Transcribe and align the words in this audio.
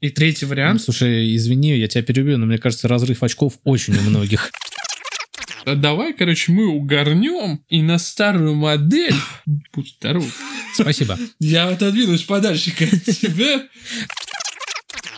И 0.00 0.10
третий 0.10 0.44
Ну, 0.44 0.50
вариант. 0.50 0.80
слушай, 0.82 1.34
извини, 1.34 1.76
я 1.76 1.88
тебя 1.88 2.02
перебью, 2.02 2.38
но 2.38 2.46
мне 2.46 2.58
кажется, 2.58 2.86
разрыв 2.86 3.22
очков 3.22 3.58
очень 3.64 3.96
у 3.96 4.00
многих. 4.02 4.50
А 5.64 5.74
Давай, 5.74 6.12
короче, 6.14 6.52
мы 6.52 6.66
угорнем 6.68 7.62
и 7.68 7.82
на 7.82 7.98
старую 7.98 8.54
модель... 8.54 9.14
Будь 9.74 9.94
здоров. 9.98 10.24
Спасибо. 10.74 11.18
Я 11.40 11.68
отодвинусь 11.68 12.22
подальше 12.22 12.70
от 12.80 13.04
тебя. 13.16 13.66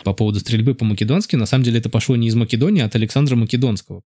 По 0.03 0.13
поводу 0.13 0.39
стрельбы 0.39 0.73
по-македонски, 0.73 1.35
на 1.35 1.45
самом 1.45 1.63
деле 1.63 1.77
это 1.79 1.89
пошло 1.89 2.15
не 2.15 2.27
из 2.27 2.35
Македонии, 2.35 2.81
а 2.81 2.87
от 2.87 2.95
Александра 2.95 3.35
Македонского. 3.35 4.01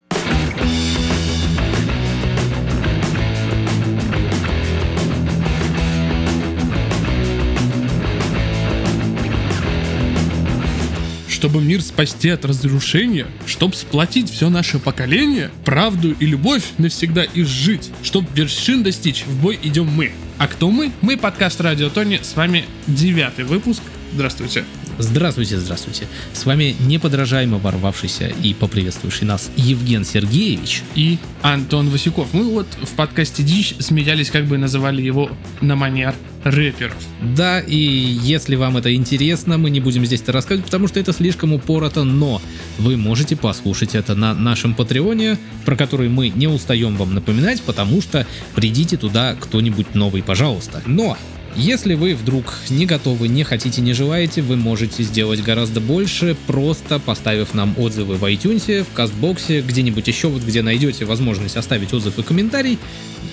Чтобы 11.45 11.61
мир 11.61 11.83
спасти 11.83 12.31
от 12.31 12.47
разрушения, 12.47 13.27
чтоб 13.45 13.75
сплотить 13.75 14.31
все 14.31 14.49
наше 14.49 14.79
поколение, 14.79 15.51
правду 15.67 16.17
и 16.19 16.25
любовь 16.25 16.63
навсегда 16.79 17.27
изжить, 17.35 17.91
чтоб 18.03 18.25
вершин 18.35 18.83
достичь, 18.83 19.27
в 19.27 19.43
бой 19.43 19.61
идем 19.63 19.85
мы. 19.85 20.13
А 20.39 20.49
кто 20.49 20.71
мы? 20.71 20.91
Мы 21.03 21.19
подкаст 21.19 21.61
Радио 21.61 21.91
Тони, 21.91 22.19
с 22.23 22.35
вами 22.35 22.65
девятый 22.87 23.45
выпуск. 23.45 23.83
Здравствуйте. 24.15 24.65
Здравствуйте, 24.99 25.59
здравствуйте. 25.59 26.07
С 26.33 26.47
вами 26.47 26.77
неподражаемо 26.81 27.59
ворвавшийся 27.59 28.29
и 28.29 28.55
поприветствующий 28.55 29.27
нас 29.27 29.51
Евген 29.57 30.05
Сергеевич. 30.05 30.83
И 30.95 31.19
Антон 31.43 31.89
Васюков. 31.91 32.33
Мы 32.33 32.45
вот 32.45 32.67
в 32.81 32.91
подкасте 32.91 33.43
Дичь 33.43 33.75
смеялись, 33.81 34.31
как 34.31 34.45
бы 34.45 34.57
называли 34.57 35.03
его 35.03 35.31
на 35.61 35.75
манер 35.75 36.15
рэперов. 36.45 36.97
Да, 37.23 37.61
и 37.61 37.77
если 37.77 38.55
вам 38.55 38.77
это 38.77 38.95
интересно, 38.95 39.59
мы 39.59 39.71
не 39.71 39.81
будем 39.81 40.05
здесь 40.07 40.21
это 40.21 40.33
рассказывать, 40.33 40.67
потому 40.67 40.89
что 40.89 41.01
это 41.01 41.13
слишком 41.13 41.53
упорото, 41.53 42.05
но 42.05 42.41
вы 42.79 42.97
можете 42.97 43.35
послушать 43.35 43.95
это 43.95 44.15
на 44.15 44.35
нашем 44.35 44.75
Патреоне, 44.75 45.39
про 45.65 45.75
который 45.75 46.09
мы 46.09 46.29
не 46.29 46.47
устаем 46.47 46.97
вам 46.97 47.15
напоминать, 47.15 47.63
потому 47.63 48.01
что 48.01 48.27
придите 48.55 48.97
туда 48.97 49.35
кто-нибудь 49.41 49.95
новый, 49.95 50.23
пожалуйста. 50.23 50.83
Но 50.87 51.17
если 51.57 51.95
вы 51.95 52.15
вдруг 52.15 52.55
не 52.69 52.87
готовы, 52.87 53.29
не 53.29 53.45
хотите, 53.45 53.81
не 53.81 53.93
желаете, 53.93 54.43
вы 54.43 54.57
можете 54.57 55.03
сделать 55.03 55.43
гораздо 55.43 55.81
больше, 55.81 56.37
просто 56.47 56.99
поставив 56.99 57.55
нам 57.55 57.75
отзывы 57.79 58.17
в 58.17 58.25
iTunes, 58.25 58.85
в 58.85 58.93
Кастбоксе, 58.93 59.61
где-нибудь 59.61 60.07
еще, 60.09 60.29
вот 60.29 60.43
где 60.43 60.63
найдете 60.63 61.05
возможность 61.05 61.57
оставить 61.57 61.93
отзыв 61.93 62.19
и 62.19 62.23
комментарий, 62.23 62.79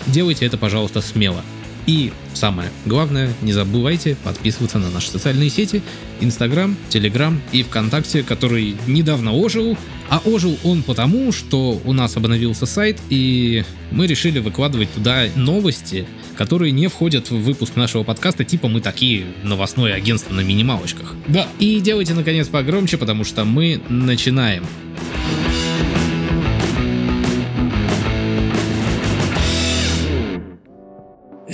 делайте 0.08 0.45
это, 0.45 0.58
пожалуйста, 0.58 1.02
смело. 1.02 1.44
И 1.92 2.14
самое 2.34 2.70
главное, 2.86 3.34
не 3.42 3.52
забывайте 3.52 4.16
подписываться 4.23 4.80
на 4.80 4.89
наши 4.89 5.09
социальные 5.09 5.50
сети, 5.50 5.81
Инстаграм, 6.22 6.78
Телеграм 6.88 7.42
и 7.52 7.64
ВКонтакте, 7.64 8.23
который 8.23 8.78
недавно 8.88 9.34
ожил. 9.34 9.78
А 10.08 10.22
ожил 10.23 10.58
он 10.64 10.84
потому, 10.84 11.34
что 11.34 11.81
у 11.84 11.92
нас 11.92 12.16
обновился 12.16 12.66
сайт, 12.66 12.97
и 13.09 13.66
мы 13.92 14.08
решили 14.08 14.39
выкладывать 14.39 14.89
туда 14.94 15.25
новости, 15.36 16.06
которые 16.38 16.72
не 16.72 16.88
входят 16.88 17.30
в 17.30 17.36
выпуск 17.36 17.75
нашего 17.75 18.03
подкаста, 18.03 18.45
типа 18.45 18.69
мы 18.69 18.80
такие 18.80 19.25
новостное 19.44 19.94
агентство 19.94 20.34
на 20.34 20.42
минималочках. 20.42 21.14
Да. 21.28 21.45
И 21.59 21.81
делайте, 21.81 22.14
наконец, 22.14 22.47
погромче, 22.47 22.97
потому 22.97 23.25
что 23.25 23.44
мы 23.44 23.81
начинаем. 23.89 24.66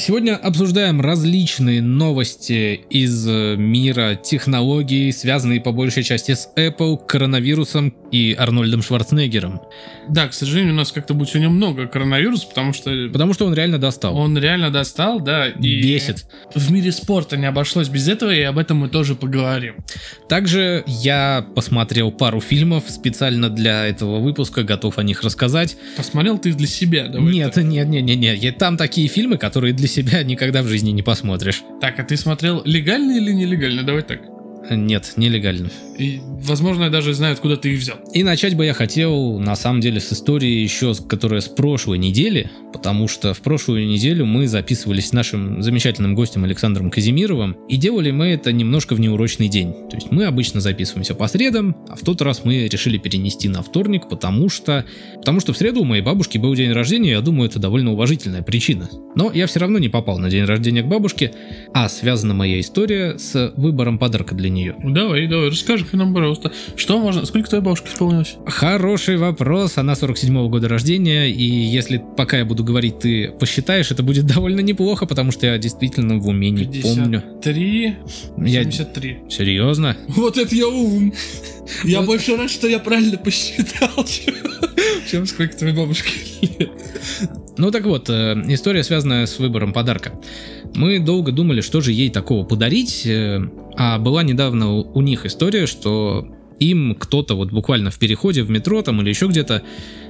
Сегодня 0.08 0.38
обсуждаем 0.38 1.02
различные 1.02 1.82
новости 1.82 2.80
из 2.90 3.28
э, 3.28 3.58
мира 3.58 4.16
технологий, 4.16 5.12
связанные 5.12 5.60
по 5.60 5.74
большей 5.74 6.04
части 6.04 6.34
с 6.34 6.50
Apple, 6.56 6.98
коронавирусом 7.06 7.94
и 8.14 8.34
Арнольдом 8.40 8.82
Шварценеггером. 8.82 9.60
Да, 10.08 10.30
к 10.30 10.34
сожалению, 10.34 10.72
у 10.72 10.78
нас 10.78 10.94
как-то 10.94 11.14
будет 11.14 11.28
сегодня 11.28 11.50
много 11.50 11.88
коронавируса, 11.88 12.48
потому 12.48 12.72
что 12.72 13.10
Потому 13.12 13.34
что 13.34 13.48
он 13.48 13.54
реально 13.54 13.80
достал. 13.80 14.16
он 14.16 14.38
реально 14.38 14.72
достал, 14.72 15.20
да, 15.20 15.50
и 15.50 15.82
Бесит. 15.82 16.26
в 16.56 16.72
мире 16.72 16.94
спорта 16.94 17.36
не 17.36 17.46
обошлось 17.46 17.90
без 17.90 18.08
этого, 18.08 18.34
и 18.34 18.44
об 18.44 18.60
этом 18.60 18.78
мы 18.78 18.88
тоже 18.88 19.14
поговорим. 19.14 19.76
Также 20.30 20.86
я 20.88 21.46
посмотрел 21.54 22.14
пару 22.14 22.40
фильмов 22.40 22.86
специально 22.88 23.50
для 23.50 23.86
этого 23.86 24.20
выпуска, 24.20 24.64
готов 24.64 25.00
о 25.00 25.04
них 25.04 25.22
рассказать. 25.24 25.76
Посмотрел 25.98 26.38
ты 26.38 26.54
для 26.54 26.68
себя, 26.68 27.10
давай 27.10 27.34
нет, 27.34 27.54
так. 27.54 27.66
нет, 27.66 27.90
нет, 27.90 28.06
нет, 28.06 28.42
нет. 28.42 28.58
Там 28.58 28.78
такие 28.78 29.10
фильмы, 29.10 29.38
которые 29.38 29.74
для 29.74 29.90
себя 29.90 29.97
никогда 30.02 30.62
в 30.64 30.68
жизни 30.68 30.92
не 30.92 31.02
посмотришь. 31.04 31.64
Так, 31.82 32.00
а 32.00 32.04
ты 32.04 32.18
смотрел 32.18 32.62
легально 32.66 33.18
или 33.18 33.32
нелегально? 33.32 33.84
Давай 33.84 34.04
так. 34.04 34.37
Нет, 34.70 35.14
нелегально. 35.16 35.70
И, 35.98 36.20
возможно, 36.24 36.86
я 36.86 36.90
даже 36.90 37.14
знаю, 37.14 37.34
откуда 37.34 37.58
ты 37.58 37.74
их 37.74 37.80
взял. 37.80 37.98
И 38.14 38.24
начать 38.24 38.56
бы 38.56 38.66
я 38.66 38.74
хотел, 38.74 39.40
на 39.40 39.56
самом 39.56 39.82
деле, 39.82 40.00
с 40.00 40.14
истории 40.14 40.62
еще, 40.62 40.94
которая 40.94 41.42
с 41.42 41.48
прошлой 41.48 41.98
недели, 41.98 42.52
потому 42.72 43.08
что 43.08 43.34
в 43.34 43.42
прошлую 43.42 43.88
неделю 43.88 44.26
мы 44.26 44.48
записывались 44.48 45.08
с 45.08 45.14
нашим 45.14 45.64
замечательным 45.64 46.14
гостем 46.14 46.44
Александром 46.44 46.92
Казимировым, 46.92 47.58
и 47.68 47.78
делали 47.78 48.12
мы 48.12 48.28
это 48.28 48.52
немножко 48.52 48.94
в 48.94 49.00
неурочный 49.00 49.48
день. 49.48 49.74
То 49.90 49.96
есть 49.96 50.12
мы 50.12 50.26
обычно 50.26 50.62
записываемся 50.62 51.16
по 51.16 51.28
средам, 51.28 51.76
а 51.90 51.96
в 51.96 52.02
тот 52.02 52.22
раз 52.22 52.44
мы 52.44 52.68
решили 52.68 52.98
перенести 52.98 53.50
на 53.50 53.64
вторник, 53.64 54.08
потому 54.10 54.50
что, 54.50 54.86
потому 55.16 55.40
что 55.40 55.54
в 55.54 55.58
среду 55.58 55.82
у 55.82 55.86
моей 55.86 56.04
бабушки 56.04 56.38
был 56.38 56.54
день 56.54 56.72
рождения, 56.72 57.12
я 57.12 57.22
думаю, 57.22 57.50
это 57.50 57.60
довольно 57.60 57.94
уважительная 57.94 58.44
причина. 58.44 58.90
Но 59.16 59.32
я 59.32 59.48
все 59.48 59.60
равно 59.60 59.80
не 59.80 59.90
попал 59.90 60.20
на 60.20 60.30
день 60.30 60.44
рождения 60.44 60.84
к 60.84 60.88
бабушке, 60.88 61.34
а 61.74 61.90
связана 61.90 62.36
моя 62.36 62.60
история 62.60 63.18
с 63.18 63.54
выбором 63.58 63.98
подарка 63.98 64.36
для 64.36 64.50
нее. 64.50 64.57
Ну, 64.82 64.92
давай, 64.92 65.28
давай, 65.28 65.50
расскажи-ка 65.50 65.98
нам, 65.98 66.14
пожалуйста, 66.14 66.52
что 66.76 66.98
можно... 67.00 67.26
Сколько 67.26 67.50
твоей 67.50 67.64
бабушке 67.64 67.90
исполнилось? 67.94 68.36
Хороший 68.46 69.18
вопрос. 69.18 69.78
Она 69.78 69.94
47-го 69.94 70.50
года 70.50 70.68
рождения, 70.68 71.28
и 71.30 71.44
если 71.44 72.02
пока 72.18 72.38
я 72.38 72.46
буду 72.46 72.64
говорить, 72.64 73.00
ты 73.00 73.30
посчитаешь, 73.32 73.92
это 73.92 74.04
будет 74.04 74.26
довольно 74.26 74.60
неплохо, 74.62 75.06
потому 75.06 75.32
что 75.32 75.46
я 75.48 75.58
действительно 75.58 76.18
в 76.20 76.28
уме 76.28 76.50
не 76.50 76.66
помню. 76.82 77.22
53, 77.42 77.96
Я... 78.46 78.64
73. 78.64 79.18
Серьезно? 79.30 79.96
Вот 80.08 80.38
это 80.38 80.56
я 80.56 80.68
ум. 80.68 81.14
Я 81.84 82.00
Вот. 82.00 82.08
больше 82.08 82.36
рад, 82.38 82.50
что 82.50 82.68
я 82.68 82.80
правильно 82.80 83.18
посчитал, 83.18 84.06
чем, 85.08 85.26
сколько 85.26 85.58
твоей 85.58 85.76
бабушке 85.76 86.12
лет. 86.42 86.72
Ну 87.58 87.72
так 87.72 87.86
вот, 87.86 88.10
э, 88.10 88.36
история 88.48 88.84
связанная 88.84 89.26
с 89.26 89.40
выбором 89.40 89.74
подарка. 89.74 90.20
Мы 90.76 91.00
долго 91.00 91.32
думали, 91.32 91.62
что 91.62 91.82
же 91.82 91.92
ей 91.92 92.10
такого 92.10 92.46
подарить, 92.46 93.06
э, 93.06 93.42
а 93.76 93.98
была 93.98 94.24
недавно 94.24 94.74
у 94.74 95.02
них 95.02 95.26
история, 95.26 95.66
что 95.66 96.28
им 96.60 96.96
кто-то 96.96 97.36
вот 97.36 97.52
буквально 97.52 97.92
в 97.92 98.00
переходе 98.00 98.44
в 98.44 98.50
метро 98.50 98.82
там 98.82 99.02
или 99.02 99.10
еще 99.10 99.28
где-то, 99.28 99.64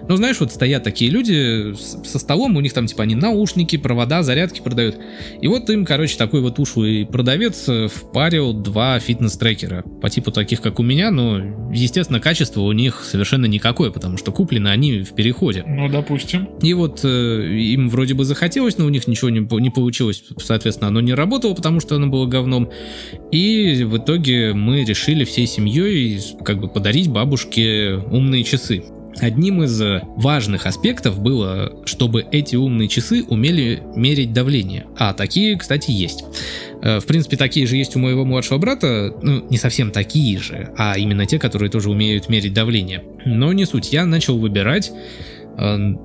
ну 0.07 0.15
знаешь, 0.15 0.39
вот 0.39 0.51
стоят 0.51 0.83
такие 0.83 1.11
люди 1.11 1.73
со 1.75 2.19
столом, 2.19 2.55
у 2.55 2.61
них 2.61 2.73
там 2.73 2.87
типа 2.87 3.03
они 3.03 3.15
наушники, 3.15 3.77
провода, 3.77 4.23
зарядки 4.23 4.61
продают. 4.61 4.97
И 5.41 5.47
вот 5.47 5.69
им, 5.69 5.85
короче, 5.85 6.17
такой 6.17 6.41
вот 6.41 6.59
ушлый 6.59 7.05
продавец 7.05 7.67
э, 7.67 7.87
впарил 7.87 8.53
два 8.53 8.99
фитнес-трекера 8.99 9.83
по 10.01 10.09
типу 10.09 10.31
таких, 10.31 10.61
как 10.61 10.79
у 10.79 10.83
меня, 10.83 11.11
но, 11.11 11.71
естественно, 11.71 12.19
качество 12.19 12.61
у 12.61 12.71
них 12.71 13.03
совершенно 13.03 13.45
никакое, 13.45 13.91
потому 13.91 14.17
что 14.17 14.31
куплены 14.31 14.69
они 14.69 14.99
в 14.99 15.13
переходе. 15.13 15.63
Ну, 15.67 15.89
допустим. 15.89 16.45
И 16.61 16.73
вот 16.73 17.01
э, 17.03 17.47
им 17.47 17.89
вроде 17.89 18.13
бы 18.13 18.25
захотелось, 18.25 18.77
но 18.77 18.85
у 18.85 18.89
них 18.89 19.07
ничего 19.07 19.29
не, 19.29 19.39
не 19.61 19.69
получилось, 19.69 20.23
соответственно, 20.37 20.89
оно 20.89 21.01
не 21.01 21.13
работало, 21.13 21.53
потому 21.53 21.79
что 21.79 21.95
оно 21.95 22.07
было 22.07 22.25
говном. 22.25 22.71
И 23.31 23.83
в 23.83 23.97
итоге 23.97 24.53
мы 24.53 24.83
решили 24.83 25.23
всей 25.23 25.47
семьей 25.47 26.21
как 26.43 26.59
бы 26.59 26.67
подарить 26.67 27.09
бабушке 27.09 27.95
умные 28.11 28.43
часы. 28.43 28.83
Одним 29.19 29.63
из 29.63 29.81
э, 29.81 30.01
важных 30.15 30.65
аспектов 30.65 31.19
было, 31.19 31.73
чтобы 31.85 32.25
эти 32.31 32.55
умные 32.55 32.87
часы 32.87 33.23
умели 33.27 33.81
мерить 33.95 34.33
давление. 34.33 34.85
А 34.97 35.13
такие, 35.13 35.57
кстати, 35.57 35.91
есть. 35.91 36.23
Э, 36.81 36.99
В 36.99 37.05
принципе, 37.05 37.37
такие 37.37 37.65
же 37.65 37.77
есть 37.77 37.95
у 37.95 37.99
моего 37.99 38.25
младшего 38.25 38.57
брата, 38.57 39.13
ну, 39.21 39.43
не 39.49 39.57
совсем 39.57 39.91
такие 39.91 40.37
же, 40.39 40.69
а 40.77 40.97
именно 40.97 41.25
те, 41.25 41.39
которые 41.39 41.69
тоже 41.69 41.89
умеют 41.89 42.29
мерить 42.29 42.53
давление. 42.53 43.03
Но 43.25 43.53
не 43.53 43.65
суть, 43.65 43.91
я 43.91 44.05
начал 44.05 44.37
выбирать, 44.37 44.91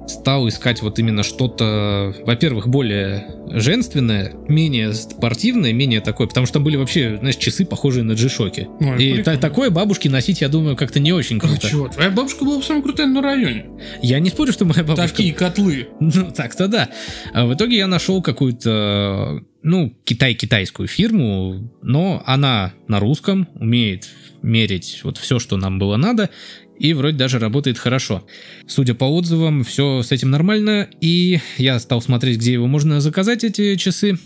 стал 0.09 0.49
искать 0.49 0.81
вот 0.81 0.99
именно 0.99 1.23
что-то, 1.23 2.15
во-первых, 2.25 2.69
более 2.69 3.27
женственное, 3.51 4.33
менее 4.49 4.95
спортивное, 4.95 5.73
менее 5.75 6.01
такое, 6.01 6.27
потому 6.27 6.47
что 6.47 6.55
там 6.55 6.65
были 6.65 6.77
вообще, 6.77 7.19
знаешь, 7.19 7.37
часы, 7.37 7.67
похожие 7.67 8.03
на 8.03 8.13
G-Shock. 8.15 8.67
Ой, 8.81 9.05
И 9.05 9.23
та- 9.23 9.37
такое 9.37 9.69
бабушке 9.69 10.09
носить, 10.09 10.41
я 10.41 10.49
думаю, 10.49 10.75
как-то 10.75 11.01
не 11.01 11.13
очень 11.13 11.37
Ну 11.37 11.41
круто. 11.49 11.69
чего, 11.69 11.89
твоя 11.89 12.11
бабушка 12.11 12.45
была 12.47 12.63
самая 12.63 12.83
крутая 12.83 13.07
на 13.09 13.21
районе. 13.21 13.67
Я 14.03 14.21
не 14.21 14.31
спорю, 14.31 14.53
что 14.53 14.65
моя 14.65 14.85
бабушка... 14.85 15.09
Такие 15.09 15.35
котлы. 15.35 15.89
Ну, 16.01 16.31
так-то 16.35 16.69
да. 16.69 16.89
А 17.35 17.45
в 17.45 17.53
итоге 17.55 17.77
я 17.77 17.87
нашел 17.87 18.23
какую-то, 18.23 19.43
ну, 19.63 19.95
китай-китайскую 20.05 20.89
фирму, 20.89 21.71
но 21.83 22.23
она 22.25 22.73
на 22.89 23.01
русском, 23.01 23.49
умеет 23.55 24.09
мерить 24.43 25.01
вот 25.05 25.19
все, 25.19 25.39
что 25.39 25.57
нам 25.57 25.79
было 25.79 25.97
надо, 25.97 26.31
и 26.79 26.95
вроде 26.95 27.17
даже 27.17 27.39
работает 27.39 27.79
хорошо. 27.79 28.27
Судя 28.67 28.95
по 28.95 29.05
отзывам, 29.05 29.65
все 29.65 30.03
с 30.03 30.13
этим 30.13 30.31
нормально, 30.31 30.89
и 31.01 31.41
я 31.59 31.79
стал 31.79 32.01
смотреть, 32.01 32.39
где 32.39 32.53
его 32.53 32.67
можно 32.67 33.01
заказать, 33.01 33.45
эти 33.45 33.77
часы. 33.77 34.19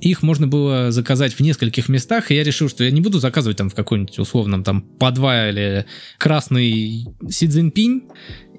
их 0.00 0.22
можно 0.22 0.46
было 0.46 0.90
заказать 0.90 1.34
в 1.34 1.40
нескольких 1.40 1.88
местах, 1.88 2.30
и 2.30 2.34
я 2.34 2.42
решил, 2.42 2.68
что 2.68 2.84
я 2.84 2.90
не 2.90 3.00
буду 3.00 3.18
заказывать 3.18 3.58
там 3.58 3.68
в 3.68 3.74
какой-нибудь 3.74 4.18
условном 4.18 4.64
там 4.64 4.82
подвале 4.82 5.86
красный 6.18 7.06
Си 7.28 7.48
Цзиньпинь, 7.48 8.02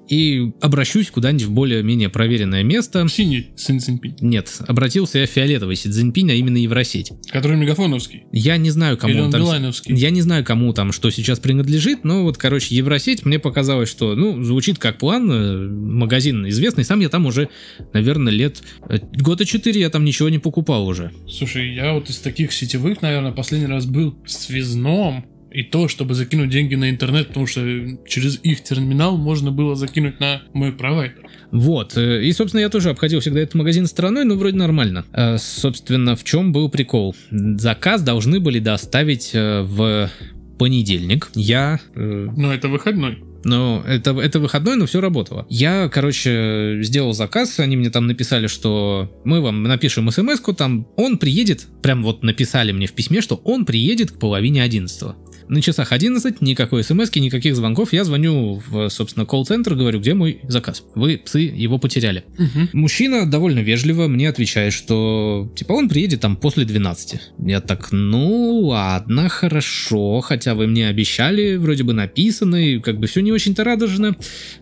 и 0.08 0.52
обращусь 0.60 1.10
куда-нибудь 1.10 1.44
в 1.46 1.50
более-менее 1.52 2.08
проверенное 2.08 2.62
место. 2.62 3.06
Синий 3.08 3.48
Си 3.56 3.78
Цзиньпинь, 3.78 4.16
Нет, 4.20 4.50
обратился 4.66 5.18
я 5.18 5.26
в 5.26 5.30
фиолетовый 5.30 5.76
Си 5.76 5.88
Цзиньпинь, 5.90 6.30
а 6.30 6.34
именно 6.34 6.56
Евросеть. 6.58 7.12
который 7.30 7.56
мегафоновский. 7.56 8.24
Я 8.32 8.56
не 8.56 8.70
знаю, 8.70 8.96
кому 8.98 9.12
Или 9.12 9.20
он 9.20 9.26
он 9.26 9.32
там... 9.32 9.40
билайновский. 9.42 9.94
Я 9.94 10.10
не 10.10 10.22
знаю, 10.22 10.44
кому 10.44 10.72
там 10.72 10.92
что 10.92 11.10
сейчас 11.10 11.38
принадлежит, 11.38 12.04
но 12.04 12.22
вот, 12.22 12.36
короче, 12.36 12.74
Евросеть, 12.74 13.24
мне 13.24 13.38
показалось, 13.38 13.88
что, 13.88 14.14
ну, 14.14 14.42
звучит 14.42 14.78
как 14.78 14.98
план, 14.98 15.30
э, 15.30 15.68
магазин 15.68 16.46
известный, 16.48 16.84
сам 16.84 17.00
я 17.00 17.08
там 17.08 17.26
уже, 17.26 17.48
наверное, 17.92 18.32
лет... 18.32 18.62
э, 18.88 18.98
Года 19.18 19.44
4 19.44 19.80
я 19.80 19.90
там 19.90 20.04
ничего 20.04 20.28
не 20.28 20.38
покупал 20.38 20.86
уже. 20.86 21.12
Слушай, 21.28 21.74
я 21.74 21.92
вот 21.94 22.10
из 22.10 22.18
таких 22.18 22.52
сетевых, 22.52 23.02
наверное, 23.02 23.32
последний 23.32 23.66
раз 23.68 23.86
был 23.86 24.16
в 24.24 24.30
связном. 24.30 25.24
И 25.54 25.62
то, 25.62 25.86
чтобы 25.86 26.14
закинуть 26.14 26.50
деньги 26.50 26.74
на 26.74 26.90
интернет, 26.90 27.28
потому 27.28 27.46
что 27.46 27.60
через 28.08 28.40
их 28.42 28.64
терминал 28.64 29.16
можно 29.16 29.52
было 29.52 29.76
закинуть 29.76 30.18
на 30.18 30.42
мой 30.52 30.72
провайдер. 30.72 31.24
Вот, 31.52 31.96
э, 31.96 32.24
и, 32.24 32.32
собственно, 32.32 32.62
я 32.62 32.68
тоже 32.68 32.90
обходил 32.90 33.20
всегда 33.20 33.38
этот 33.38 33.54
магазин 33.54 33.86
стороной, 33.86 34.24
но 34.24 34.34
вроде 34.34 34.56
нормально. 34.56 35.04
Э, 35.12 35.38
Собственно, 35.38 36.16
в 36.16 36.24
чем 36.24 36.52
был 36.52 36.68
прикол? 36.68 37.14
Заказ 37.30 38.02
должны 38.02 38.40
были 38.40 38.58
доставить 38.58 39.30
э, 39.32 39.62
в 39.62 40.10
понедельник. 40.58 41.30
Я 41.34 41.78
Но 41.94 42.52
это 42.52 42.68
выходной. 42.68 43.22
Но 43.44 43.84
это, 43.86 44.18
это 44.18 44.40
выходной, 44.40 44.76
но 44.76 44.86
все 44.86 45.00
работало. 45.00 45.46
Я, 45.48 45.88
короче, 45.88 46.80
сделал 46.82 47.12
заказ, 47.12 47.60
они 47.60 47.76
мне 47.76 47.90
там 47.90 48.06
написали, 48.06 48.46
что 48.46 49.12
мы 49.24 49.40
вам 49.40 49.62
напишем 49.62 50.10
смс 50.10 50.40
там 50.56 50.88
он 50.96 51.18
приедет, 51.18 51.66
прям 51.82 52.02
вот 52.02 52.22
написали 52.22 52.72
мне 52.72 52.86
в 52.86 52.92
письме, 52.92 53.20
что 53.20 53.36
он 53.44 53.64
приедет 53.64 54.12
к 54.12 54.18
половине 54.18 54.62
11 54.62 55.14
на 55.48 55.62
часах 55.62 55.92
11, 55.92 56.40
никакой 56.40 56.82
смс 56.84 57.14
никаких 57.14 57.56
звонков. 57.56 57.92
Я 57.92 58.04
звоню 58.04 58.62
в, 58.66 58.88
собственно, 58.88 59.26
колл-центр, 59.26 59.74
говорю, 59.74 60.00
где 60.00 60.14
мой 60.14 60.40
заказ? 60.48 60.84
Вы, 60.94 61.18
псы, 61.18 61.40
его 61.40 61.78
потеряли. 61.78 62.24
Мгм. 62.38 62.70
Мужчина 62.72 63.30
довольно 63.30 63.60
вежливо 63.60 64.08
мне 64.08 64.28
отвечает, 64.28 64.72
что 64.72 65.50
типа 65.54 65.72
он 65.72 65.88
приедет 65.88 66.20
там 66.20 66.36
после 66.36 66.64
12. 66.64 67.20
Я 67.46 67.60
так, 67.60 67.92
ну 67.92 68.60
ладно, 68.60 69.28
хорошо, 69.28 70.20
хотя 70.20 70.54
вы 70.54 70.66
мне 70.66 70.88
обещали, 70.88 71.56
вроде 71.56 71.84
бы 71.84 71.92
написано, 71.92 72.56
и 72.56 72.78
как 72.80 72.98
бы 72.98 73.06
все 73.06 73.20
не 73.20 73.32
очень-то 73.32 73.64
радужно. 73.64 74.16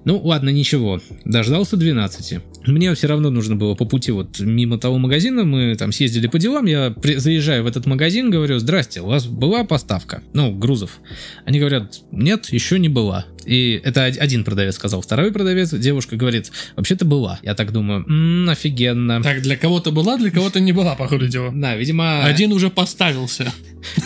Ну 0.05 0.19
ладно, 0.19 0.51
ничего, 0.51 1.01
дождался 1.25 1.77
12. 1.77 2.41
Мне 2.67 2.95
все 2.95 3.07
равно 3.09 3.31
нужно 3.31 3.57
было 3.57 3.75
по 3.75 3.85
пути 3.85 4.13
вот 4.13 4.39
мимо 4.41 4.79
того 4.79 4.99
магазина, 4.99 5.45
мы 5.45 5.75
там 5.77 5.91
съездили 5.93 6.27
по 6.29 6.39
делам, 6.39 6.67
я 6.67 6.91
при- 6.91 7.17
заезжаю 7.17 7.65
в 7.65 7.67
этот 7.67 7.87
магазин, 7.87 8.31
говорю, 8.31 8.59
здрасте, 8.59 9.01
у 9.01 9.07
вас 9.07 9.27
была 9.27 9.65
поставка? 9.65 10.23
Ну, 10.33 10.53
грузов. 10.53 11.01
Они 11.45 11.59
говорят, 11.59 12.01
нет, 12.13 12.47
еще 12.53 12.79
не 12.79 12.89
была. 12.89 13.27
И 13.47 13.81
это 13.85 14.07
од- 14.07 14.19
один 14.19 14.45
продавец 14.45 14.75
сказал. 14.77 15.01
Второй 15.03 15.33
продавец, 15.33 15.71
девушка 15.73 16.17
говорит, 16.17 16.51
вообще-то 16.77 17.05
была. 17.05 17.39
Я 17.43 17.55
так 17.55 17.73
думаю, 17.73 18.05
«М, 18.09 18.49
офигенно. 18.49 19.23
Так, 19.23 19.43
для 19.43 19.57
кого-то 19.57 19.91
была, 19.93 20.17
для 20.17 20.31
кого-то 20.31 20.61
не 20.61 20.73
была, 20.73 20.95
по 20.95 21.07
ходу 21.09 21.29
дела. 21.29 21.51
Да, 21.55 21.77
видимо, 21.77 22.25
Один 22.25 22.53
уже 22.53 22.71
поставился. 22.71 23.53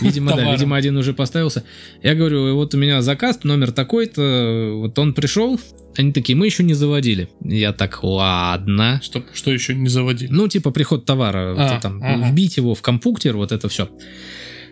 видимо, 0.00 0.34
да, 0.36 0.52
видимо, 0.52 0.76
один 0.76 0.96
уже 0.96 1.12
поставился. 1.12 1.62
Я 2.02 2.14
говорю, 2.14 2.54
вот 2.54 2.74
у 2.74 2.78
меня 2.78 3.02
заказ, 3.02 3.40
номер 3.44 3.72
такой-то, 3.72 4.72
вот 4.76 4.98
он 4.98 5.12
пришел. 5.14 5.60
Они 5.98 6.12
такие, 6.12 6.36
мы 6.36 6.44
еще 6.46 6.62
не 6.62 6.74
заводили. 6.74 7.28
Я 7.42 7.72
так, 7.72 8.02
ладно. 8.02 9.00
Что, 9.02 9.22
что 9.32 9.50
еще 9.50 9.74
не 9.74 9.88
заводили? 9.88 10.28
Ну, 10.30 10.46
типа 10.46 10.70
приход 10.70 11.06
товара, 11.06 11.50
вот 11.54 11.60
А, 11.60 11.80
там, 11.80 12.02
ага. 12.02 12.28
вбить 12.30 12.58
его 12.58 12.74
в 12.74 12.82
компьютер, 12.82 13.36
вот 13.36 13.50
это 13.52 13.68
все. 13.70 13.88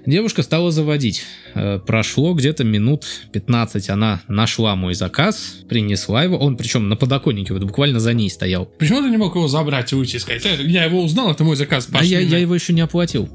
Девушка 0.06 0.42
стала 0.42 0.70
заводить. 0.70 1.22
Э, 1.54 1.78
Прошло 1.78 2.34
где-то 2.34 2.62
минут 2.64 3.06
15. 3.32 3.88
Она 3.90 4.20
нашла 4.28 4.76
мой 4.76 4.94
заказ, 4.94 5.60
принесла 5.68 6.22
его. 6.24 6.36
Он 6.38 6.56
причем 6.56 6.88
на 6.88 6.96
подоконнике, 6.96 7.54
вот 7.54 7.62
буквально 7.64 8.00
за 8.00 8.12
ней 8.12 8.28
стоял. 8.28 8.66
Почему 8.78 9.00
ты 9.00 9.08
не 9.08 9.16
мог 9.16 9.34
его 9.34 9.48
забрать 9.48 9.92
и 9.92 9.96
уйти 9.96 10.18
и 10.18 10.20
сказать? 10.20 10.44
«Э, 10.44 10.62
Я 10.62 10.84
его 10.84 11.02
узнал, 11.02 11.30
это 11.30 11.42
мой 11.44 11.56
заказ. 11.56 11.88
а 11.92 12.04
я, 12.04 12.18
пошли 12.18 12.28
я 12.30 12.36
на». 12.38 12.40
его 12.42 12.54
еще 12.54 12.72
не 12.74 12.82
оплатил. 12.82 13.28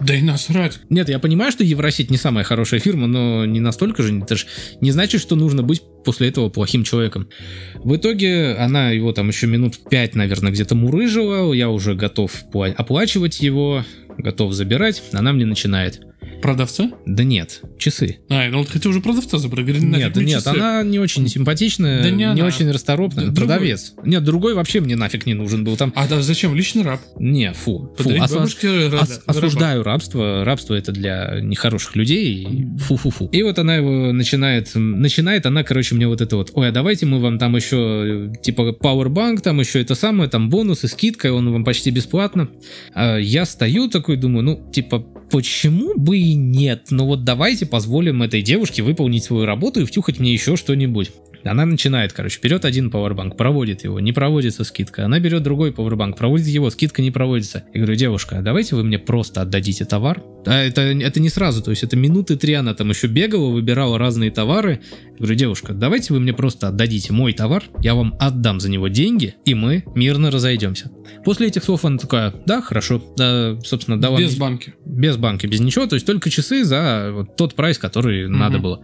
Да 0.00 0.14
и 0.14 0.22
насрать. 0.22 0.78
Нет, 0.88 1.08
я 1.10 1.18
понимаю, 1.18 1.52
что 1.52 1.64
Евросеть 1.64 2.10
не 2.10 2.16
самая 2.16 2.44
хорошая 2.44 2.80
фирма, 2.80 3.06
но 3.06 3.44
не 3.44 3.60
настолько 3.60 4.02
же. 4.02 4.18
Это 4.20 4.36
ж 4.36 4.46
не 4.80 4.90
значит, 4.90 5.20
что 5.20 5.36
нужно 5.36 5.62
быть 5.62 5.82
после 6.04 6.28
этого 6.28 6.48
плохим 6.48 6.82
человеком. 6.82 7.28
В 7.74 7.94
итоге 7.96 8.54
она 8.54 8.90
его 8.90 9.12
там 9.12 9.28
еще 9.28 9.46
минут 9.46 9.74
пять, 9.90 10.14
наверное, 10.14 10.50
где-то 10.50 10.74
мурыжила. 10.74 11.52
Я 11.52 11.68
уже 11.68 11.94
готов 11.94 12.32
пла- 12.52 12.72
оплачивать 12.72 13.40
его, 13.40 13.84
готов 14.16 14.54
забирать. 14.54 15.02
Она 15.12 15.32
мне 15.34 15.44
начинает. 15.46 16.00
Продавца? 16.40 16.90
Да 17.06 17.22
нет, 17.24 17.60
часы. 17.78 18.18
А, 18.28 18.48
ну 18.50 18.58
вот 18.58 18.68
хотел 18.68 18.90
уже 18.90 19.00
продавца 19.00 19.38
забрать. 19.38 19.64
Говорит, 19.64 19.82
Нет, 19.84 20.16
нет, 20.16 20.28
часы. 20.42 20.48
она 20.48 20.82
не 20.82 20.98
очень 20.98 21.28
симпатичная, 21.28 22.02
Да 22.02 22.10
не 22.10 22.16
не, 22.16 22.24
она. 22.24 22.44
очень 22.46 22.70
расторопная. 22.70 23.26
Да 23.26 23.30
другой. 23.32 23.48
продавец. 23.56 23.94
Нет, 24.04 24.24
другой 24.24 24.54
вообще 24.54 24.80
мне 24.80 24.96
нафиг 24.96 25.26
не 25.26 25.34
нужен 25.34 25.62
был. 25.64 25.76
Там, 25.76 25.92
А 25.94 26.08
да 26.08 26.20
зачем? 26.22 26.54
Личный 26.54 26.82
раб. 26.82 27.00
не, 27.18 27.52
фу, 27.52 27.94
фу. 27.96 28.10
Осо- 28.10 28.34
бабушке 28.38 28.88
рада- 28.88 29.02
Ос- 29.02 29.20
осуждаю 29.26 29.82
рабство. 29.82 30.44
Рабство 30.44 30.74
это 30.74 30.90
для 30.92 31.38
нехороших 31.40 31.94
людей. 31.96 32.66
Фу-фу-фу. 32.78 33.28
И 33.32 33.42
вот 33.42 33.58
она 33.58 33.76
его 33.76 34.12
начинает. 34.12 34.70
Начинает 34.74 35.46
она, 35.46 35.62
короче, 35.62 35.94
мне 35.94 36.08
вот 36.08 36.20
это 36.20 36.36
вот. 36.36 36.50
Ой, 36.54 36.68
а 36.68 36.72
давайте 36.72 37.06
мы 37.06 37.20
вам 37.20 37.38
там 37.38 37.54
еще 37.56 38.32
типа 38.42 38.76
Powerbank, 38.80 39.40
там 39.40 39.60
еще 39.60 39.80
это 39.80 39.94
самое, 39.94 40.28
там 40.28 40.50
бонусы, 40.50 40.88
скидка, 40.88 41.32
он 41.32 41.52
вам 41.52 41.64
почти 41.64 41.90
бесплатно. 41.90 42.48
А 42.94 43.16
я 43.18 43.44
стою 43.44 43.88
такой, 43.88 44.16
думаю, 44.16 44.44
ну, 44.44 44.70
типа, 44.72 45.00
почему 45.30 45.94
бы 45.96 46.11
и 46.12 46.34
нет? 46.34 46.86
Ну 46.90 47.06
вот 47.06 47.24
давайте 47.24 47.66
позволим 47.66 48.22
этой 48.22 48.42
девушке 48.42 48.82
выполнить 48.82 49.24
свою 49.24 49.46
работу 49.46 49.80
и 49.80 49.84
втюхать 49.84 50.18
мне 50.20 50.32
еще 50.32 50.56
что-нибудь. 50.56 51.10
Она 51.44 51.66
начинает, 51.66 52.12
короче, 52.12 52.38
берет 52.40 52.64
один 52.64 52.90
пауэрбанк, 52.90 53.36
проводит 53.36 53.82
его, 53.84 53.98
не 53.98 54.12
проводится 54.12 54.62
скидка. 54.64 55.06
Она 55.06 55.18
берет 55.18 55.42
другой 55.42 55.72
пауэрбанк, 55.72 56.16
проводит 56.16 56.46
его, 56.46 56.70
скидка 56.70 57.02
не 57.02 57.10
проводится. 57.10 57.64
Я 57.74 57.80
говорю, 57.80 57.96
девушка, 57.96 58.38
а 58.38 58.42
давайте 58.42 58.76
вы 58.76 58.84
мне 58.84 58.98
просто 58.98 59.42
отдадите 59.42 59.84
товар. 59.84 60.22
А 60.46 60.60
это, 60.60 60.82
это 60.82 61.20
не 61.20 61.28
сразу, 61.28 61.62
то 61.62 61.70
есть 61.70 61.84
это 61.84 61.96
минуты 61.96 62.36
три 62.36 62.54
она 62.54 62.74
там 62.74 62.90
еще 62.90 63.06
бегала, 63.06 63.50
выбирала 63.50 63.98
разные 63.98 64.30
товары. 64.30 64.80
Я 65.12 65.18
говорю, 65.18 65.34
девушка, 65.34 65.72
давайте 65.72 66.12
вы 66.12 66.20
мне 66.20 66.32
просто 66.32 66.68
отдадите 66.68 67.12
мой 67.12 67.32
товар, 67.32 67.64
я 67.80 67.94
вам 67.94 68.16
отдам 68.18 68.58
за 68.58 68.68
него 68.68 68.88
деньги, 68.88 69.34
и 69.44 69.54
мы 69.54 69.84
мирно 69.94 70.30
разойдемся. 70.30 70.90
После 71.24 71.48
этих 71.48 71.62
слов 71.62 71.84
она 71.84 71.98
такая, 71.98 72.34
да, 72.46 72.60
хорошо, 72.60 73.02
да, 73.16 73.56
собственно, 73.64 74.00
дала 74.00 74.18
Без 74.18 74.34
банки. 74.36 74.74
без 74.84 75.16
банки, 75.16 75.46
без 75.46 75.60
ничего, 75.60 75.86
то 75.86 75.94
есть 75.94 76.01
только 76.06 76.30
часы 76.30 76.64
за 76.64 77.10
вот 77.12 77.36
тот 77.36 77.54
прайс, 77.54 77.78
который 77.78 78.28
Мгм. 78.28 78.38
надо 78.38 78.58
было. 78.58 78.80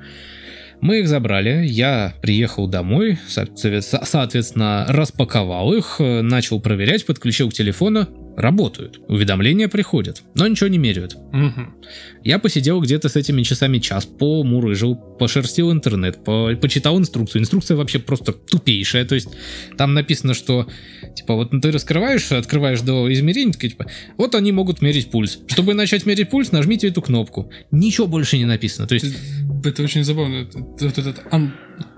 Мы 0.81 1.01
их 1.01 1.09
забрали, 1.09 1.65
я 1.67 2.15
приехал 2.23 2.69
домой, 2.69 3.19
соответ- 3.27 3.83
со- 3.85 4.05
соответственно, 4.05 4.87
распаковал 4.89 5.73
их, 5.75 5.97
э, 5.99 6.23
начал 6.23 6.61
проверять, 6.61 7.05
подключил 7.05 7.51
к 7.51 7.53
телефону, 7.53 8.07
работают, 8.39 9.01
уведомления 9.09 9.69
приходят, 9.69 10.23
но 10.35 10.47
ничего 10.47 10.69
не 10.69 10.79
меряют. 10.79 11.17
Мгм. 11.33 11.75
Я 12.23 12.39
посидел 12.39 12.81
где-то 12.81 13.09
с 13.09 13.17
этими 13.17 13.43
часами 13.43 13.79
час, 13.79 14.07
помурыжил, 14.07 14.95
пошерстил 14.95 15.73
интернет, 15.73 16.23
по- 16.25 16.55
почитал 16.55 16.99
инструкцию. 16.99 17.43
Инструкция 17.43 17.77
вообще 17.77 17.99
просто 17.99 18.33
тупейшая, 18.33 19.05
то 19.05 19.15
есть 19.17 19.29
там 19.77 19.93
написано, 19.95 20.35
что 20.35 20.69
типа 21.17 21.35
вот 21.35 21.51
ты 21.51 21.73
раскрываешь, 21.73 22.31
открываешь 22.31 22.81
до 22.81 23.13
измерений, 23.13 23.53
типа, 23.53 23.87
вот 24.17 24.35
они 24.35 24.53
могут 24.53 24.81
мерить 24.83 25.11
пульс. 25.11 25.41
Чтобы 25.49 25.75
начать 25.75 26.07
мерить 26.07 26.31
пульс, 26.31 26.53
нажмите 26.53 26.89
эту 26.89 27.03
кнопку. 27.03 27.51
Ничего 27.73 28.07
больше 28.07 28.39
не 28.39 28.45
написано. 28.45 28.87
То 28.87 28.95
есть 28.95 29.17
Это 29.65 29.83
очень 29.83 30.05
забавно. 30.05 30.49
Вот 30.55 30.99
этот 30.99 31.21
ан... 31.33 31.53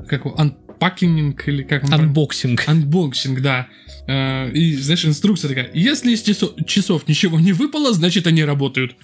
как 0.08 0.24
его, 0.24 0.34
unpacking 0.40 1.46
или 1.48 1.62
как 1.62 1.84
он 1.84 1.92
unboxing. 1.92 2.66
Unboxing, 2.66 3.40
да. 3.42 3.68
Э, 4.10 4.50
И, 4.52 4.74
знаешь, 4.76 5.04
инструкция 5.04 5.48
такая. 5.48 5.70
Если 5.72 6.12
из 6.12 6.22
часов, 6.22 6.50
часов 6.66 7.06
ничего 7.06 7.38
не 7.38 7.52
выпало, 7.52 7.92
значит 7.92 8.26
они 8.26 8.42
работают. 8.42 8.96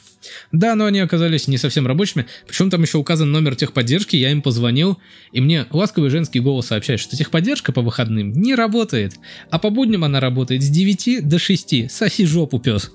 Да, 0.51 0.75
но 0.75 0.87
они 0.87 0.99
оказались 0.99 1.47
не 1.47 1.59
совсем 1.59 1.87
рабочими. 1.87 2.27
Причем 2.49 2.71
там 2.71 2.83
еще 2.83 2.99
указан 2.99 3.31
номер 3.31 3.55
техподдержки, 3.55 4.17
я 4.17 4.33
им 4.33 4.43
позвонил, 4.43 4.99
и 5.31 5.41
мне 5.41 5.67
ласковый 5.71 6.11
женский 6.11 6.41
голос 6.41 6.67
сообщает, 6.67 6.99
что 6.99 7.17
техподдержка 7.17 7.71
по 7.73 7.83
выходным 7.83 8.33
не 8.33 8.57
работает, 8.57 9.15
а 9.51 9.61
по 9.61 9.71
будням 9.71 10.03
она 10.03 10.19
работает 10.19 10.63
с 10.65 10.69
9 10.69 11.29
до 11.29 11.39
6. 11.39 11.89
Соси 11.89 12.27
жопу, 12.27 12.59
пес. 12.59 12.91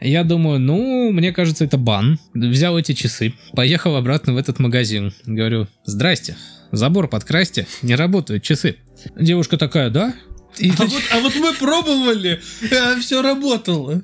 Я 0.00 0.24
думаю, 0.24 0.58
ну, 0.58 1.12
мне 1.12 1.32
кажется, 1.32 1.64
это 1.64 1.76
бан. 1.76 2.18
Взял 2.32 2.78
эти 2.78 2.92
часы, 2.92 3.34
поехал 3.52 3.96
обратно 3.96 4.32
в 4.32 4.38
этот 4.38 4.58
магазин. 4.60 5.12
Говорю, 5.26 5.68
здрасте, 5.84 6.36
забор 6.72 7.06
подкрасьте, 7.06 7.66
не 7.82 7.94
работают 7.94 8.42
часы. 8.42 8.76
Девушка 9.14 9.58
такая, 9.58 9.90
да? 9.90 10.14
И 10.56 10.70
А 10.76 10.84
вот, 10.84 11.02
а 11.12 11.20
вот 11.20 11.34
мы 11.36 11.52
пробовали, 11.54 12.40
все 13.00 13.22
работало. 13.22 14.02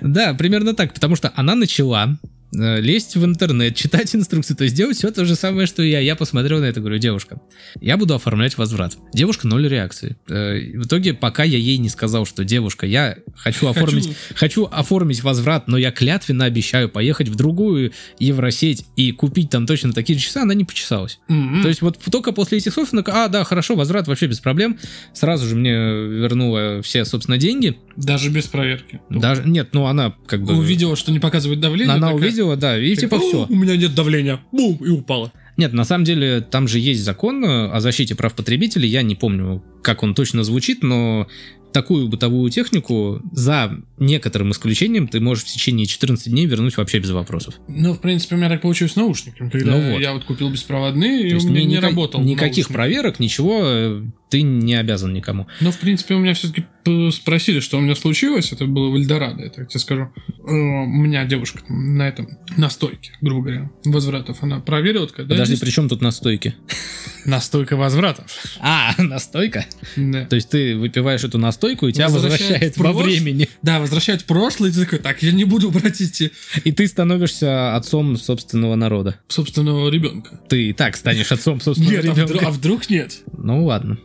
Да, 0.00 0.34
примерно 0.34 0.74
так, 0.74 0.94
потому 0.94 1.16
что 1.16 1.32
она 1.36 1.54
начала 1.54 2.18
лезть 2.52 3.16
в 3.16 3.24
интернет, 3.24 3.74
читать 3.76 4.14
инструкции, 4.14 4.54
то 4.54 4.64
есть 4.64 4.76
делать 4.76 4.96
все 4.96 5.10
то 5.10 5.24
же 5.24 5.34
самое, 5.34 5.66
что 5.66 5.82
и 5.82 5.90
я. 5.90 6.00
Я 6.00 6.16
посмотрел 6.16 6.60
на 6.60 6.66
это, 6.66 6.80
говорю, 6.80 6.98
девушка, 6.98 7.40
я 7.80 7.96
буду 7.96 8.14
оформлять 8.14 8.58
возврат. 8.58 8.96
Девушка 9.12 9.46
ноль 9.46 9.68
реакции. 9.68 10.16
Э, 10.28 10.58
В 10.78 10.86
итоге, 10.86 11.14
пока 11.14 11.44
я 11.44 11.58
ей 11.58 11.78
не 11.78 11.88
сказал, 11.88 12.26
что 12.26 12.44
девушка, 12.44 12.86
я 12.86 13.16
хочу 13.34 13.68
оформить, 13.68 14.10
хочу 14.34 14.64
оформить 14.64 15.22
возврат, 15.22 15.68
но 15.68 15.78
я 15.78 15.90
клятвенно 15.90 16.44
обещаю 16.44 16.88
поехать 16.88 17.28
в 17.28 17.34
другую 17.34 17.92
Евросеть 18.18 18.84
и 18.96 19.12
купить 19.12 19.50
там 19.50 19.66
точно 19.66 19.92
такие 19.92 20.18
же 20.18 20.24
часы, 20.24 20.38
она 20.38 20.54
не 20.54 20.64
почесалась. 20.64 21.20
М-м. 21.28 21.62
То 21.62 21.68
есть 21.68 21.82
вот 21.82 21.98
только 22.10 22.32
после 22.32 22.58
этих 22.58 22.72
слов, 22.74 22.92
она 22.92 23.02
а, 23.06 23.28
да, 23.28 23.44
хорошо, 23.44 23.74
возврат 23.74 24.06
вообще 24.08 24.26
без 24.26 24.40
проблем. 24.40 24.78
Сразу 25.14 25.46
же 25.46 25.56
мне 25.56 25.72
вернула 25.72 26.82
все, 26.82 27.04
собственно, 27.04 27.38
деньги. 27.38 27.78
Даже 27.96 28.30
без 28.30 28.46
проверки. 28.46 29.00
Даже, 29.10 29.42
нет, 29.44 29.70
ну 29.72 29.86
она 29.86 30.14
как 30.26 30.42
бы... 30.42 30.54
Увидела, 30.56 30.96
что 30.96 31.12
не 31.12 31.18
показывает 31.18 31.60
давление. 31.60 31.94
Она 31.94 32.08
такая, 32.08 32.14
увидела, 32.16 32.41
да, 32.56 32.78
и 32.78 32.94
типа 32.96 33.16
«О, 33.16 33.18
все. 33.20 33.46
У 33.48 33.54
меня 33.56 33.76
нет 33.76 33.94
давления. 33.94 34.40
Бум, 34.52 34.76
и 34.76 34.88
упала. 34.88 35.32
Нет, 35.56 35.72
на 35.72 35.84
самом 35.84 36.04
деле 36.04 36.40
там 36.40 36.66
же 36.66 36.78
есть 36.78 37.02
закон 37.04 37.44
э, 37.44 37.70
о 37.70 37.80
защите 37.80 38.14
прав 38.14 38.34
потребителей. 38.34 38.88
Я 38.88 39.02
не 39.02 39.14
помню, 39.14 39.62
как 39.82 40.02
он 40.02 40.14
точно 40.14 40.44
звучит, 40.44 40.82
но 40.82 41.26
такую 41.74 42.08
бытовую 42.08 42.50
технику 42.50 43.22
за 43.32 43.78
некоторым 43.98 44.50
исключением 44.52 45.08
ты 45.08 45.20
можешь 45.20 45.44
в 45.44 45.48
течение 45.48 45.86
14 45.86 46.30
дней 46.30 46.44
вернуть 46.46 46.76
вообще 46.76 46.98
без 46.98 47.10
вопросов. 47.10 47.54
Ну, 47.68 47.94
в 47.94 48.00
принципе, 48.00 48.34
у 48.34 48.38
меня 48.38 48.48
так 48.50 48.60
получилось 48.62 48.92
с 48.92 48.96
наушниками. 48.96 49.48
Когда 49.50 49.72
Ну 49.76 49.92
вот. 49.92 50.00
я 50.00 50.12
вот 50.12 50.24
купил 50.24 50.50
беспроводные, 50.50 51.28
и 51.30 51.34
у 51.34 51.40
меня 51.48 51.62
ни- 51.62 51.66
не 51.66 51.76
ника- 51.76 51.80
работал. 51.82 52.20
Никаких 52.22 52.66
наушник. 52.68 52.74
проверок, 52.76 53.20
ничего, 53.20 53.60
э, 53.62 54.02
ты 54.30 54.42
не 54.42 54.74
обязан 54.74 55.12
никому. 55.14 55.46
Но, 55.60 55.70
в 55.72 55.78
принципе, 55.78 56.14
у 56.14 56.18
меня 56.18 56.34
все-таки 56.34 56.64
спросили, 57.12 57.60
что 57.60 57.78
у 57.78 57.80
меня 57.80 57.94
случилось. 57.94 58.52
Это 58.52 58.66
было 58.66 58.90
в 58.90 58.96
Эльдорадо, 58.96 59.42
я 59.44 59.50
так 59.50 59.68
тебе 59.68 59.80
скажу. 59.80 60.12
Э, 60.28 60.50
У 60.50 60.86
меня 60.86 61.24
девушка 61.24 61.60
на 61.68 62.08
этом, 62.08 62.28
на 62.56 62.70
стойке, 62.70 63.12
грубо 63.20 63.42
говоря, 63.42 63.70
возвратов. 63.84 64.42
Она 64.42 64.60
проверила, 64.60 65.06
такая, 65.06 65.26
да, 65.26 65.34
Подожди, 65.34 65.54
здесь 65.54 65.60
при 65.64 65.70
чем 65.70 65.88
тут 65.88 66.00
настойки? 66.00 66.54
настойка 67.24 67.76
возвратов. 67.76 68.26
А, 68.60 68.94
настойка? 68.98 69.64
Да. 69.96 70.24
То 70.26 70.36
есть 70.36 70.50
ты 70.50 70.76
выпиваешь 70.76 71.22
эту 71.24 71.38
настойку, 71.38 71.86
и 71.88 71.92
тебя 71.92 72.08
Возвращает 72.08 72.76
возвращает 72.76 72.76
во 72.78 72.92
времени. 72.92 73.48
Да, 73.62 73.78
возвращать 73.80 74.22
в 74.22 74.24
прошлое, 74.26 74.70
и 74.70 74.72
ты 74.72 74.84
такой, 74.84 74.98
так, 74.98 75.22
я 75.22 75.32
не 75.32 75.44
буду 75.44 75.70
брать 75.70 76.00
эти 76.00 76.32
И 76.64 76.72
ты 76.72 76.86
становишься 76.86 77.76
отцом 77.76 78.16
собственного 78.16 78.74
народа. 78.74 79.16
собственного 79.28 79.88
ребенка. 79.88 80.40
Ты 80.48 80.70
и 80.70 80.72
так 80.72 80.96
станешь 80.96 81.30
отцом 81.32 81.60
собственного 81.60 81.92
Нет, 81.94 82.04
а 82.04 82.08
ребенка. 82.22 82.46
а 82.48 82.50
вдруг 82.50 82.90
нет? 82.90 83.18
Ну 83.38 83.64
ладно. 83.66 83.98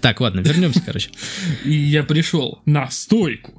Так, 0.00 0.20
ладно, 0.20 0.40
вернемся, 0.40 0.82
короче. 0.84 1.10
И 1.64 1.72
я 1.72 2.02
пришел 2.02 2.60
на 2.64 2.88
стойку. 2.90 3.54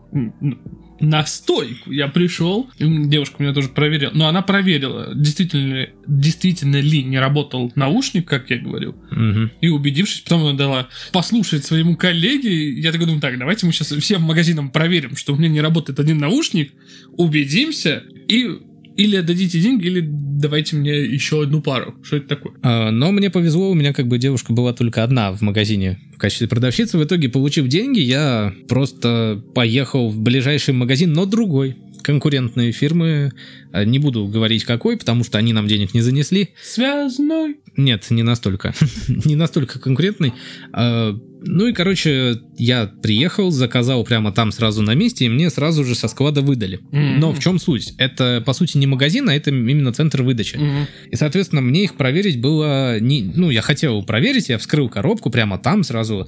На 1.00 1.26
стойку 1.26 1.92
я 1.92 2.10
пришел. 2.10 2.70
Девушка 2.78 3.42
меня 3.42 3.54
тоже 3.54 3.70
проверила. 3.70 4.12
Но 4.14 4.28
она 4.28 4.42
проверила, 4.42 5.14
действительно, 5.16 5.88
действительно 6.08 6.78
ли 6.78 7.04
не 7.04 7.20
работал 7.20 7.72
наушник, 7.76 8.28
как 8.28 8.50
я 8.50 8.58
говорил. 8.58 8.96
Мгм. 9.12 9.52
И 9.62 9.70
убедившись, 9.70 10.22
потом 10.22 10.46
она 10.46 10.58
дала 10.58 10.90
послушать 11.14 11.66
своему 11.66 11.96
коллеге. 11.96 12.80
Я 12.80 12.92
такой 12.92 13.06
думаю, 13.06 13.22
так, 13.22 13.38
давайте 13.38 13.66
мы 13.66 13.72
сейчас 13.72 13.92
всем 13.92 14.24
магазинам 14.24 14.72
проверим, 14.72 15.16
что 15.16 15.34
у 15.34 15.38
меня 15.38 15.48
не 15.48 15.62
работает 15.62 16.00
один 16.00 16.18
наушник, 16.18 16.74
убедимся 17.14 18.04
и 18.28 18.60
или 19.00 19.16
отдадите 19.16 19.62
деньги, 19.62 19.86
или 19.86 20.06
давайте 20.06 20.76
мне 20.76 20.92
еще 20.92 21.44
одну 21.44 21.62
пару. 21.62 21.96
Что 22.04 22.18
это 22.18 22.28
такое? 22.28 22.54
А, 22.62 22.92
Но 22.92 23.14
мне 23.14 23.30
повезло, 23.30 23.72
у 23.72 23.74
меня 23.74 23.94
как 23.94 24.10
бы 24.10 24.18
девушка 24.18 24.52
была 24.52 24.74
только 24.74 25.06
одна 25.06 25.32
в 25.32 25.42
магазине 25.42 26.00
в 26.14 26.18
качестве 26.18 26.50
продавщицы. 26.50 26.98
В 26.98 27.04
итоге, 27.06 27.30
получив 27.30 27.68
деньги, 27.68 28.02
я 28.02 28.54
просто 28.68 29.42
поехал 29.56 30.10
в 30.10 30.20
ближайший 30.20 30.74
магазин, 30.74 31.14
но 31.14 31.26
другой 31.26 31.78
конкурентные 32.02 32.72
фирмы. 32.72 33.32
А, 33.72 33.86
Не 33.86 34.00
буду 34.00 34.26
говорить 34.28 34.64
какой, 34.64 34.98
потому 34.98 35.24
что 35.24 35.38
они 35.38 35.54
нам 35.54 35.68
денег 35.68 35.94
не 35.94 36.02
занесли. 36.02 36.50
Связной. 36.62 37.58
Нет, 37.78 38.08
не 38.10 38.24
настолько. 38.24 38.74
не 39.08 39.36
настолько 39.36 39.80
конкурентный. 39.80 40.34
А, 40.74 41.18
Ну 41.42 41.68
и, 41.68 41.74
короче, 41.74 42.42
я 42.58 42.86
приехал, 43.02 43.50
заказал 43.52 44.04
прямо 44.04 44.32
там 44.34 44.52
сразу 44.52 44.82
на 44.82 44.94
месте, 44.96 45.26
и 45.26 45.30
мне 45.30 45.50
сразу 45.50 45.86
же 45.86 45.96
со 45.96 46.08
склада 46.10 46.42
выдали. 46.42 46.80
Мгм. 46.92 47.20
Но 47.20 47.32
в 47.32 47.40
чем 47.40 47.60
суть? 47.60 47.94
Это, 47.98 48.44
по 48.46 48.54
сути, 48.54 48.78
не 48.78 48.88
магазин, 48.88 49.30
а 49.30 49.36
это 49.36 49.50
именно 49.50 49.94
центр 49.94 50.22
выдачи. 50.24 50.58
Мгм. 50.58 50.88
И, 51.12 51.16
соответственно, 51.16 51.62
мне 51.62 51.84
их 51.86 51.96
проверить 51.96 52.42
было... 52.42 53.00
Не... 53.00 53.24
Ну, 53.24 53.50
я 53.50 53.62
хотел 53.62 54.04
проверить, 54.04 54.50
я 54.50 54.58
вскрыл 54.58 54.90
коробку 54.90 55.30
прямо 55.30 55.58
там 55.58 55.84
сразу, 55.84 56.28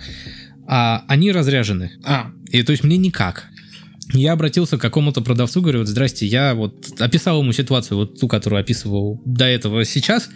а 0.68 1.04
они 1.08 1.32
разряжены. 1.32 1.92
А, 2.06 2.32
И 2.50 2.64
то 2.64 2.72
есть 2.72 2.84
мне 2.86 2.96
никак. 2.98 3.48
Я 4.14 4.34
обратился 4.34 4.78
к 4.78 4.82
какому-то 4.82 5.22
продавцу, 5.22 5.62
говорю, 5.62 5.80
вот 5.80 5.88
здрасте, 5.88 6.26
я 6.26 6.54
вот 6.54 6.74
описал 7.00 7.42
ему 7.42 7.54
ситуацию, 7.54 7.98
вот 7.98 8.20
ту, 8.20 8.28
которую 8.28 8.60
описывал 8.60 9.22
до 9.26 9.46
этого 9.46 9.86
сейчас. 9.86 10.30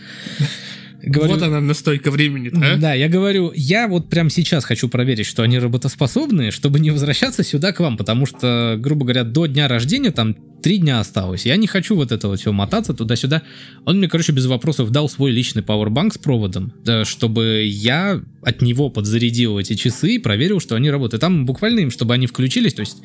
Говорю, 1.05 1.33
вот 1.33 1.41
она 1.41 1.62
настойка 1.62 2.12
времени-то, 2.12 2.57
а? 2.62 2.77
да, 2.77 2.93
я 2.93 3.07
говорю, 3.07 3.51
я 3.55 3.88
вот 3.88 4.09
прямо 4.09 4.29
сейчас 4.29 4.65
хочу 4.65 4.89
проверить, 4.89 5.25
что 5.25 5.43
они 5.43 5.59
работоспособные, 5.59 6.51
чтобы 6.51 6.79
не 6.79 6.91
возвращаться 6.91 7.43
сюда 7.43 7.71
к 7.71 7.79
вам, 7.79 7.97
потому 7.97 8.25
что, 8.25 8.75
грубо 8.79 9.05
говоря, 9.05 9.24
до 9.24 9.45
дня 9.45 9.67
рождения 9.67 10.12
там 10.12 10.35
три 10.65 10.79
дня 10.79 11.00
осталось. 11.00 11.45
Я 11.45 11.57
не 11.57 11.67
хочу 11.67 11.95
вот 11.95 12.12
это 12.12 12.27
вот 12.27 12.39
все 12.39 12.51
мотаться 12.51 12.95
туда-сюда. 12.95 13.43
Он 13.85 14.00
мне, 14.00 14.07
короче, 14.07 14.31
без 14.31 14.47
вопросов 14.47 14.89
дал 14.89 15.07
свой 15.07 15.29
личный 15.29 15.62
пауэрбанк 15.62 16.15
с 16.15 16.17
проводом, 16.17 16.74
да, 16.83 17.05
чтобы 17.05 17.65
я 17.67 18.19
от 18.41 18.63
него 18.63 18.89
подзарядил 18.89 19.59
эти 19.59 19.75
часы 19.75 20.15
и 20.15 20.17
проверил, 20.17 20.59
что 20.59 20.75
они 20.75 20.89
работают. 20.89 21.21
Там 21.21 21.45
буквально 21.45 21.81
им, 21.81 21.91
чтобы 21.91 22.15
они 22.15 22.25
включились, 22.25 22.74
то 22.74 22.79
есть 22.79 22.97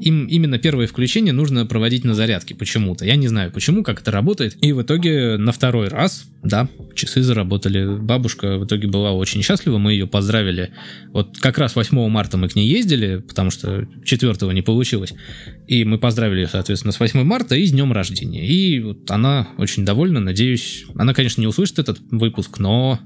им 0.00 0.26
именно 0.26 0.58
первое 0.58 0.88
включение 0.88 1.32
нужно 1.32 1.64
проводить 1.64 2.02
на 2.02 2.14
зарядке 2.14 2.56
почему-то. 2.56 3.04
Я 3.04 3.14
не 3.14 3.28
знаю 3.28 3.52
почему, 3.52 3.84
как 3.84 4.00
это 4.00 4.10
работает. 4.10 4.56
И 4.60 4.72
в 4.72 4.82
итоге 4.82 5.36
на 5.36 5.52
второй 5.52 5.86
раз, 5.86 6.26
да, 6.42 6.68
часы 6.94 7.22
заработали. 7.22 7.35
Бабушка 7.44 8.58
в 8.58 8.64
итоге 8.64 8.88
была 8.88 9.12
очень 9.12 9.42
счастлива, 9.42 9.78
мы 9.78 9.92
ее 9.92 10.06
поздравили. 10.06 10.72
Вот 11.12 11.38
как 11.38 11.58
раз 11.58 11.76
8 11.76 12.08
марта 12.08 12.36
мы 12.36 12.48
к 12.48 12.56
ней 12.56 12.68
ездили, 12.68 13.18
потому 13.18 13.50
что 13.50 13.86
4 14.04 14.52
не 14.52 14.62
получилось. 14.62 15.14
И 15.66 15.84
мы 15.84 15.98
поздравили 15.98 16.42
ее, 16.42 16.48
соответственно, 16.48 16.92
с 16.92 17.00
8 17.00 17.22
марта 17.24 17.56
и 17.56 17.66
с 17.66 17.72
днем 17.72 17.92
рождения. 17.92 18.46
И 18.46 18.80
вот 18.80 19.10
она 19.10 19.48
очень 19.58 19.84
довольна, 19.84 20.20
надеюсь. 20.20 20.84
Она, 20.94 21.12
конечно, 21.14 21.40
не 21.40 21.46
услышит 21.46 21.78
этот 21.78 21.98
выпуск, 22.10 22.58
но 22.58 23.00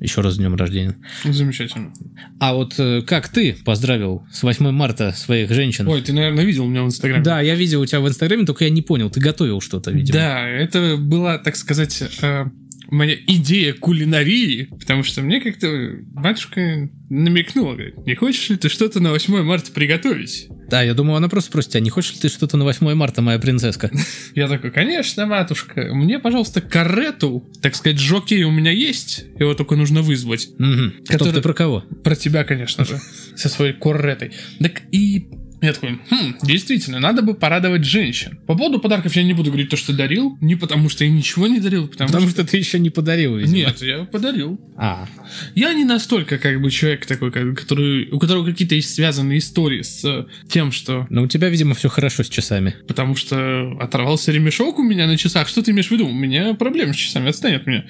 еще 0.00 0.20
раз 0.20 0.34
с 0.34 0.36
днем 0.36 0.54
рождения. 0.54 0.96
Замечательно. 1.24 1.92
А 2.38 2.54
вот 2.54 2.74
э, 2.78 3.02
как 3.02 3.28
ты 3.28 3.56
поздравил 3.64 4.26
с 4.32 4.42
8 4.42 4.70
марта 4.70 5.12
своих 5.12 5.50
женщин? 5.50 5.88
Ой, 5.88 6.02
ты, 6.02 6.12
наверное, 6.12 6.44
видел 6.44 6.66
меня 6.66 6.82
в 6.82 6.86
Инстаграме. 6.86 7.24
Да, 7.24 7.40
я 7.40 7.54
видел 7.54 7.80
у 7.80 7.86
тебя 7.86 8.00
в 8.00 8.08
Инстаграме, 8.08 8.44
только 8.44 8.64
я 8.64 8.70
не 8.70 8.82
понял, 8.82 9.10
ты 9.10 9.20
готовил 9.20 9.60
что-то, 9.60 9.90
видимо. 9.90 10.18
Да, 10.18 10.48
это 10.48 10.96
была, 10.96 11.38
так 11.38 11.56
сказать, 11.56 12.02
э, 12.22 12.44
моя 12.94 13.14
идея 13.14 13.74
кулинарии, 13.74 14.68
потому 14.70 15.02
что 15.02 15.22
мне 15.22 15.40
как-то 15.40 15.68
батюшка 16.12 16.88
намекнула, 17.10 17.74
говорит, 17.74 17.98
не 18.06 18.14
хочешь 18.14 18.48
ли 18.48 18.56
ты 18.56 18.68
что-то 18.68 19.00
на 19.00 19.10
8 19.10 19.42
марта 19.42 19.70
приготовить? 19.72 20.48
Да, 20.70 20.82
я 20.82 20.94
думаю, 20.94 21.16
она 21.16 21.28
просто 21.28 21.50
спросит, 21.50 21.76
а 21.76 21.80
не 21.80 21.90
хочешь 21.90 22.14
ли 22.14 22.20
ты 22.20 22.28
что-то 22.28 22.56
на 22.56 22.64
8 22.64 22.94
марта, 22.94 23.20
моя 23.22 23.38
принцесска? 23.38 23.90
Я 24.34 24.48
такой, 24.48 24.70
конечно, 24.70 25.26
матушка, 25.26 25.90
мне, 25.92 26.18
пожалуйста, 26.18 26.60
карету, 26.60 27.46
так 27.60 27.74
сказать, 27.74 27.98
жокей 27.98 28.44
у 28.44 28.50
меня 28.50 28.70
есть, 28.70 29.24
его 29.38 29.54
только 29.54 29.76
нужно 29.76 30.02
вызвать. 30.02 30.42
Стоп, 30.42 31.06
Который- 31.06 31.34
ты 31.34 31.40
про 31.42 31.52
кого? 31.52 31.80
Про 32.02 32.16
тебя, 32.16 32.44
конечно 32.44 32.84
же, 32.84 32.98
со 33.36 33.48
своей 33.48 33.74
корретой. 33.74 34.32
Так 34.58 34.82
и 34.90 35.28
я 35.66 35.72
такой, 35.72 35.98
хм, 36.10 36.34
действительно, 36.42 37.00
надо 37.00 37.22
бы 37.22 37.34
порадовать 37.34 37.84
женщин. 37.84 38.38
По 38.46 38.56
поводу 38.56 38.80
подарков 38.80 39.14
я 39.16 39.22
не 39.22 39.32
буду 39.32 39.50
говорить 39.50 39.70
то, 39.70 39.76
что 39.76 39.92
дарил, 39.92 40.36
не 40.40 40.54
потому 40.56 40.88
что 40.88 41.04
я 41.04 41.10
ничего 41.10 41.46
не 41.46 41.60
дарил, 41.60 41.88
потому, 41.88 42.08
Потому 42.08 42.28
что... 42.28 42.42
что 42.42 42.50
ты 42.50 42.56
еще 42.58 42.78
не 42.78 42.90
подарил, 42.90 43.36
видимо. 43.36 43.54
Нет, 43.56 43.82
я 43.82 44.04
подарил. 44.04 44.60
А, 44.76 45.06
Я 45.54 45.72
не 45.74 45.84
настолько 45.84 46.38
как 46.38 46.60
бы 46.60 46.70
человек 46.70 47.06
такой, 47.06 47.30
который, 47.32 48.10
у 48.10 48.18
которого 48.18 48.44
какие-то 48.44 48.74
есть 48.74 48.94
связанные 48.94 49.38
истории 49.38 49.82
с 49.82 50.04
э, 50.04 50.26
тем, 50.48 50.72
что 50.72 51.06
ну 51.10 51.22
у 51.22 51.26
тебя, 51.28 51.48
видимо, 51.48 51.74
все 51.74 51.88
хорошо 51.88 52.22
с 52.24 52.28
часами. 52.28 52.74
потому 52.88 53.16
что 53.16 53.76
оторвался 53.80 54.32
ремешок 54.32 54.78
у 54.78 54.82
меня 54.82 55.06
на 55.06 55.16
часах. 55.16 55.48
Что 55.48 55.62
ты 55.62 55.70
имеешь 55.70 55.88
в 55.88 55.90
виду? 55.90 56.06
У 56.06 56.12
меня 56.12 56.54
проблемы 56.54 56.92
с 56.92 56.96
часами, 56.96 57.28
отстань 57.30 57.54
от 57.54 57.66
меня. 57.66 57.84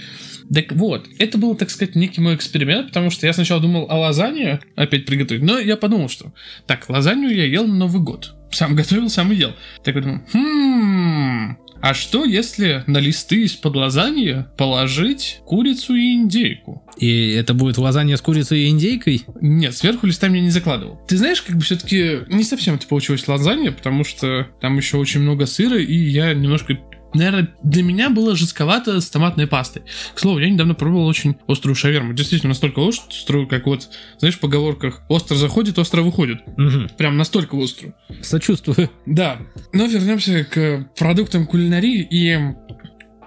Так 0.53 0.73
вот, 0.73 1.07
это 1.19 1.39
был, 1.39 1.55
так 1.55 1.71
сказать, 1.71 1.95
некий 1.97 2.21
мой 2.21 2.35
эксперимент, 2.35 2.89
потому 2.89 3.11
что 3.11 3.27
я 3.27 3.33
сначала 3.33 3.63
думал 3.63 3.87
о 3.89 3.99
лазанье 3.99 4.61
опять 4.77 5.07
приготовить, 5.07 5.43
но 5.43 5.59
я 5.59 5.77
подумал, 5.79 6.11
что 6.11 6.35
так, 6.67 6.89
лазанью 6.91 7.35
я 7.35 7.47
ел 7.47 7.64
на 7.67 7.75
Новый 7.75 8.03
год. 8.03 8.35
Сам 8.51 8.75
готовил, 8.75 9.09
сам 9.09 9.33
и 9.33 9.37
ел. 9.37 9.53
Так 9.83 9.97
я 9.97 10.01
думаю, 10.01 10.23
хм, 10.33 11.57
а 11.85 11.93
что 11.93 12.25
если 12.25 12.83
на 12.87 12.97
листы 12.97 13.43
из-под 13.43 13.77
лазаньи 13.77 14.47
положить 14.57 15.41
курицу 15.45 15.95
и 15.95 16.15
индейку? 16.15 16.83
И 16.97 17.33
это 17.33 17.53
будет 17.53 17.77
лазанья 17.77 18.17
с 18.17 18.23
курицей 18.23 18.63
и 18.63 18.69
индейкой? 18.71 19.25
Нет, 19.43 19.77
сверху 19.77 20.07
листами 20.07 20.39
я 20.39 20.45
не 20.45 20.51
закладывал. 20.51 20.99
Ты 21.07 21.19
знаешь, 21.19 21.43
как 21.43 21.57
бы 21.57 21.63
все-таки 21.63 22.21
не 22.29 22.43
совсем 22.43 22.77
это 22.77 22.87
получилось 22.87 23.29
лазанья, 23.29 23.71
потому 23.71 24.03
что 24.05 24.49
там 24.63 24.79
еще 24.79 24.97
очень 24.97 25.21
много 25.21 25.45
сыра, 25.45 25.79
и 25.79 25.95
я 25.95 26.33
немножко 26.33 26.79
наверное, 27.15 27.55
для 27.63 27.83
меня 27.83 28.11
было 28.11 28.37
жестковато 28.37 29.01
с 29.01 29.09
томатной 29.09 29.47
пастой. 29.47 29.83
К 30.15 30.19
слову, 30.19 30.39
я 30.39 30.49
недавно 30.51 30.75
пробовал 30.75 31.07
очень 31.07 31.37
острую 31.49 31.75
шаверму. 31.75 32.13
Действительно, 32.13 32.51
настолько 32.51 32.87
острую, 32.87 33.47
как 33.49 33.67
вот, 33.67 33.89
знаешь, 34.19 34.35
в 34.37 34.41
поговорках 34.41 35.03
«остро 35.09 35.35
заходит, 35.37 35.79
остро 35.79 36.03
выходит». 36.03 36.39
Мгм. 36.57 36.89
Прям 36.99 37.17
настолько 37.17 37.57
острую. 37.63 37.95
Сочувствую. 38.23 38.91
Да, 39.07 39.39
но 39.73 39.87
вернемся 39.87 40.45
к 40.45 40.89
продуктам 40.99 41.47
кулинарии 41.47 42.07
и 42.11 42.39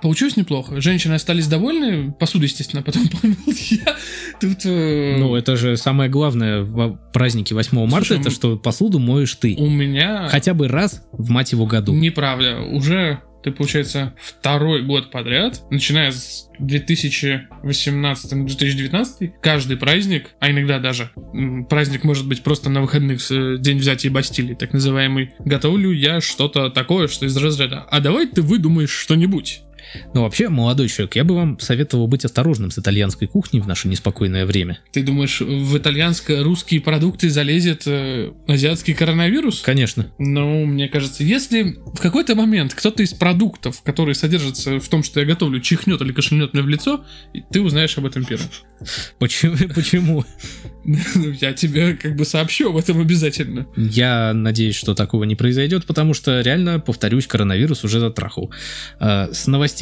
получилось 0.01 0.37
неплохо. 0.37 0.79
Женщины 0.79 1.13
остались 1.15 1.47
довольны, 1.47 2.11
посуду, 2.11 2.43
естественно, 2.43 2.83
потом 2.83 3.07
помыл 3.21 3.35
я. 3.47 3.95
Тут 4.39 4.59
э, 4.65 5.15
Ну, 5.17 5.35
это 5.35 5.55
же 5.55 5.75
самое 5.77 6.09
главное 6.09 6.61
в 6.61 6.99
празднике 7.13 7.55
8 7.55 7.75
марта, 7.87 8.07
Слушай, 8.07 8.19
это 8.19 8.29
м- 8.29 8.35
что 8.35 8.57
посуду 8.57 8.99
моешь 8.99 9.33
ты. 9.35 9.55
у 9.57 9.67
меня 9.69 10.27
Хотя 10.29 10.53
бы 10.53 10.67
раз 10.67 11.03
в 11.11 11.29
мать 11.31 11.51
его 11.51 11.65
году. 11.65 11.93
неправда. 11.93 12.59
Уже 12.61 13.21
ты, 13.47 13.53
получается, 13.53 14.13
второй 14.21 14.83
год 14.83 15.09
подряд, 15.09 15.61
начиная 15.71 16.11
с 16.11 16.49
2018-2019, 16.59 19.31
каждый 19.41 19.77
праздник, 19.77 20.31
а 20.41 20.51
иногда 20.51 20.79
даже 20.79 21.11
праздник 21.69 22.03
может 22.03 22.27
быть 22.27 22.43
просто 22.43 22.69
на 22.69 22.81
выходных, 22.81 23.21
э, 23.31 23.55
день 23.57 23.77
взятия 23.77 24.11
Бастилии, 24.11 24.53
так 24.53 24.73
называемый, 24.73 25.31
готовлю 25.39 25.91
я 25.91 26.19
что-то 26.19 26.69
такое, 26.69 27.07
что 27.07 27.25
из 27.25 27.37
разряда, 27.37 27.85
а 27.89 28.01
давай 28.01 28.27
ты 28.27 28.41
выдумаешь 28.41 28.91
что-нибудь. 28.91 29.61
Но 30.13 30.23
вообще, 30.23 30.49
молодой 30.49 30.87
человек, 30.89 31.15
я 31.15 31.23
бы 31.23 31.35
вам 31.35 31.59
советовал 31.59 32.07
быть 32.07 32.25
осторожным 32.25 32.71
с 32.71 32.77
итальянской 32.77 33.27
кухней 33.27 33.61
в 33.61 33.67
наше 33.67 33.87
неспокойное 33.87 34.45
время. 34.45 34.79
Ты 34.91 35.03
думаешь, 35.03 35.41
в 35.41 35.77
итальянско-русские 35.77 36.81
продукты 36.81 37.29
залезет 37.29 37.83
э, 37.85 38.31
азиатский 38.47 38.93
коронавирус? 38.93 39.61
Конечно. 39.61 40.07
Ну, 40.17 40.65
мне 40.65 40.87
кажется, 40.87 41.23
если 41.23 41.77
в 41.93 41.99
какой-то 41.99 42.35
момент 42.35 42.73
кто-то 42.73 43.03
из 43.03 43.13
продуктов, 43.13 43.81
которые 43.83 44.15
содержатся 44.15 44.79
в 44.79 44.87
том, 44.87 45.03
что 45.03 45.19
я 45.19 45.25
готовлю, 45.25 45.59
чихнет 45.59 46.01
или 46.01 46.11
кашлянет 46.11 46.53
мне 46.53 46.63
в 46.63 46.67
лицо, 46.67 47.05
ты 47.51 47.61
узнаешь 47.61 47.97
об 47.97 48.05
этом 48.05 48.25
первым. 48.25 48.49
Почему? 49.19 49.55
Почему? 49.75 50.25
Ну, 50.85 50.97
Я 51.41 51.53
тебе 51.53 51.95
как 51.95 52.15
бы 52.15 52.23
сообщу 52.23 52.69
об 52.69 52.77
этом 52.77 53.01
обязательно. 53.01 53.67
Я 53.75 54.33
надеюсь, 54.33 54.75
что 54.75 54.95
такого 54.95 55.25
не 55.25 55.35
произойдет, 55.35 55.85
потому 55.85 56.13
что 56.13 56.39
реально, 56.41 56.79
повторюсь, 56.79 57.27
коронавирус 57.27 57.83
уже 57.83 57.99
затрахал. 57.99 58.51
А, 58.99 59.29
С 59.33 59.47
новостей 59.47 59.76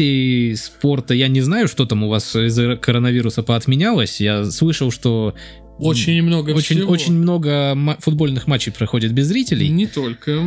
спорта 0.57 1.13
я 1.13 1.27
не 1.27 1.41
знаю, 1.41 1.67
что 1.67 1.85
там 1.85 2.03
у 2.03 2.09
вас 2.09 2.35
из-за 2.35 2.75
коронавируса 2.77 3.43
поотменялось. 3.43 4.19
Я 4.21 4.45
слышал, 4.45 4.91
что 4.91 5.35
Очень 5.77 6.21
много 6.23 6.51
очень, 6.51 6.77
всего. 6.77 6.91
очень 6.91 7.13
много 7.13 7.77
футбольных 7.99 8.47
матчей 8.47 8.71
проходит 8.71 9.11
без 9.13 9.27
зрителей. 9.27 9.69
Не 9.69 9.87
только. 9.87 10.41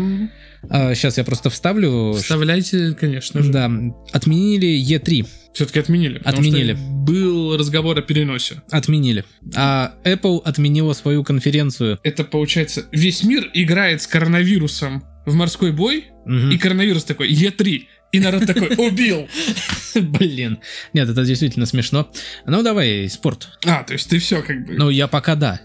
сейчас 0.95 1.19
я 1.19 1.25
просто 1.25 1.51
вставлю. 1.51 2.13
Вставляйте, 2.15 2.93
конечно 2.99 3.43
же. 3.43 3.53
Да, 3.53 3.71
отменили 4.13 4.69
Е3. 4.81 5.27
Все-таки 5.53 5.81
отменили. 5.81 6.21
Отменили. 6.25 6.77
был 6.79 7.57
разговор 7.57 7.99
о 7.99 8.03
переносе. 8.03 8.63
Отменили. 8.71 9.25
А 9.57 9.95
Apple 10.05 10.41
отменила 10.45 10.93
свою 10.93 11.25
конференцию. 11.25 11.99
Это 12.05 12.23
получается, 12.25 12.85
весь 12.93 13.25
мир 13.25 13.51
играет 13.55 14.01
с 14.03 14.07
коронавирусом 14.07 15.03
в 15.27 15.35
морской 15.35 15.73
бой, 15.73 16.05
Мгм. 16.27 16.51
и 16.51 16.59
коронавирус 16.59 17.05
такой, 17.05 17.31
Е3. 17.33 17.83
И 18.13 18.21
народ 18.21 18.47
такой, 18.47 18.75
убил. 18.77 19.29
Блин. 19.95 20.59
Нет, 20.93 21.09
это 21.09 21.25
действительно 21.25 21.67
смешно. 21.67 22.11
Ну, 22.47 22.63
давай, 22.63 23.09
спорт. 23.09 23.49
А, 23.67 23.83
то 23.83 23.93
есть 23.93 24.09
ты 24.09 24.19
все 24.19 24.43
как 24.43 24.67
бы... 24.67 24.75
Ну, 24.75 24.91
я 24.91 25.09
пока 25.09 25.35
да. 25.35 25.61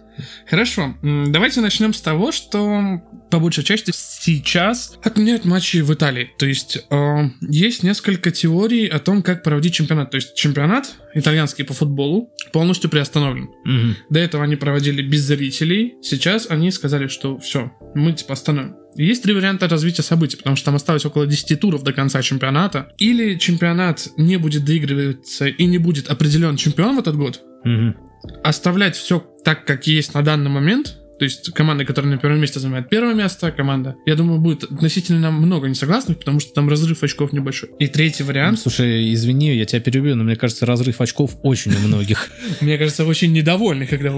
Хорошо, 0.48 0.96
давайте 1.02 1.62
начнем 1.62 1.94
с 1.94 2.02
того, 2.02 2.32
что 2.32 3.02
по 3.32 3.40
большей 3.40 3.64
части 3.64 3.92
сейчас 3.96 4.98
отменяют 5.04 5.46
матчи 5.46 5.78
в 5.78 5.92
Италии. 5.92 6.30
То 6.38 6.46
есть 6.46 6.86
э, 6.90 7.30
есть 7.42 7.82
несколько 7.82 8.30
теорий 8.30 8.86
о 8.86 9.00
том, 9.00 9.24
как 9.24 9.42
проводить 9.42 9.74
чемпионат. 9.74 10.12
То 10.12 10.18
есть 10.18 10.36
чемпионат 10.36 10.94
итальянский 11.16 11.66
по 11.66 11.74
футболу 11.74 12.32
полностью 12.52 12.92
приостановлен. 12.92 13.50
Мгм. 13.66 13.98
До 14.12 14.20
этого 14.20 14.44
они 14.44 14.56
проводили 14.56 15.02
без 15.02 15.22
зрителей. 15.22 15.96
Сейчас 16.04 16.48
они 16.48 16.70
сказали, 16.70 17.08
что 17.08 17.40
все, 17.40 17.72
мы 17.96 18.14
типа 18.14 18.34
остановим. 18.34 18.76
Есть 18.96 19.24
три 19.24 19.34
варианта 19.34 19.68
развития 19.68 20.04
событий, 20.04 20.38
потому 20.38 20.56
что 20.56 20.66
там 20.66 20.76
осталось 20.76 21.06
около 21.06 21.26
10 21.26 21.60
туров 21.60 21.84
до 21.84 21.94
конца 21.94 22.22
чемпионата. 22.22 22.94
Или 22.98 23.36
чемпионат 23.36 24.08
не 24.18 24.38
будет 24.38 24.66
доигрываться 24.66 25.48
и 25.48 25.66
не 25.66 25.78
будет 25.78 26.10
определен 26.10 26.56
чемпион 26.58 26.96
в 26.96 27.00
этот 27.00 27.16
год, 27.16 27.42
Мгм. 27.64 27.96
оставлять 28.44 28.96
все 28.96 29.20
так, 29.44 29.66
как 29.66 29.88
есть 29.88 30.14
на 30.14 30.22
данный 30.22 30.50
момент. 30.50 30.98
То 31.20 31.26
есть 31.26 31.54
команда, 31.54 31.86
которая 31.86 32.12
на 32.12 32.18
первом 32.18 32.42
месте 32.42 32.60
занимает 32.60 32.90
первое 32.90 33.14
место, 33.14 33.52
команда, 33.52 33.96
я 34.06 34.16
думаю, 34.16 34.40
будет 34.42 34.64
относительно 34.64 35.32
много 35.32 35.70
несогласных, 35.70 36.18
потому 36.20 36.40
что 36.40 36.54
там 36.54 36.68
разрыв 36.70 37.02
очков 37.04 37.32
небольшой. 37.32 37.70
И 37.80 37.88
третий 37.88 38.24
вариант, 38.24 38.60
Слушай, 38.60 39.14
извини, 39.14 39.56
я 39.56 39.66
тебя 39.66 39.80
перебью, 39.80 40.16
но 40.16 40.24
мне 40.24 40.36
кажется, 40.36 40.66
разрыв 40.66 41.00
очков 41.02 41.38
очень 41.44 41.74
у 41.76 41.80
многих. 41.88 42.30
мне 42.62 42.78
кажется, 42.78 43.06
очень 43.06 43.32
недовольны, 43.32 43.86
когда 43.86 44.12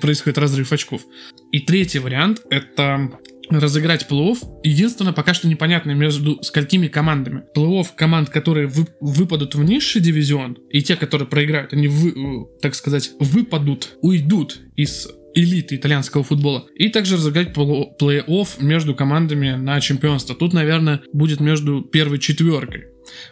происходит 0.00 0.38
разрыв 0.38 0.70
очков. 0.70 1.02
И 1.50 1.60
третий 1.60 1.98
вариант 1.98 2.42
это 2.50 3.10
разыграть 3.50 4.06
плей-офф. 4.10 4.38
Единственное, 4.62 5.12
пока 5.12 5.34
что 5.34 5.48
непонятно 5.48 5.92
между 5.92 6.42
сколькими 6.42 6.88
командами. 6.88 7.42
Плей-офф 7.56 7.86
команд, 7.96 8.30
которые 8.30 8.66
вы- 8.66 8.88
выпадут 9.00 9.54
в 9.54 9.64
низший 9.64 10.00
дивизион, 10.00 10.58
и 10.70 10.82
те, 10.82 10.96
которые 10.96 11.28
проиграют, 11.28 11.72
они, 11.72 11.88
вы- 11.88 12.10
э, 12.10 12.60
так 12.62 12.74
сказать, 12.74 13.10
выпадут, 13.20 13.96
уйдут 14.00 14.60
из 14.76 15.08
элиты 15.34 15.74
итальянского 15.76 16.22
футбола. 16.22 16.64
И 16.76 16.88
также 16.88 17.16
разыграть 17.16 17.48
плей- 17.56 17.88
плей-офф 18.00 18.48
между 18.60 18.94
командами 18.94 19.52
на 19.54 19.80
чемпионство. 19.80 20.34
Тут, 20.34 20.52
наверное, 20.52 21.00
будет 21.12 21.40
между 21.40 21.82
первой 21.82 22.18
четверкой. 22.20 22.84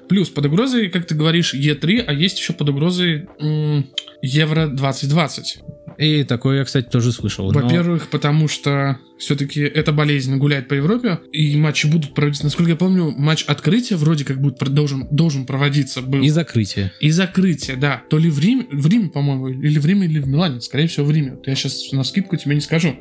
Плюс 0.09 0.29
под 0.29 0.47
угрозой, 0.47 0.89
как 0.91 1.07
ты 1.07 1.15
говоришь, 1.15 1.55
Е3, 1.55 2.01
а 2.07 2.13
есть 2.13 2.39
еще 2.39 2.53
под 2.53 2.69
угрозой 2.69 3.27
м, 3.41 3.87
Евро 4.21 4.67
2020. 4.67 5.61
И 5.99 6.25
такое 6.25 6.59
я, 6.59 6.65
кстати, 6.65 6.89
тоже 6.89 7.13
слышал. 7.13 7.51
но- 7.53 7.61
Во-первых, 7.61 8.09
потому 8.09 8.49
что 8.49 8.99
все-таки 9.19 9.61
эта 9.61 9.93
болезнь 9.93 10.37
гуляет 10.37 10.69
по 10.69 10.75
Европе, 10.75 11.21
и 11.33 11.57
матчи 11.57 11.87
будут 11.87 12.15
проводиться. 12.15 12.45
Насколько 12.45 12.71
я 12.73 12.77
помню, 12.77 13.11
матч 13.17 13.45
открытия 13.45 13.97
вроде 13.97 14.25
как 14.25 14.41
будет 14.41 14.59
должен, 14.59 15.07
должен 15.11 15.47
проводиться 15.47 16.03
был. 16.03 16.21
И 16.23 16.29
закрытие. 16.29 16.93
И 17.01 17.11
закрытие, 17.11 17.77
да. 17.77 18.03
То 18.11 18.19
ли 18.19 18.31
в 18.31 18.39
Риме, 18.41 18.67
в 18.73 18.87
Риме, 18.89 19.09
по-моему, 19.11 19.49
или 19.49 19.79
в 19.79 19.87
Риме, 19.87 20.07
или 20.07 20.19
в 20.19 20.27
Милане. 20.29 20.61
Скорее 20.61 20.89
всего, 20.89 21.07
в 21.07 21.11
Риме. 21.11 21.33
Вот 21.35 21.47
я 21.47 21.55
сейчас 21.55 21.93
на 21.93 22.03
скидку 22.05 22.37
тебе 22.37 22.55
не 22.55 22.61
скажу. 22.61 22.97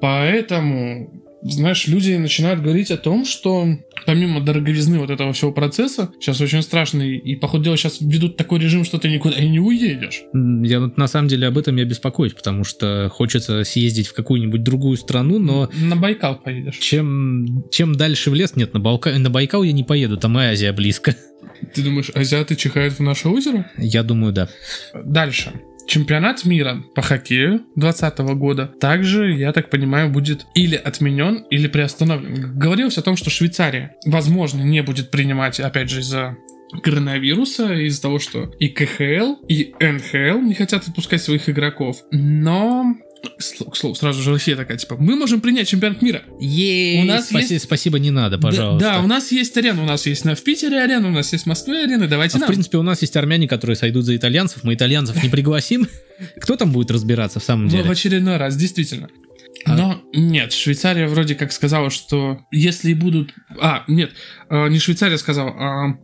Поэтому, 0.00 1.22
знаешь, 1.42 1.86
люди 1.86 2.12
начинают 2.14 2.60
говорить 2.62 2.90
о 2.90 2.96
том, 2.96 3.24
что 3.24 3.66
помимо 4.06 4.40
дороговизны 4.40 4.98
вот 4.98 5.10
этого 5.10 5.32
всего 5.32 5.52
процесса, 5.52 6.10
сейчас 6.20 6.40
очень 6.40 6.62
страшный, 6.62 7.16
и, 7.16 7.36
по 7.36 7.48
ходу 7.48 7.64
дела, 7.64 7.76
сейчас 7.76 8.00
ведут 8.00 8.36
такой 8.36 8.58
режим, 8.58 8.84
что 8.84 8.98
ты 8.98 9.08
никуда 9.08 9.36
и 9.36 9.48
не 9.48 9.60
уедешь. 9.60 10.22
Я 10.32 10.90
на 10.96 11.06
самом 11.06 11.28
деле 11.28 11.46
об 11.46 11.58
этом 11.58 11.76
я 11.76 11.84
беспокоюсь, 11.84 12.32
потому 12.32 12.64
что 12.64 13.08
хочется 13.12 13.64
съездить 13.64 14.08
в 14.08 14.14
какую-нибудь 14.14 14.62
другую 14.62 14.96
страну, 14.96 15.38
но 15.38 15.70
На 15.80 15.96
Байкал 15.96 16.36
поедешь. 16.40 16.78
чем, 16.78 17.64
чем 17.70 17.94
дальше 17.94 18.30
в 18.30 18.34
лес, 18.34 18.56
нет, 18.56 18.74
на, 18.74 18.80
Балка... 18.80 19.16
на 19.18 19.30
Байкал 19.30 19.62
я 19.62 19.72
не 19.72 19.84
поеду, 19.84 20.16
там 20.16 20.38
и 20.38 20.42
Азия 20.42 20.72
близко. 20.72 21.14
Ты 21.74 21.82
думаешь, 21.82 22.10
азиаты 22.14 22.56
чихают 22.56 22.94
в 22.94 23.00
наше 23.00 23.28
озеро? 23.28 23.70
Я 23.78 24.02
думаю, 24.02 24.32
да. 24.32 24.48
Дальше. 25.04 25.52
Чемпионат 25.88 26.44
мира 26.44 26.84
по 26.94 27.00
хоккею 27.00 27.64
2020 27.76 28.18
года 28.36 28.66
также, 28.78 29.32
я 29.32 29.52
так 29.52 29.70
понимаю, 29.70 30.10
будет 30.10 30.44
или 30.54 30.76
отменен, 30.76 31.46
или 31.50 31.66
приостановлен. 31.66 32.58
Говорилось 32.58 32.98
о 32.98 33.02
том, 33.02 33.16
что 33.16 33.30
Швейцария, 33.30 33.96
возможно, 34.04 34.62
не 34.62 34.82
будет 34.82 35.10
принимать, 35.10 35.58
опять 35.60 35.88
же, 35.88 36.00
из-за 36.00 36.36
коронавируса, 36.82 37.72
из-за 37.72 38.02
того, 38.02 38.18
что 38.18 38.52
и 38.60 38.68
КХЛ, 38.68 39.36
и 39.48 39.74
НХЛ 39.80 40.40
не 40.40 40.54
хотят 40.54 40.86
отпускать 40.86 41.22
своих 41.22 41.48
игроков. 41.48 42.02
Но, 42.10 42.94
к 43.70 43.76
слову, 43.76 43.94
сразу 43.94 44.22
же 44.22 44.30
Россия 44.32 44.56
такая, 44.56 44.76
типа, 44.78 44.96
мы 44.98 45.16
можем 45.16 45.40
принять 45.40 45.68
чемпионат 45.68 46.02
мира. 46.02 46.22
Ей, 46.40 47.02
У 47.02 47.04
нас 47.04 47.28
спаси- 47.28 47.54
есть- 47.54 47.64
Спасибо, 47.64 47.98
не 47.98 48.10
надо, 48.10 48.38
пожалуйста. 48.38 48.86
Да, 48.88 48.94
да, 48.98 49.02
у 49.04 49.06
нас 49.06 49.30
есть 49.32 49.56
арена, 49.56 49.82
у 49.82 49.86
нас 49.86 50.06
есть 50.06 50.24
на, 50.24 50.34
в 50.34 50.42
Питере 50.42 50.80
арена, 50.82 51.08
у 51.08 51.12
нас 51.12 51.32
есть 51.32 51.44
в 51.44 51.46
Москве 51.48 51.84
арена, 51.84 52.06
давайте 52.08 52.36
А 52.36 52.38
в 52.38 52.40
нам. 52.42 52.48
принципе, 52.48 52.78
у 52.78 52.82
нас 52.82 53.00
есть 53.02 53.16
армяне, 53.16 53.48
которые 53.48 53.76
сойдут 53.76 54.04
за 54.04 54.16
итальянцев. 54.16 54.64
Мы 54.64 54.74
итальянцев 54.74 55.22
не 55.22 55.28
пригласим. 55.28 55.86
Кто 56.40 56.56
там 56.56 56.72
будет 56.72 56.90
разбираться 56.90 57.40
в 57.40 57.44
самом 57.44 57.66
В- 57.66 57.70
В 57.70 57.72
деле? 57.76 57.90
очередной 57.90 58.36
раз, 58.36 58.56
действительно. 58.56 59.08
А- 59.64 59.76
Но 59.76 60.02
нет, 60.14 60.52
Швейцария 60.52 61.06
вроде 61.08 61.34
как 61.34 61.52
сказала, 61.52 61.90
что 61.90 62.38
если 62.52 62.94
будут... 62.94 63.32
А, 63.60 63.84
нет, 63.88 64.12
э, 64.50 64.68
не 64.68 64.78
Швейцария 64.78 65.18
сказала, 65.18 65.50
а 65.50 65.98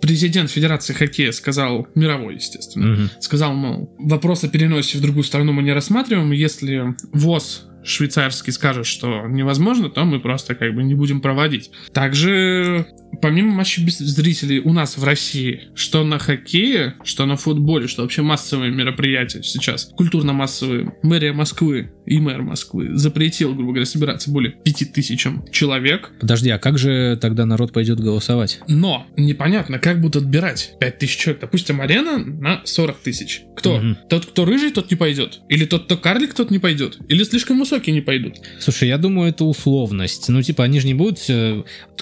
президент 0.00 0.50
Федерации 0.50 0.92
хоккея 0.92 1.32
сказал, 1.32 1.86
мировой, 1.94 2.34
естественно, 2.36 2.86
Мгм. 2.86 3.10
сказал, 3.20 3.54
мол, 3.54 3.94
вопрос 3.98 4.44
о 4.44 4.48
переносе 4.48 4.98
в 4.98 5.00
другую 5.00 5.24
страну 5.24 5.52
мы 5.52 5.62
не 5.62 5.72
рассматриваем, 5.72 6.32
если 6.32 6.94
ВОЗ 7.12 7.66
швейцарский 7.86 8.52
скажет, 8.52 8.86
что 8.86 9.26
невозможно, 9.26 9.88
то 9.88 10.04
мы 10.04 10.20
просто 10.20 10.54
как 10.54 10.74
бы 10.74 10.82
не 10.82 10.94
будем 10.94 11.20
проводить. 11.20 11.70
Также, 11.92 12.86
помимо 13.22 13.52
матчей 13.52 13.84
без 13.84 13.98
зрителей 13.98 14.60
у 14.60 14.72
нас 14.72 14.98
в 14.98 15.04
России, 15.04 15.68
что 15.74 16.04
на 16.04 16.18
хоккее, 16.18 16.94
что 17.04 17.26
на 17.26 17.36
футболе, 17.36 17.86
что 17.86 18.02
вообще 18.02 18.22
массовые 18.22 18.70
мероприятия 18.70 19.42
сейчас, 19.42 19.90
культурно-массовые, 19.96 20.94
мэрия 21.02 21.32
Москвы 21.32 21.92
и 22.06 22.18
мэр 22.18 22.42
Москвы 22.42 22.96
запретил, 22.96 23.54
грубо 23.54 23.72
говоря, 23.72 23.86
собираться 23.86 24.30
более 24.30 24.52
пяти 24.52 24.84
тысячам 24.84 25.44
человек. 25.50 26.12
Подожди, 26.20 26.50
а 26.50 26.58
как 26.58 26.78
же 26.78 27.18
тогда 27.20 27.46
народ 27.46 27.72
пойдет 27.72 28.00
голосовать? 28.00 28.60
Но 28.68 29.06
непонятно, 29.16 29.78
как 29.78 30.00
будут 30.00 30.16
отбирать 30.16 30.74
5 30.80 30.98
тысяч 30.98 31.16
человек. 31.16 31.40
Допустим, 31.42 31.80
арена 31.80 32.18
на 32.18 32.62
40 32.64 32.98
тысяч. 32.98 33.42
Кто? 33.56 33.78
Мгм. 33.78 33.98
Тот, 34.08 34.26
кто 34.26 34.44
рыжий, 34.44 34.70
тот 34.70 34.90
не 34.90 34.96
пойдет. 34.96 35.40
Или 35.48 35.64
тот, 35.64 35.84
кто 35.84 35.96
карлик, 35.96 36.34
тот 36.34 36.50
не 36.50 36.58
пойдет. 36.58 36.98
Или 37.08 37.24
слишком 37.24 37.58
высокие 37.76 37.94
не 37.94 38.00
пойдут. 38.00 38.36
Слушай, 38.60 38.88
я 38.88 38.98
думаю, 38.98 39.30
это 39.30 39.44
условность. 39.44 40.28
Ну, 40.28 40.42
типа, 40.42 40.64
они 40.64 40.80
же 40.80 40.86
не 40.86 40.94
будут... 40.94 41.20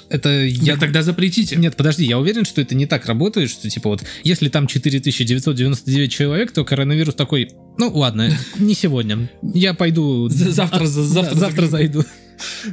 Это 0.09 0.29
я... 0.29 0.75
Я 0.75 0.77
тогда 0.77 1.03
запретите. 1.03 1.57
Нет, 1.57 1.77
подожди, 1.77 2.05
я 2.05 2.19
уверен, 2.19 2.45
что 2.45 2.61
это 2.61 2.75
не 2.75 2.87
так 2.87 3.07
работает, 3.07 3.51
что 3.51 3.69
типа 3.69 3.91
вот, 3.91 4.05
если 4.23 4.49
там 4.49 4.67
4999 4.67 6.13
человек, 6.13 6.53
то 6.53 6.65
коронавирус 6.65 7.15
такой, 7.15 7.51
ну 7.79 7.91
ладно, 7.91 8.31
не 8.59 8.75
сегодня, 8.75 9.31
я 9.43 9.75
пойду... 9.75 10.29
За- 10.29 10.51
завтра- 10.53 10.87
завтра 10.87 11.35
завтра 11.37 11.67
зайду. 11.67 12.05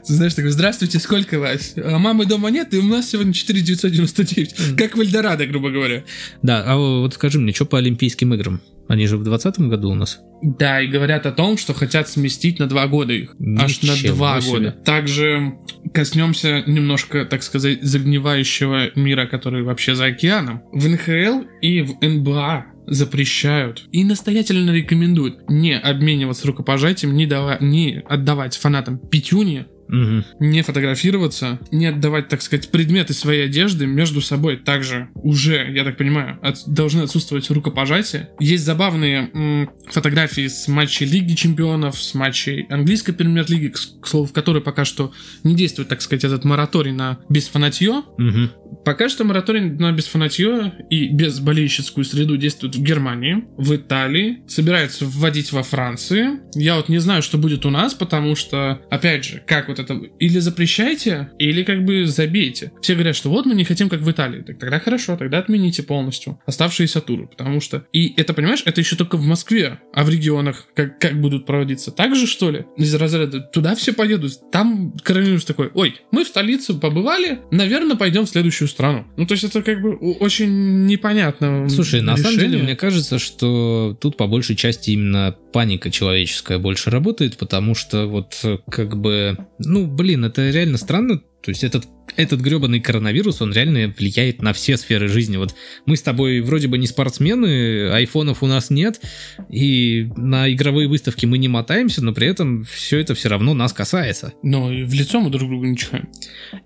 Знаешь, 0.06 0.34
такой, 0.34 0.52
здравствуйте, 0.52 1.00
сколько 1.00 1.40
вас? 1.40 1.74
А 1.78 1.98
мамы 2.00 2.26
дома 2.26 2.50
нет, 2.50 2.74
и 2.74 2.78
у 2.78 2.84
нас 2.84 3.10
сегодня 3.12 3.34
4999. 3.34 4.76
Как 4.78 4.98
в 4.98 5.02
Эльдорадо, 5.02 5.46
грубо 5.46 5.70
говоря. 5.70 6.04
Да, 6.42 6.64
а 6.66 6.78
вот 6.78 7.14
скажи 7.14 7.40
мне, 7.40 7.54
что 7.54 7.66
по 7.66 7.78
Олимпийским 7.78 8.34
играм? 8.34 8.62
Они 8.91 9.08
же 9.08 9.15
в 9.17 9.23
2020 9.23 9.69
году 9.69 9.91
у 9.91 9.95
нас. 9.95 10.19
Да, 10.43 10.82
и 10.82 10.88
говорят 10.88 11.25
о 11.25 11.32
том, 11.32 11.58
что 11.58 11.73
хотят 11.73 12.10
сместить 12.10 12.60
на 12.60 12.67
два 12.67 12.88
года 12.88 13.13
их. 13.13 13.36
Аж 13.58 13.82
на 13.84 13.91
Ничего 13.93 14.15
два 14.15 14.41
себе. 14.41 14.51
года. 14.51 14.71
Также 14.84 15.54
коснемся 15.93 16.63
немножко, 16.67 17.23
так 17.25 17.41
сказать, 17.43 17.82
загнивающего 17.84 18.89
мира, 18.95 19.27
который 19.27 19.63
вообще 19.63 19.95
за 19.95 20.06
океаном. 20.06 20.63
В 20.73 20.88
НХЛ 20.89 21.45
и 21.62 21.82
в 21.84 22.01
НБА 22.01 22.65
запрещают 22.88 23.84
и 23.91 24.04
настоятельно 24.04 24.71
рекомендуют 24.71 25.49
не 25.49 25.77
обмениваться 25.77 26.47
рукопожатием, 26.47 27.15
не, 27.15 27.25
дава- 27.27 27.58
не 27.62 28.01
отдавать 28.10 28.58
фанатам 28.58 28.97
пятюни, 28.97 29.67
Мгм. 29.91 30.25
не 30.39 30.62
фотографироваться, 30.62 31.60
не 31.71 31.86
отдавать, 31.88 32.27
так 32.30 32.41
сказать, 32.41 32.69
предметы 32.71 33.13
своей 33.13 33.45
одежды 33.45 33.86
между 33.86 34.21
собой. 34.21 34.58
Также 34.58 35.10
уже, 35.15 35.69
я 35.71 35.84
так 35.84 35.97
понимаю, 35.97 36.39
от- 36.41 36.63
должны 36.67 37.01
отсутствовать 37.01 37.49
рукопожатия. 37.51 38.30
Есть 38.39 38.63
забавные 38.65 39.30
м, 39.34 39.69
фотографии 39.89 40.47
с 40.47 40.67
матчей 40.67 41.06
Лиги 41.06 41.36
Чемпионов, 41.36 42.01
с 42.01 42.13
матчей 42.13 42.63
английской 42.69 43.12
премьер-лиги, 43.12 43.67
к, 43.67 43.77
к 44.01 44.08
слову, 44.08 44.25
в 44.27 44.34
которой 44.34 44.62
пока 44.62 44.86
что 44.86 45.12
не 45.43 45.56
действует, 45.56 45.89
так 45.89 46.01
сказать, 46.01 46.23
этот 46.23 46.45
мораторий 46.45 46.91
на 46.93 47.19
бесфанатье. 47.30 48.04
Мгм. 48.17 48.51
Пока 48.86 49.10
что 49.10 49.23
мораторий 49.25 49.62
на 49.62 49.91
бесфанатье 49.91 50.73
и 50.89 51.10
безболельщицкую 51.10 52.06
среду 52.06 52.38
действует 52.38 52.75
в 52.75 52.82
Германии, 52.82 53.43
в 53.58 53.75
Италии, 53.75 54.43
собирается 54.47 55.06
вводить 55.06 55.51
во 55.51 55.63
Франции. 55.63 56.39
Я 56.56 56.77
вот 56.77 56.88
не 56.89 56.99
знаю, 56.99 57.21
что 57.21 57.38
будет 57.38 57.65
у 57.65 57.69
нас, 57.69 57.93
потому 57.93 58.36
что, 58.36 58.82
опять 58.89 59.25
же, 59.25 59.43
как 59.45 59.67
вот 59.67 59.80
это, 59.82 59.94
или 60.20 60.39
запрещайте, 60.39 61.32
или 61.39 61.63
как 61.63 61.86
бы 61.86 62.06
забейте. 62.06 62.72
Все 62.82 62.94
говорят, 62.94 63.15
что 63.15 63.30
вот 63.30 63.46
мы 63.46 63.54
не 63.54 63.63
хотим, 63.63 63.89
как 63.89 64.02
в 64.02 64.12
Италии. 64.12 64.41
Так 64.41 64.60
тогда 64.60 64.80
хорошо, 64.80 65.17
тогда 65.17 65.39
отмените 65.39 65.84
полностью 65.84 66.39
оставшиеся 66.46 67.02
туры, 67.02 67.28
потому 67.28 67.62
что... 67.62 67.86
И 67.94 68.13
это, 68.17 68.34
понимаешь, 68.34 68.63
это 68.65 68.82
еще 68.82 68.96
только 68.96 69.17
в 69.17 69.26
Москве, 69.26 69.80
а 69.94 70.04
в 70.04 70.10
регионах 70.10 70.67
как, 70.74 71.00
как 71.00 71.20
будут 71.20 71.46
проводиться? 71.46 71.91
Так 71.91 72.15
же, 72.15 72.28
что 72.28 72.52
ли? 72.52 72.65
Из 72.78 72.94
разряда, 72.96 73.39
туда 73.39 73.76
все 73.76 73.94
поедут, 73.94 74.52
там 74.52 74.94
коронавирус 75.04 75.46
такой, 75.46 75.72
ой, 75.74 75.96
мы 76.12 76.24
в 76.24 76.28
столице 76.28 76.74
побывали, 76.74 77.39
наверное, 77.52 77.96
пойдем 77.96 78.26
в 78.26 78.30
следующую 78.30 78.67
страну. 78.67 79.06
Ну, 79.17 79.26
то 79.26 79.34
есть 79.34 79.44
это 79.44 79.62
как 79.62 79.82
бы 79.82 79.96
очень 79.96 80.86
непонятно. 80.86 81.67
Слушай, 81.70 82.02
на 82.02 82.17
самом 82.17 82.36
деле, 82.36 82.48
решение. 82.48 82.63
мне 82.63 82.76
кажется, 82.76 83.20
что 83.20 83.98
тут 84.00 84.17
по 84.17 84.28
большей 84.28 84.56
части 84.56 84.91
именно 84.91 85.36
паника 85.54 85.91
человеческая 85.91 86.58
больше 86.58 86.89
работает, 86.89 87.38
потому 87.38 87.76
что 87.76 88.08
вот 88.08 88.39
э, 88.44 88.58
как 88.70 88.98
бы, 88.98 89.38
ну, 89.71 89.88
блин, 89.88 90.25
это 90.25 90.49
реально 90.49 90.77
странно. 90.77 91.17
То 91.41 91.49
есть 91.49 91.63
этот, 91.63 91.88
этот 92.18 92.42
гребаный 92.42 92.80
коронавирус, 92.80 93.42
он 93.42 93.54
реально 93.54 93.94
влияет 93.98 94.42
на 94.42 94.54
все 94.54 94.78
сферы 94.78 95.08
жизни. 95.08 95.38
Вот 95.38 95.56
мы 95.86 95.96
с 95.96 96.02
тобой 96.02 96.42
вроде 96.42 96.68
бы 96.68 96.78
не 96.78 96.88
спортсмены, 96.88 97.90
айфонов 97.92 98.44
у 98.44 98.48
нас 98.48 98.70
нет, 98.70 99.02
и 99.50 100.10
на 100.18 100.52
игровые 100.52 100.88
выставки 100.88 101.26
мы 101.26 101.38
не 101.38 101.48
мотаемся, 101.48 102.04
но 102.04 102.14
при 102.14 102.28
этом 102.28 102.64
все 102.64 103.00
это 103.00 103.16
все 103.16 103.30
равно 103.30 103.54
нас 103.54 103.74
касается. 103.74 104.34
Но 104.44 104.68
в 104.68 104.94
лицо 104.94 105.22
мы 105.22 105.30
друг 105.30 105.50
другу 105.50 105.66
не 105.66 105.78
чихаем. 105.78 106.10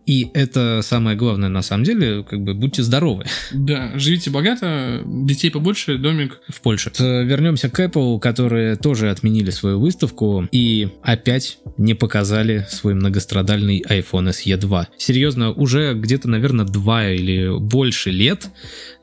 И 0.06 0.30
это 0.34 0.82
самое 0.84 1.16
главное 1.16 1.50
на 1.50 1.62
самом 1.62 1.84
деле, 1.84 2.24
как 2.24 2.42
бы 2.42 2.54
будьте 2.54 2.84
здоровы. 2.84 3.26
Да, 3.52 3.92
живите 3.96 4.30
богато, 4.30 5.04
детей 5.06 5.52
побольше, 5.52 5.98
домик. 5.98 6.42
в 6.48 6.62
Польше. 6.62 6.92
Э, 7.00 7.24
Вернемся 7.24 7.70
к 7.70 7.80
Apple, 7.80 8.20
которые 8.20 8.76
тоже 8.76 9.10
отменили 9.12 9.52
свою 9.52 9.80
выставку 9.80 10.48
и 10.52 10.90
опять 11.04 11.60
не 11.78 11.94
показали 11.94 12.66
свой 12.70 12.94
многострадальный 12.94 13.84
iPhone 13.88 14.30
SE 14.30 14.58
2. 14.58 14.88
Серьезно, 14.98 15.25
уже 15.34 15.94
где-то, 15.94 16.30
наверное, 16.30 16.66
два 16.66 17.10
или 17.10 17.58
больше 17.60 18.12
лет 18.12 18.50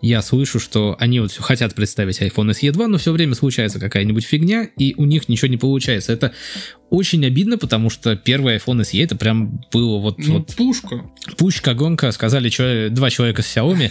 я 0.00 0.20
слышу, 0.22 0.58
что 0.58 0.96
они 0.98 1.20
вот 1.20 1.30
все 1.30 1.42
хотят 1.42 1.74
представить 1.74 2.20
iPhone 2.20 2.50
SE 2.50 2.70
2, 2.72 2.88
но 2.88 2.98
все 2.98 3.12
время 3.12 3.34
случается 3.34 3.78
какая-нибудь 3.78 4.24
фигня, 4.24 4.68
и 4.76 4.94
у 4.96 5.04
них 5.04 5.28
ничего 5.28 5.48
не 5.48 5.56
получается. 5.56 6.12
Это 6.12 6.32
очень 6.90 7.24
обидно, 7.24 7.56
потому 7.58 7.88
что 7.90 8.16
первый 8.16 8.56
iPhone 8.56 8.80
SE 8.82 9.02
это 9.02 9.16
прям 9.16 9.60
было 9.72 9.98
вот, 9.98 10.18
Ну, 10.18 10.38
вот 10.38 10.54
пушка. 10.56 11.04
пушка, 11.38 11.74
гонка, 11.74 12.10
сказали 12.12 12.48
чё- 12.48 12.88
два 12.90 13.10
человека 13.10 13.42
с 13.42 13.56
Xiaomi, 13.56 13.90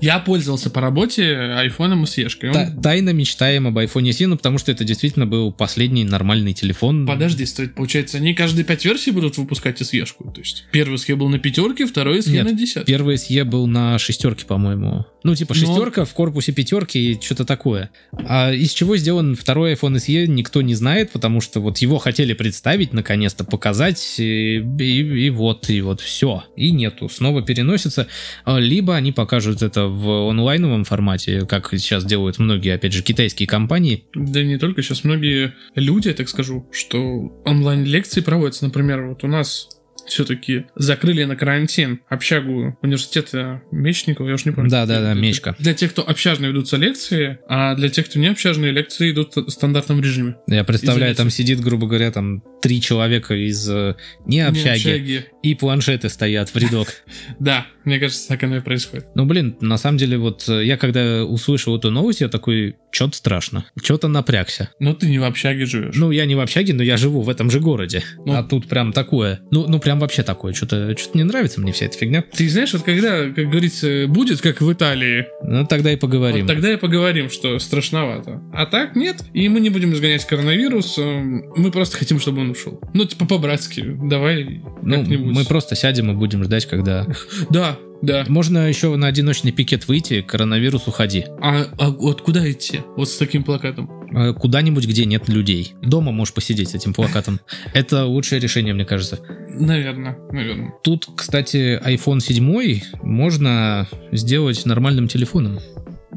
Я 0.00 0.18
пользовался 0.18 0.70
по 0.70 0.80
работе 0.80 1.36
айфоном 1.36 2.04
и 2.04 2.06
Сешкой. 2.06 2.50
Он- 2.50 2.54
Та- 2.54 2.70
тайно 2.82 3.10
мечтаем 3.10 3.66
об 3.66 3.78
iPhone 3.78 4.08
SE, 4.10 4.26
ну 4.26 4.36
потому 4.36 4.58
что 4.58 4.70
это 4.72 4.84
действительно 4.84 5.26
был 5.26 5.52
последний 5.52 6.04
нормальный 6.04 6.52
телефон. 6.52 7.06
Подожди, 7.06 7.46
стоит, 7.46 7.74
получается, 7.74 8.18
они 8.18 8.34
каждые 8.34 8.64
пять 8.64 8.84
версий 8.84 9.10
будут 9.10 9.36
выпускать 9.38 9.80
SE-шку. 9.80 10.32
То 10.32 10.40
есть 10.40 10.64
первый 10.72 10.96
SE 10.96 11.14
был 11.16 11.28
на 11.28 11.38
пятерке, 11.38 11.86
второй 11.86 12.18
SE 12.18 12.30
Нет, 12.32 12.44
на 12.44 12.52
десятке. 12.52 12.92
Первый 12.92 13.16
SE 13.16 13.44
был 13.44 13.66
на 13.66 13.98
шестерке, 13.98 14.44
по-моему. 14.46 15.06
Ну, 15.24 15.34
типа 15.36 15.54
Но- 15.54 15.60
шестерка 15.60 16.04
в 16.04 16.12
корпусе 16.14 16.52
пятерки 16.52 17.12
и 17.12 17.20
что-то 17.20 17.44
такое. 17.44 17.90
А 18.12 18.52
из 18.52 18.72
чего 18.72 18.96
сделан 18.96 19.36
второй 19.36 19.74
iPhone 19.74 19.94
SE, 19.96 20.26
никто 20.26 20.62
не 20.62 20.74
знает, 20.74 21.10
потому 21.12 21.40
что 21.40 21.60
вот 21.60 21.78
его 21.78 21.98
хотели 21.98 22.32
представить, 22.34 22.92
наконец-то 22.92 23.44
показать, 23.44 24.02
и, 24.18 24.56
и- 24.58 25.26
и 25.26 25.30
вот, 25.30 25.70
и 25.70 25.80
вот 25.80 26.00
все. 26.00 26.44
И 26.56 26.72
нету. 26.72 27.08
Снова 27.08 27.42
переносится. 27.42 28.08
А, 28.44 28.58
Либо 28.58 28.96
они 28.96 29.12
покажут 29.12 29.62
это 29.62 29.71
в 29.76 30.30
онлайновом 30.30 30.84
формате, 30.84 31.46
как 31.46 31.70
сейчас 31.70 32.04
делают 32.04 32.38
многие, 32.38 32.74
опять 32.74 32.92
же, 32.92 33.02
китайские 33.02 33.46
компании. 33.46 34.04
Да 34.14 34.42
не 34.42 34.58
только 34.58 34.82
сейчас 34.82 35.04
многие 35.04 35.54
люди, 35.74 36.08
я 36.08 36.14
так 36.14 36.28
скажу, 36.28 36.68
что 36.72 37.00
онлайн-лекции 37.44 38.20
проводятся. 38.20 38.64
Например, 38.64 39.06
вот 39.06 39.24
у 39.24 39.28
нас 39.28 39.81
все-таки 40.06 40.66
закрыли 40.74 41.24
на 41.24 41.36
карантин 41.36 42.00
общагу 42.08 42.76
университета 42.82 43.62
Мечникова, 43.70 44.28
я 44.28 44.34
уж 44.34 44.44
не 44.44 44.52
помню. 44.52 44.70
Да-да-да, 44.70 45.12
Для- 45.14 45.22
Мечка. 45.22 45.56
Для 45.58 45.74
тех, 45.74 45.92
кто 45.92 46.08
общажно 46.08 46.46
ведутся 46.46 46.76
лекции, 46.76 47.38
а 47.48 47.74
для 47.74 47.88
тех, 47.88 48.06
кто 48.08 48.18
не 48.18 48.28
общажные, 48.28 48.72
лекции 48.72 49.10
идут 49.12 49.36
в 49.36 49.50
стандартном 49.50 50.00
режиме. 50.00 50.36
Я 50.46 50.64
представляю, 50.64 51.12
Извините. 51.12 51.18
там 51.18 51.30
сидит, 51.30 51.60
грубо 51.60 51.86
говоря, 51.86 52.10
там 52.10 52.42
три 52.60 52.80
человека 52.80 53.34
из 53.34 53.68
э, 53.68 53.96
не 54.26 54.36
Не 54.36 54.40
общаги, 54.46 54.68
общаги. 54.78 55.24
и 55.42 55.54
планшеты 55.54 56.08
стоят 56.08 56.50
в 56.50 56.56
рядок. 56.56 56.88
Да, 57.38 57.66
мне 57.84 57.98
кажется, 57.98 58.28
так 58.28 58.42
оно 58.44 58.58
и 58.58 58.60
происходит. 58.60 59.06
Ну, 59.14 59.24
блин, 59.24 59.56
на 59.60 59.76
самом 59.76 59.98
деле, 59.98 60.16
вот 60.18 60.48
э, 60.48 60.64
я 60.64 60.76
когда 60.76 61.24
услышал 61.24 61.76
эту 61.76 61.90
новость, 61.90 62.20
я 62.20 62.28
такой, 62.28 62.76
что-то 62.90 63.16
страшно, 63.16 63.64
что-то 63.82 64.06
напрягся. 64.08 64.70
Но 64.78 64.94
ты 64.94 65.08
не 65.08 65.18
в 65.18 65.24
общаге 65.24 65.66
живешь. 65.66 65.94
Ну, 65.96 66.10
я 66.10 66.24
не 66.26 66.34
в 66.34 66.40
общаге, 66.40 66.74
но 66.74 66.82
я 66.82 66.96
живу 66.96 67.22
в 67.22 67.28
этом 67.28 67.50
же 67.50 67.58
городе. 67.58 68.02
Ну. 68.24 68.34
А 68.34 68.42
тут 68.42 68.68
прям 68.68 68.92
такое. 68.92 69.40
Ну, 69.50 69.66
ну 69.66 69.80
прям 69.80 69.91
вообще 70.00 70.22
такое. 70.22 70.52
Что-то 70.52 70.96
что 70.96 71.16
не 71.16 71.24
нравится 71.24 71.60
мне 71.60 71.72
вся 71.72 71.86
эта 71.86 71.98
фигня. 71.98 72.24
Ты 72.32 72.48
знаешь, 72.48 72.72
вот 72.72 72.82
когда, 72.82 73.26
как 73.30 73.50
говорится, 73.50 74.06
будет 74.08 74.40
как 74.40 74.60
в 74.60 74.72
Италии, 74.72 75.26
Ну, 75.42 75.66
тогда 75.66 75.92
и 75.92 75.96
поговорим. 75.96 76.46
вот 76.46 76.52
тогда 76.52 76.72
и 76.72 76.76
поговорим, 76.76 77.30
что 77.30 77.58
страшновато. 77.58 78.40
А 78.52 78.66
так 78.66 78.96
нет, 78.96 79.22
и 79.32 79.48
мы 79.48 79.60
не 79.60 79.70
будем 79.70 79.92
изгонять 79.92 80.26
коронавирус, 80.26 80.98
эм, 80.98 81.44
мы 81.56 81.70
просто 81.70 81.96
хотим, 81.98 82.20
чтобы 82.20 82.40
он 82.40 82.50
ушел. 82.50 82.80
Ну, 82.94 83.04
типа 83.04 83.26
по-братски, 83.26 83.82
давай 84.04 84.62
ну, 84.82 85.02
мы 85.04 85.44
просто 85.44 85.74
сядем 85.74 86.10
и 86.10 86.14
будем 86.14 86.44
ждать, 86.44 86.66
когда... 86.66 87.06
Да, 87.50 87.76
да. 88.02 88.24
Можно 88.28 88.68
еще 88.68 88.94
на 88.96 89.06
одиночный 89.06 89.52
пикет 89.52 89.86
выйти, 89.86 90.22
коронавирус 90.22 90.88
уходи. 90.88 91.24
А, 91.40 91.66
а 91.78 91.90
вот 91.90 92.22
куда 92.22 92.50
идти? 92.50 92.80
Вот 92.96 93.08
с 93.08 93.16
таким 93.16 93.44
плакатом. 93.44 93.90
Э, 94.14 94.32
Куда-нибудь, 94.32 94.86
где 94.86 95.04
нет 95.04 95.28
людей. 95.28 95.74
Дома 95.82 96.12
можешь 96.12 96.34
посидеть 96.34 96.70
с 96.70 96.74
этим 96.74 96.92
плакатом. 96.92 97.40
Это 97.74 98.04
лучшее 98.04 98.40
решение, 98.40 98.74
мне 98.74 98.84
кажется. 98.84 99.20
Наверное, 99.48 100.18
наверное. 100.30 100.74
Тут, 100.82 101.06
кстати, 101.16 101.80
iPhone 101.84 102.20
7 102.20 102.80
можно 103.02 103.88
сделать 104.12 104.64
нормальным 104.66 105.08
телефоном. 105.08 105.60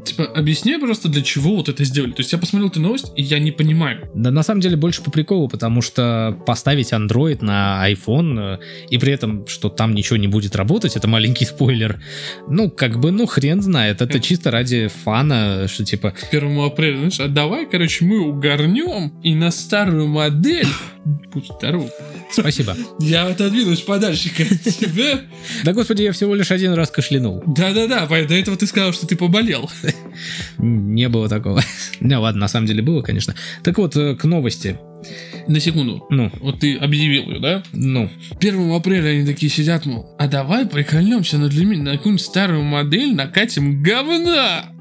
Типа, 0.04 0.24
объясни 0.24 0.76
просто, 0.76 1.08
для 1.08 1.22
чего 1.22 1.56
вот 1.56 1.68
это 1.68 1.84
сделали. 1.84 2.12
То 2.12 2.20
есть 2.20 2.32
я 2.32 2.38
посмотрел 2.38 2.68
эту 2.68 2.80
новость, 2.80 3.12
и 3.16 3.22
я 3.22 3.38
не 3.38 3.50
понимаю. 3.50 4.08
Да 4.14 4.30
на 4.30 4.42
самом 4.42 4.60
деле 4.60 4.76
больше 4.76 5.02
по 5.02 5.10
приколу, 5.10 5.48
потому 5.48 5.80
что 5.80 6.36
поставить 6.46 6.92
Android 6.92 7.42
на 7.42 7.82
iPhone, 7.90 8.58
э, 8.58 8.86
и 8.90 8.98
при 8.98 9.12
этом, 9.12 9.46
что 9.46 9.68
там 9.68 9.94
ничего 9.94 10.16
не 10.16 10.28
будет 10.28 10.54
работать, 10.54 10.96
это 10.96 11.08
маленький 11.08 11.44
спойлер. 11.46 12.00
Ну, 12.48 12.70
как 12.70 13.00
бы, 13.00 13.10
ну, 13.10 13.26
хрен 13.26 13.62
знает. 13.62 14.02
Это 14.02 14.20
чисто 14.26 14.50
ради 14.50 14.88
фана, 14.88 15.66
что 15.68 15.84
типа... 15.84 16.10
К 16.10 16.32
1 16.32 16.60
апреля, 16.60 16.96
знаешь, 16.96 17.20
а 17.20 17.28
давай, 17.28 17.66
короче, 17.66 18.04
мы 18.04 18.20
угорнем, 18.20 19.18
и 19.22 19.34
на 19.34 19.50
старую 19.50 20.08
модель... 20.08 20.68
Будь 21.32 21.46
здоров. 21.46 21.90
Спасибо. 22.30 22.76
Я 22.98 23.26
отодвинусь 23.26 23.80
подальше 23.80 24.30
от 24.40 24.74
тебя. 24.74 25.20
Да 25.64 25.72
господи, 25.72 26.02
я 26.02 26.12
всего 26.12 26.34
лишь 26.34 26.50
один 26.50 26.72
раз 26.74 26.90
кашлянул. 26.90 27.42
Да-да-да, 27.46 28.06
до 28.06 28.34
этого 28.34 28.56
ты 28.56 28.66
сказал, 28.66 28.92
что 28.92 29.06
ты 29.06 29.16
поболел. 29.16 29.70
Не 30.58 31.08
было 31.08 31.28
такого. 31.28 31.62
Не, 32.00 32.16
ладно, 32.16 32.42
на 32.42 32.48
самом 32.48 32.66
деле 32.66 32.82
было, 32.82 33.02
конечно. 33.02 33.34
Так 33.62 33.78
вот, 33.78 33.96
э, 33.96 34.14
к 34.14 34.24
новости. 34.24 34.78
На 35.46 35.60
секунду. 35.60 36.04
Ну, 36.10 36.32
Вот 36.40 36.60
ты 36.60 36.76
объявил 36.76 37.30
ее, 37.30 37.38
да? 37.38 37.62
ну, 37.72 38.10
1 38.40 38.72
апреля 38.72 39.10
они 39.10 39.24
такие 39.26 39.50
сидят, 39.50 39.86
мол, 39.86 40.14
а 40.18 40.26
давай 40.26 40.66
прикольнемся 40.66 41.38
над 41.38 41.52
людьми 41.52 41.76
на 41.76 41.92
какую-нибудь 41.92 42.24
старую 42.24 42.64
модель, 42.64 43.14
накатим 43.14 43.82
говна. 43.82 44.72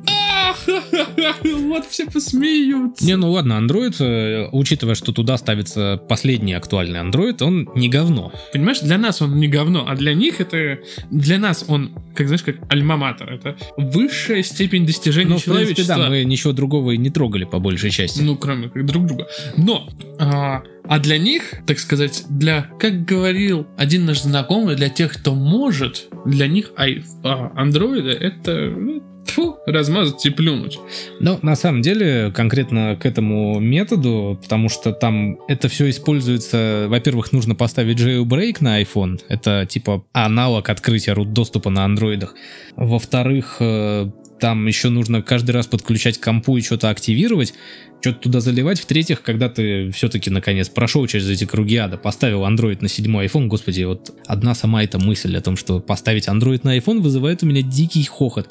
Вот 1.44 1.86
все 1.86 2.06
посмеются. 2.06 3.06
Не, 3.06 3.16
ну 3.16 3.32
ладно, 3.32 3.54
Android, 3.54 3.96
э, 4.00 4.50
учитывая, 4.52 4.96
что 4.96 5.12
туда 5.12 5.38
ставится 5.38 5.98
последний 6.10 6.54
актуальный 6.54 7.00
Android, 7.00 7.42
он 7.44 7.70
не 7.76 7.90
говно. 7.90 8.32
Понимаешь, 8.54 8.80
для 8.80 8.98
нас 8.98 9.22
он 9.22 9.36
не 9.38 9.48
говно, 9.48 9.86
а 9.88 9.96
для 9.96 10.14
них 10.14 10.42
это... 10.42 10.80
Для 11.12 11.38
нас 11.38 11.66
он, 11.68 11.96
как 12.16 12.28
знаешь, 12.28 12.44
как 12.44 12.58
альма-матер. 12.72 13.32
Это 13.32 13.58
высшая 13.78 14.44
степень 14.44 14.86
достижения 14.86 15.34
Ну, 15.34 15.40
человечества. 15.40 15.96
да, 15.98 16.10
мы 16.10 16.24
ничего 16.24 16.54
другого 16.54 16.92
и 16.92 16.98
не 16.98 17.10
трогали 17.10 17.46
по 17.46 17.60
большей 17.60 17.92
части. 17.92 18.22
Ну, 18.22 18.38
кроме 18.38 18.70
как 18.70 18.86
друг 18.86 19.06
друга. 19.06 19.28
Но, 19.58 19.90
а, 20.20 20.64
а 20.88 21.00
для 21.00 21.18
них, 21.18 21.54
так 21.66 21.80
сказать, 21.80 22.26
для, 22.30 22.64
как 22.80 23.06
говорил 23.06 23.68
один 23.78 24.06
наш 24.06 24.22
знакомый, 24.22 24.76
для 24.76 24.90
тех, 24.90 25.14
кто 25.14 25.34
может, 25.34 26.08
для 26.26 26.48
них 26.48 26.72
ай, 26.78 27.04
а, 27.24 27.52
андроиды 27.56 28.10
это 28.10 28.74
ну, 28.76 29.04
тьфу, 29.26 29.58
размазать 29.66 30.26
и 30.26 30.30
плюнуть. 30.30 30.78
Но 31.20 31.40
на 31.42 31.56
самом 31.56 31.82
деле, 31.82 32.32
конкретно 32.32 32.98
к 33.00 33.06
этому 33.06 33.60
методу, 33.60 34.40
потому 34.42 34.70
что 34.70 34.92
там 34.92 35.40
это 35.48 35.68
все 35.68 35.90
используется, 35.90 36.86
во-первых, 36.88 37.32
нужно 37.32 37.56
поставить 37.56 38.00
jailbreak 38.00 38.58
на 38.60 38.82
iPhone, 38.82 39.20
это 39.28 39.66
типа 39.66 40.06
аналог 40.14 40.70
открытия 40.70 41.14
root 41.14 41.34
доступа 41.34 41.70
на 41.70 41.86
андроидах. 41.86 42.36
Во-вторых, 42.76 43.58
э, 43.60 44.10
там 44.40 44.68
еще 44.68 44.90
нужно 44.90 45.22
каждый 45.22 45.52
раз 45.52 45.68
подключать 45.68 46.18
к 46.18 46.24
компу 46.24 46.58
и 46.58 46.62
что-то 46.62 46.90
активировать, 46.90 47.54
что-то 48.02 48.20
туда 48.20 48.40
заливать. 48.40 48.80
В-третьих, 48.80 49.22
когда 49.22 49.50
ты 49.50 49.90
все-таки 49.92 50.30
наконец 50.30 50.70
прошел 50.70 51.08
через 51.08 51.30
эти 51.30 51.46
круги 51.46 51.78
ада, 51.78 51.98
поставил 51.98 52.44
Android 52.44 52.78
на 52.82 52.88
седьмой 52.88 53.26
iPhone, 53.26 53.48
господи, 53.48 53.84
вот 53.84 54.12
одна 54.28 54.54
сама 54.54 54.84
эта 54.84 55.00
мысль 55.00 55.36
о 55.38 55.42
том, 55.42 55.58
что 55.58 55.80
поставить 55.80 56.28
Android 56.28 56.62
на 56.64 56.78
iPhone 56.78 57.02
вызывает 57.02 57.44
у 57.44 57.46
меня 57.46 57.62
дикий 57.62 58.04
хохот. 58.04 58.50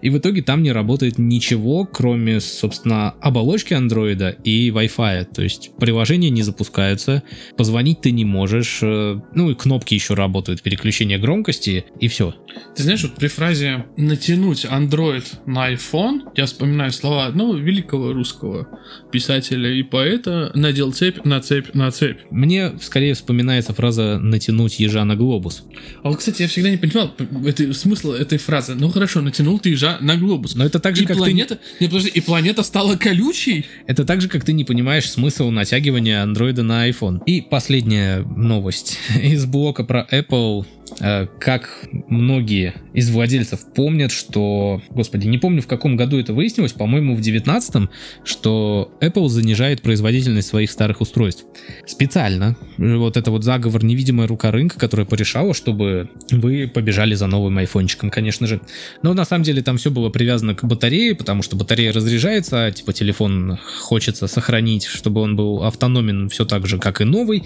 И 0.00 0.10
в 0.10 0.18
итоге 0.18 0.42
там 0.42 0.62
не 0.62 0.72
работает 0.72 1.18
ничего, 1.18 1.84
кроме, 1.84 2.40
собственно, 2.40 3.10
оболочки 3.20 3.74
андроида 3.74 4.30
и 4.30 4.70
Wi-Fi. 4.70 5.26
То 5.34 5.42
есть 5.42 5.72
приложения 5.78 6.30
не 6.30 6.42
запускаются, 6.42 7.22
позвонить 7.56 8.00
ты 8.00 8.10
не 8.10 8.24
можешь, 8.24 8.80
э, 8.82 9.20
ну 9.34 9.50
и 9.50 9.54
кнопки 9.54 9.94
еще 9.94 10.14
работают, 10.14 10.62
переключение 10.62 11.18
громкости, 11.18 11.84
и 12.00 12.08
все. 12.08 12.34
Ты 12.76 12.82
знаешь, 12.82 13.02
вот 13.02 13.14
при 13.16 13.28
фразе 13.28 13.86
«натянуть 13.96 14.64
Android 14.64 15.24
на 15.46 15.72
iPhone» 15.72 16.30
я 16.36 16.46
вспоминаю 16.46 16.92
слова 16.92 17.26
одного 17.26 17.56
великого 17.56 18.12
русского 18.12 18.68
писателя 19.10 19.72
и 19.72 19.82
поэта 19.82 20.50
«надел 20.54 20.92
цепь 20.92 21.24
на 21.24 21.40
цепь 21.40 21.74
на 21.74 21.90
цепь». 21.90 22.18
Мне 22.30 22.72
скорее 22.80 23.14
вспоминается 23.14 23.72
фраза 23.72 24.18
«натянуть 24.18 24.80
ежа 24.80 25.04
на 25.04 25.16
глобус». 25.16 25.64
А 26.02 26.08
вот, 26.08 26.18
кстати, 26.18 26.42
я 26.42 26.48
всегда 26.48 26.70
не 26.70 26.76
понимал 26.76 27.14
это, 27.46 27.72
смысла 27.74 28.14
этой 28.14 28.38
фразы. 28.38 28.74
Ну 28.74 28.90
хорошо, 28.90 29.20
натянул 29.20 29.58
ты 29.58 29.70
ежа 29.70 29.98
на 30.00 30.16
глобус. 30.16 30.54
Но 30.54 30.64
это 30.64 30.80
так 30.80 30.96
же, 30.96 31.04
и 31.04 31.06
как 31.06 31.16
ты... 31.16 31.22
планета, 31.22 31.58
нет, 31.80 31.90
подожди, 31.90 32.10
и 32.10 32.20
планета 32.20 32.62
стала 32.62 32.96
колючей? 32.96 33.66
Это 33.86 34.04
так 34.04 34.20
же, 34.20 34.28
как 34.28 34.44
ты 34.44 34.52
не 34.52 34.64
понимаешь 34.64 35.10
смысл 35.10 35.50
натягивания 35.50 36.22
андроида 36.22 36.62
на 36.62 36.88
iPhone. 36.88 37.22
И 37.26 37.40
последняя 37.40 38.20
новость 38.22 38.98
из 39.22 39.44
блока 39.46 39.84
про 39.84 40.06
Apple. 40.10 40.66
Э, 41.00 41.26
Как 41.40 41.68
многие 42.08 42.74
из 42.92 43.10
владельцев 43.10 43.60
помнят, 43.74 44.12
что, 44.12 44.80
господи, 44.90 45.26
не 45.26 45.38
помню 45.38 45.62
в 45.62 45.66
каком 45.66 45.96
году 45.96 46.18
это 46.18 46.32
выяснилось, 46.32 46.72
по-моему 46.72 47.14
в 47.14 47.20
19 47.20 47.88
что 48.24 48.92
Apple 49.00 49.28
занижает 49.28 49.82
производительность 49.82 50.48
своих 50.48 50.70
старых 50.70 51.00
устройств. 51.00 51.44
Специально. 51.86 52.56
Вот 52.78 53.16
это 53.16 53.30
вот 53.30 53.44
заговор 53.44 53.84
невидимая 53.84 54.26
рука 54.26 54.50
рынка, 54.50 54.78
которая 54.78 55.06
порешала, 55.06 55.54
чтобы 55.54 56.10
вы 56.30 56.70
побежали 56.72 57.14
за 57.14 57.26
новым 57.26 57.58
айфончиком, 57.58 58.10
конечно 58.10 58.46
же. 58.46 58.60
Но 59.02 59.14
на 59.14 59.24
самом 59.24 59.44
деле 59.44 59.62
там 59.62 59.76
все 59.76 59.90
было 59.90 60.10
привязано 60.10 60.54
к 60.54 60.64
батарее, 60.64 61.14
потому 61.14 61.42
что 61.42 61.56
батарея 61.56 61.92
разряжается, 61.92 62.66
а 62.66 62.70
типа 62.70 62.92
телефон 62.92 63.58
хочется 63.80 64.26
сохранить, 64.26 64.84
чтобы 64.84 65.20
он 65.20 65.36
был 65.36 65.62
автономен 65.64 66.28
все 66.28 66.44
так 66.44 66.66
же, 66.66 66.78
как 66.78 67.00
и 67.00 67.04
новый. 67.04 67.44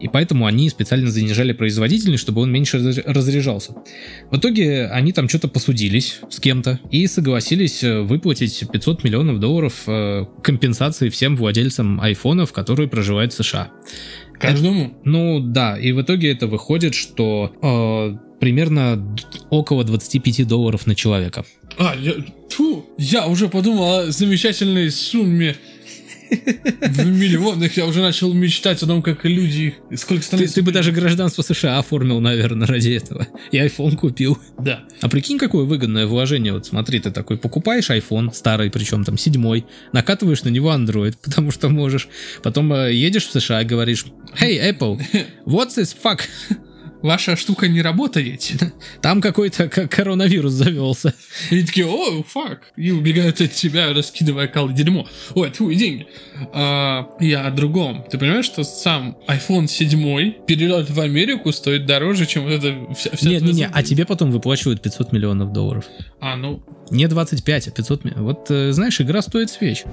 И 0.00 0.08
поэтому 0.08 0.46
они 0.46 0.68
специально 0.70 1.10
занижали 1.10 1.52
производительность, 1.52 2.22
чтобы 2.22 2.42
он 2.42 2.52
меньше 2.52 2.78
раз- 2.78 2.98
разряжался. 3.04 3.72
В 4.30 4.36
итоге 4.36 4.86
они 4.86 5.12
там 5.12 5.28
что-то 5.28 5.48
посудились 5.48 6.20
с 6.30 6.38
кем-то 6.40 6.78
и 6.90 7.06
согласились 7.06 7.82
э, 7.82 8.00
выплатить 8.02 8.64
500 8.70 9.04
миллионов 9.04 9.40
долларов 9.40 9.82
э, 9.86 10.24
компенсации 10.42 11.08
всем 11.08 11.36
владельцам 11.36 12.00
айфонов, 12.00 12.52
которые 12.52 12.88
проживают 12.88 13.32
в 13.32 13.36
США. 13.42 13.70
Каждому. 14.38 14.94
Ну 15.04 15.40
да, 15.40 15.76
и 15.78 15.92
в 15.92 16.00
итоге 16.00 16.30
это 16.30 16.46
выходит, 16.46 16.94
что 16.94 17.52
э, 17.60 18.38
примерно 18.38 19.16
около 19.50 19.84
25 19.84 20.46
долларов 20.46 20.86
на 20.86 20.94
человека. 20.94 21.44
А, 21.76 21.94
я, 22.00 22.12
тьфу, 22.48 22.86
я 22.98 23.26
уже 23.26 23.48
подумал 23.48 23.98
о 23.98 24.10
замечательной 24.10 24.90
сумме 24.90 25.56
в 26.30 27.06
миллионах. 27.06 27.76
Я 27.76 27.86
уже 27.86 28.00
начал 28.00 28.32
мечтать 28.32 28.82
о 28.82 28.86
том, 28.86 29.02
как 29.02 29.24
люди... 29.24 29.74
Сколько 29.94 30.22
Ты, 30.22 30.26
становится... 30.26 30.54
ты 30.56 30.62
бы 30.62 30.72
даже 30.72 30.92
гражданство 30.92 31.42
США 31.42 31.78
оформил, 31.78 32.20
наверное, 32.20 32.66
ради 32.66 32.90
этого. 32.90 33.26
И 33.50 33.58
iPhone 33.58 33.96
купил. 33.96 34.38
Да. 34.58 34.84
А 35.00 35.08
прикинь, 35.08 35.38
какое 35.38 35.64
выгодное 35.64 36.06
вложение. 36.06 36.52
Вот 36.52 36.66
смотри, 36.66 37.00
ты 37.00 37.10
такой 37.10 37.38
покупаешь 37.38 37.90
iPhone 37.90 38.32
старый, 38.32 38.70
причем 38.70 39.04
там 39.04 39.18
седьмой, 39.18 39.66
накатываешь 39.92 40.42
на 40.44 40.48
него 40.48 40.72
Android, 40.72 41.14
потому 41.22 41.50
что 41.50 41.68
можешь. 41.68 42.08
Потом 42.42 42.72
э, 42.72 42.92
едешь 42.92 43.26
в 43.26 43.32
США 43.32 43.62
и 43.62 43.64
говоришь, 43.64 44.06
Hey, 44.38 44.72
Apple, 44.72 45.00
what's 45.46 45.76
this 45.76 45.94
fuck? 46.00 46.20
Ваша 47.02 47.36
штука 47.36 47.68
не 47.68 47.80
работает. 47.82 48.50
Там 49.02 49.20
какой-то 49.20 49.68
к- 49.68 49.88
коронавирус 49.88 50.52
завелся. 50.52 51.14
И 51.50 51.62
такие, 51.62 51.86
о, 51.86 52.22
фак. 52.24 52.72
И 52.76 52.90
убегают 52.90 53.40
от 53.40 53.52
тебя, 53.52 53.92
раскидывая 53.92 54.48
кал 54.48 54.70
дерьмо. 54.70 55.06
Ой, 55.34 55.50
твои 55.50 55.76
деньги. 55.76 56.06
А, 56.52 57.08
я 57.20 57.46
о 57.46 57.50
другом. 57.50 58.04
Ты 58.10 58.18
понимаешь, 58.18 58.46
что 58.46 58.64
сам 58.64 59.16
iPhone 59.28 59.68
7 59.68 60.44
перелет 60.46 60.90
в 60.90 61.00
Америку 61.00 61.52
стоит 61.52 61.86
дороже, 61.86 62.26
чем 62.26 62.44
вот 62.44 62.52
это 62.52 62.94
вся, 62.94 63.10
вся 63.14 63.28
Нет, 63.28 63.42
не, 63.42 63.52
не, 63.52 63.68
а 63.72 63.82
тебе 63.82 64.04
потом 64.04 64.30
выплачивают 64.30 64.82
500 64.82 65.12
миллионов 65.12 65.52
долларов. 65.52 65.84
А, 66.20 66.36
ну, 66.36 66.62
Не 66.90 67.06
25, 67.06 67.68
а 67.68 67.70
500 67.70 68.04
миллионов. 68.04 68.24
Вот, 68.24 68.50
э, 68.50 68.72
знаешь, 68.72 69.00
игра 69.00 69.22
стоит 69.22 69.50
свеч. 69.50 69.84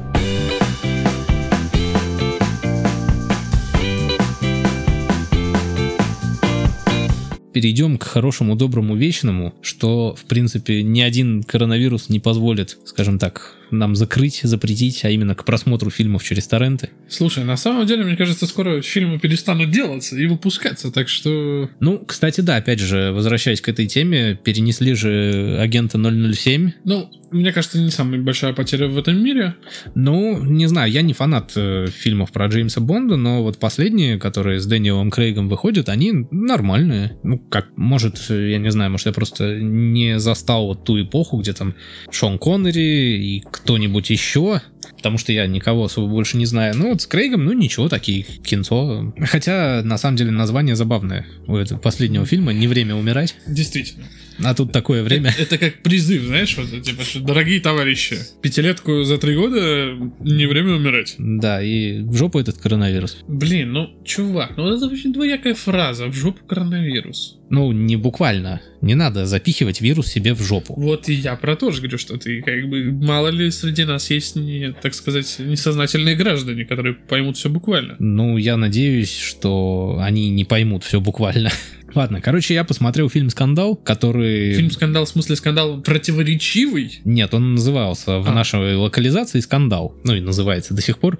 Перейдем 7.55 7.97
к 7.97 8.03
хорошему, 8.03 8.57
доброму, 8.57 8.97
вечному, 8.97 9.53
что, 9.61 10.13
в 10.13 10.25
принципе, 10.25 10.83
ни 10.83 10.99
один 10.99 11.41
коронавирус 11.41 12.09
не 12.09 12.19
позволит, 12.19 12.77
скажем 12.83 13.17
так, 13.17 13.55
нам 13.71 13.95
закрыть, 13.95 14.41
запретить, 14.43 15.05
а 15.05 15.09
именно 15.09 15.35
к 15.35 15.45
просмотру 15.45 15.89
фильмов 15.89 16.23
через 16.23 16.47
торренты. 16.47 16.89
слушай, 17.09 17.43
на 17.43 17.57
самом 17.57 17.85
деле, 17.85 18.03
мне 18.03 18.15
кажется, 18.15 18.47
скоро 18.47 18.81
фильмы 18.81 19.19
перестанут 19.19 19.71
делаться 19.71 20.17
и 20.17 20.27
выпускаться, 20.27 20.91
так 20.91 21.09
что... 21.09 21.69
Ну, 21.79 21.99
кстати, 21.99 22.41
да, 22.41 22.57
опять 22.57 22.79
же, 22.79 23.11
возвращаясь 23.11 23.61
к 23.61 23.69
этой 23.69 23.87
теме, 23.87 24.35
перенесли 24.35 24.93
же 24.93 25.57
агента 25.59 25.97
007. 25.97 26.71
Ну, 26.83 27.09
мне 27.31 27.51
кажется, 27.51 27.79
не 27.79 27.89
самая 27.89 28.21
большая 28.21 28.53
потеря 28.53 28.87
в 28.87 28.97
этом 28.97 29.21
мире. 29.21 29.55
Ну, 29.93 30.43
не 30.43 30.67
знаю, 30.67 30.91
я 30.91 31.01
не 31.01 31.13
фанат 31.13 31.51
э, 31.55 31.87
фильмов 31.87 32.31
про 32.31 32.47
Джеймса 32.47 32.81
Бонда, 32.81 33.17
но 33.17 33.43
вот 33.43 33.57
последние, 33.57 34.17
которые 34.17 34.59
с 34.59 34.65
Дэниелом 34.65 35.11
Крейгом 35.11 35.49
выходят, 35.49 35.89
они 35.89 36.27
нормальные. 36.31 37.17
Ну, 37.23 37.39
как, 37.39 37.67
может, 37.75 38.17
я 38.29 38.57
не 38.57 38.71
знаю, 38.71 38.91
может, 38.91 39.07
я 39.07 39.13
просто 39.13 39.59
не 39.59 40.19
застал 40.19 40.67
вот 40.67 40.85
ту 40.85 41.01
эпоху, 41.01 41.37
где 41.37 41.53
там 41.53 41.75
Шон 42.09 42.39
Коннери 42.39 43.17
и 43.17 43.43
кто-нибудь 43.55 44.09
еще. 44.09 44.61
потому 44.97 45.17
что 45.17 45.31
я 45.31 45.47
никого 45.47 45.85
особо 45.85 46.07
больше 46.07 46.37
не 46.37 46.45
знаю. 46.45 46.75
Ну 46.75 46.89
вот 46.89 47.01
с 47.01 47.07
Крейгом, 47.07 47.45
ну 47.45 47.53
ничего, 47.53 47.89
такие 47.89 48.23
кинцо. 48.23 49.13
Хотя, 49.23 49.81
на 49.83 49.97
самом 49.97 50.17
деле, 50.17 50.31
название 50.31 50.75
забавное 50.75 51.25
у 51.47 51.55
этого 51.55 51.79
последнего 51.79 52.25
фильма 52.25 52.53
«Не 52.53 52.67
время 52.67 52.95
умирать». 52.95 53.35
Действительно. 53.47 54.07
А 54.43 54.53
тут 54.53 54.71
такое 54.71 55.03
время. 55.03 55.29
Это, 55.29 55.41
это 55.43 55.57
как 55.57 55.81
призыв, 55.81 56.23
знаешь, 56.23 56.57
вот, 56.57 56.81
типа, 56.81 57.03
что, 57.03 57.19
дорогие 57.19 57.59
товарищи, 57.59 58.17
пятилетку 58.41 59.03
за 59.03 59.17
три 59.17 59.35
года 59.35 59.95
не 60.19 60.45
время 60.45 60.75
умирать. 60.75 61.15
Да, 61.17 61.61
и 61.61 61.99
в 62.01 62.15
жопу 62.15 62.39
этот 62.39 62.57
коронавирус. 62.57 63.23
Блин, 63.27 63.73
ну, 63.73 63.89
чувак, 64.03 64.57
ну 64.57 64.73
это 64.75 64.87
очень 64.87 65.13
двоякая 65.13 65.53
фраза, 65.53 66.07
в 66.07 66.13
жопу 66.13 66.43
коронавирус. 66.45 67.39
Ну, 67.49 67.71
не 67.71 67.95
буквально. 67.95 68.61
Не 68.81 68.95
надо 68.95 69.25
запихивать 69.25 69.79
вирус 69.79 70.07
себе 70.07 70.33
в 70.33 70.41
жопу. 70.41 70.73
Вот 70.77 71.09
и 71.09 71.13
я 71.13 71.35
про 71.35 71.55
то 71.55 71.71
же 71.71 71.81
говорю, 71.81 71.97
что 71.97 72.17
ты 72.17 72.41
как 72.41 72.67
бы, 72.67 72.91
мало 72.91 73.27
ли 73.27 73.51
среди 73.51 73.85
нас 73.85 74.09
есть, 74.09 74.35
не, 74.35 74.73
так 74.73 74.93
сказать, 74.93 75.35
несознательные 75.39 76.15
граждане, 76.15 76.65
которые 76.65 76.95
поймут 76.95 77.37
все 77.37 77.49
буквально. 77.49 77.95
Ну, 77.99 78.37
я 78.37 78.57
надеюсь, 78.57 79.15
что 79.15 79.99
они 80.01 80.29
не 80.29 80.45
поймут 80.45 80.83
все 80.83 80.99
буквально. 80.99 81.51
Ладно, 81.95 82.21
короче, 82.21 82.53
я 82.53 82.63
посмотрел 82.63 83.09
фильм 83.09 83.29
«Скандал», 83.29 83.75
который... 83.75 84.53
Фильм 84.53 84.69
«Скандал» 84.69 85.05
в 85.05 85.09
смысле 85.09 85.35
скандал 85.37 85.81
противоречивый? 85.81 86.99
Нет, 87.05 87.33
он 87.33 87.55
назывался 87.55 88.19
в 88.19 88.29
А. 88.29 88.33
нашей 88.33 88.75
локализации 88.75 89.39
«Скандал». 89.39 89.95
Ну 90.03 90.13
и 90.15 90.19
называется 90.19 90.73
до 90.73 90.81
сих 90.81 90.97
пор. 90.99 91.17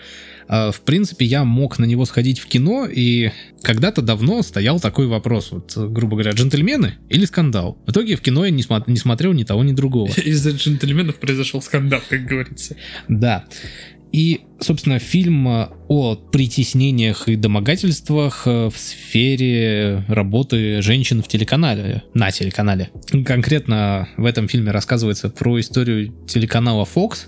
А, 0.48 0.72
В 0.72 0.82
принципе, 0.82 1.26
я 1.26 1.44
мог 1.44 1.80
на 1.80 1.86
него 1.86 2.06
сходить 2.06 2.40
в 2.40 2.46
кино, 2.48 2.86
и 2.86 3.32
когда-то 3.64 4.02
давно 4.02 4.42
стоял 4.44 4.80
такой 4.80 5.08
вопрос, 5.08 5.52
вот, 5.52 5.74
грубо 5.76 6.18
говоря, 6.18 6.32
джентльмены 6.34 6.96
или 7.10 7.26
скандал. 7.26 7.82
В 7.88 7.92
итоге 7.92 8.16
в 8.16 8.22
кино 8.22 8.46
я 8.46 8.52
не, 8.52 8.62
смо- 8.62 8.84
не 8.86 8.98
смотрел 8.98 9.34
ни 9.34 9.44
того, 9.44 9.64
ни 9.64 9.72
другого. 9.72 10.08
Из-за 10.24 10.52
джентльменов 10.52 11.16
произошел 11.16 11.62
скандал, 11.62 12.02
как 12.10 12.26
говорится. 12.26 12.76
Да. 13.08 13.46
И, 14.16 14.40
собственно, 14.62 14.98
фильм 14.98 15.46
э, 15.46 15.68
о 15.90 16.16
притеснениях 16.16 17.28
и 17.28 17.36
домогательствах 17.36 18.44
э, 18.46 18.70
в 18.70 18.78
сфере 18.78 20.06
работы 20.08 20.82
женщин 20.82 21.22
в 21.22 21.28
телеканале, 21.28 22.02
на 22.14 22.32
телеканале. 22.32 22.92
Конкретно 23.26 24.08
в 24.16 24.24
этом 24.24 24.48
фильме 24.48 24.72
рассказывается 24.72 25.30
про 25.30 25.60
историю 25.60 26.14
телеканала 26.30 26.86
Fox 26.86 27.26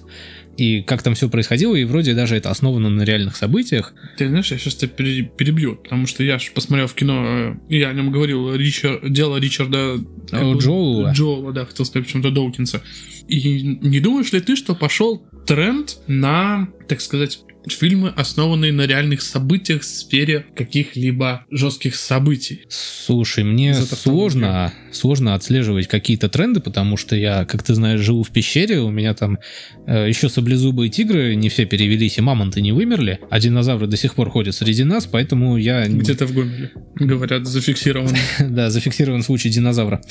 и 0.56 0.82
как 0.82 1.04
там 1.04 1.14
все 1.14 1.30
происходило, 1.30 1.76
и 1.76 1.84
вроде 1.84 2.14
даже 2.14 2.38
это 2.38 2.52
основано 2.52 2.90
на 2.90 3.02
реальных 3.02 3.36
событиях. 3.36 3.94
Ты 4.18 4.30
знаешь, 4.30 4.50
я 4.52 4.58
сейчас 4.58 4.76
тебя 4.76 4.88
пере- 4.88 5.24
перебью, 5.24 5.76
потому 5.76 6.08
что 6.08 6.24
я 6.24 6.40
же 6.40 6.52
посмотрел 6.52 6.88
в 6.88 6.94
кино, 6.94 7.26
э, 7.28 7.56
я 7.68 7.90
о 7.90 7.94
нем 7.94 8.14
говорил, 8.14 8.56
Ричард, 8.56 9.12
дело 9.12 9.36
Ричарда... 9.36 9.98
Джоула. 10.32 11.12
Джоула, 11.12 11.52
да, 11.52 11.66
хотел 11.66 11.86
сказать 11.86 12.08
почему-то 12.08 12.32
Доукинса. 12.32 12.82
И 13.28 13.62
не 13.62 14.00
думаешь 14.00 14.32
ли 14.32 14.40
ты, 14.40 14.56
что 14.56 14.74
пошел 14.74 15.28
тренд 15.48 15.98
на, 16.08 16.68
так 16.88 17.00
сказать, 17.02 17.40
фильмы, 17.68 18.14
основанные 18.16 18.72
на 18.72 18.86
реальных 18.86 19.22
событиях 19.22 19.82
в 19.82 19.86
сфере 19.86 20.46
каких-либо 20.56 21.46
жестких 21.50 21.96
событий? 21.96 22.66
Слушай, 22.70 23.44
мне 23.44 23.74
сложно, 23.74 24.74
сложно 24.92 25.36
отслеживать 25.36 25.88
какие-то 25.88 26.30
тренды, 26.30 26.60
потому 26.60 26.98
что 26.98 27.16
я, 27.16 27.46
как 27.46 27.64
ты 27.64 27.74
знаешь, 27.74 28.02
живу 28.02 28.24
в 28.24 28.32
пещере, 28.32 28.80
у 28.80 28.92
меня 28.92 29.14
там 29.14 29.40
э, 29.86 30.08
еще 30.08 30.30
саблезубые 30.30 30.90
тигры 30.90 31.36
не 31.36 31.50
все 31.50 31.66
перевелись, 31.66 32.18
и 32.18 32.22
мамонты 32.22 32.62
не 32.62 32.72
вымерли, 32.72 33.20
а 33.30 33.40
динозавры 33.40 33.88
до 33.88 33.98
сих 33.98 34.16
пор 34.16 34.30
ходят 34.30 34.56
среди 34.56 34.84
нас, 34.84 35.06
поэтому 35.06 35.58
я... 35.58 35.88
Где-то 35.88 36.26
в 36.26 36.34
Гомеле, 36.34 36.72
говорят, 36.96 37.48
зафиксировано. 37.48 38.18
Да, 38.40 38.70
зафиксирован 38.70 39.24
случай 39.24 39.50
динозавра. 39.50 40.02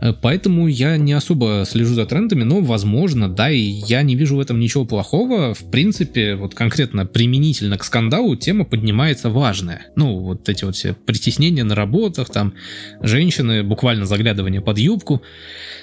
Э, 0.00 0.12
Поэтому 0.12 0.66
я 0.68 0.96
не 0.96 1.12
особо 1.12 1.64
слежу 1.66 1.94
за 1.94 2.06
трендами, 2.06 2.42
но, 2.42 2.60
возможно, 2.60 3.28
да, 3.28 3.50
и 3.50 3.58
я 3.58 4.02
не 4.02 4.14
вижу 4.14 4.36
в 4.36 4.40
этом 4.40 4.58
ничего 4.60 4.84
плохого. 4.84 5.54
В 5.54 5.70
принципе, 5.70 6.34
вот 6.34 6.54
конкретно 6.54 7.06
применительно 7.06 7.78
к 7.78 7.84
скандалу 7.84 8.36
тема 8.36 8.64
поднимается 8.64 9.30
важная. 9.30 9.86
Ну, 9.96 10.18
вот 10.18 10.48
эти 10.48 10.64
вот 10.64 10.76
все 10.76 10.94
притеснения 10.94 11.64
на 11.64 11.74
работах, 11.74 12.30
там, 12.30 12.54
женщины, 13.00 13.62
буквально 13.62 14.06
заглядывание 14.06 14.60
под 14.60 14.78
юбку. 14.78 15.22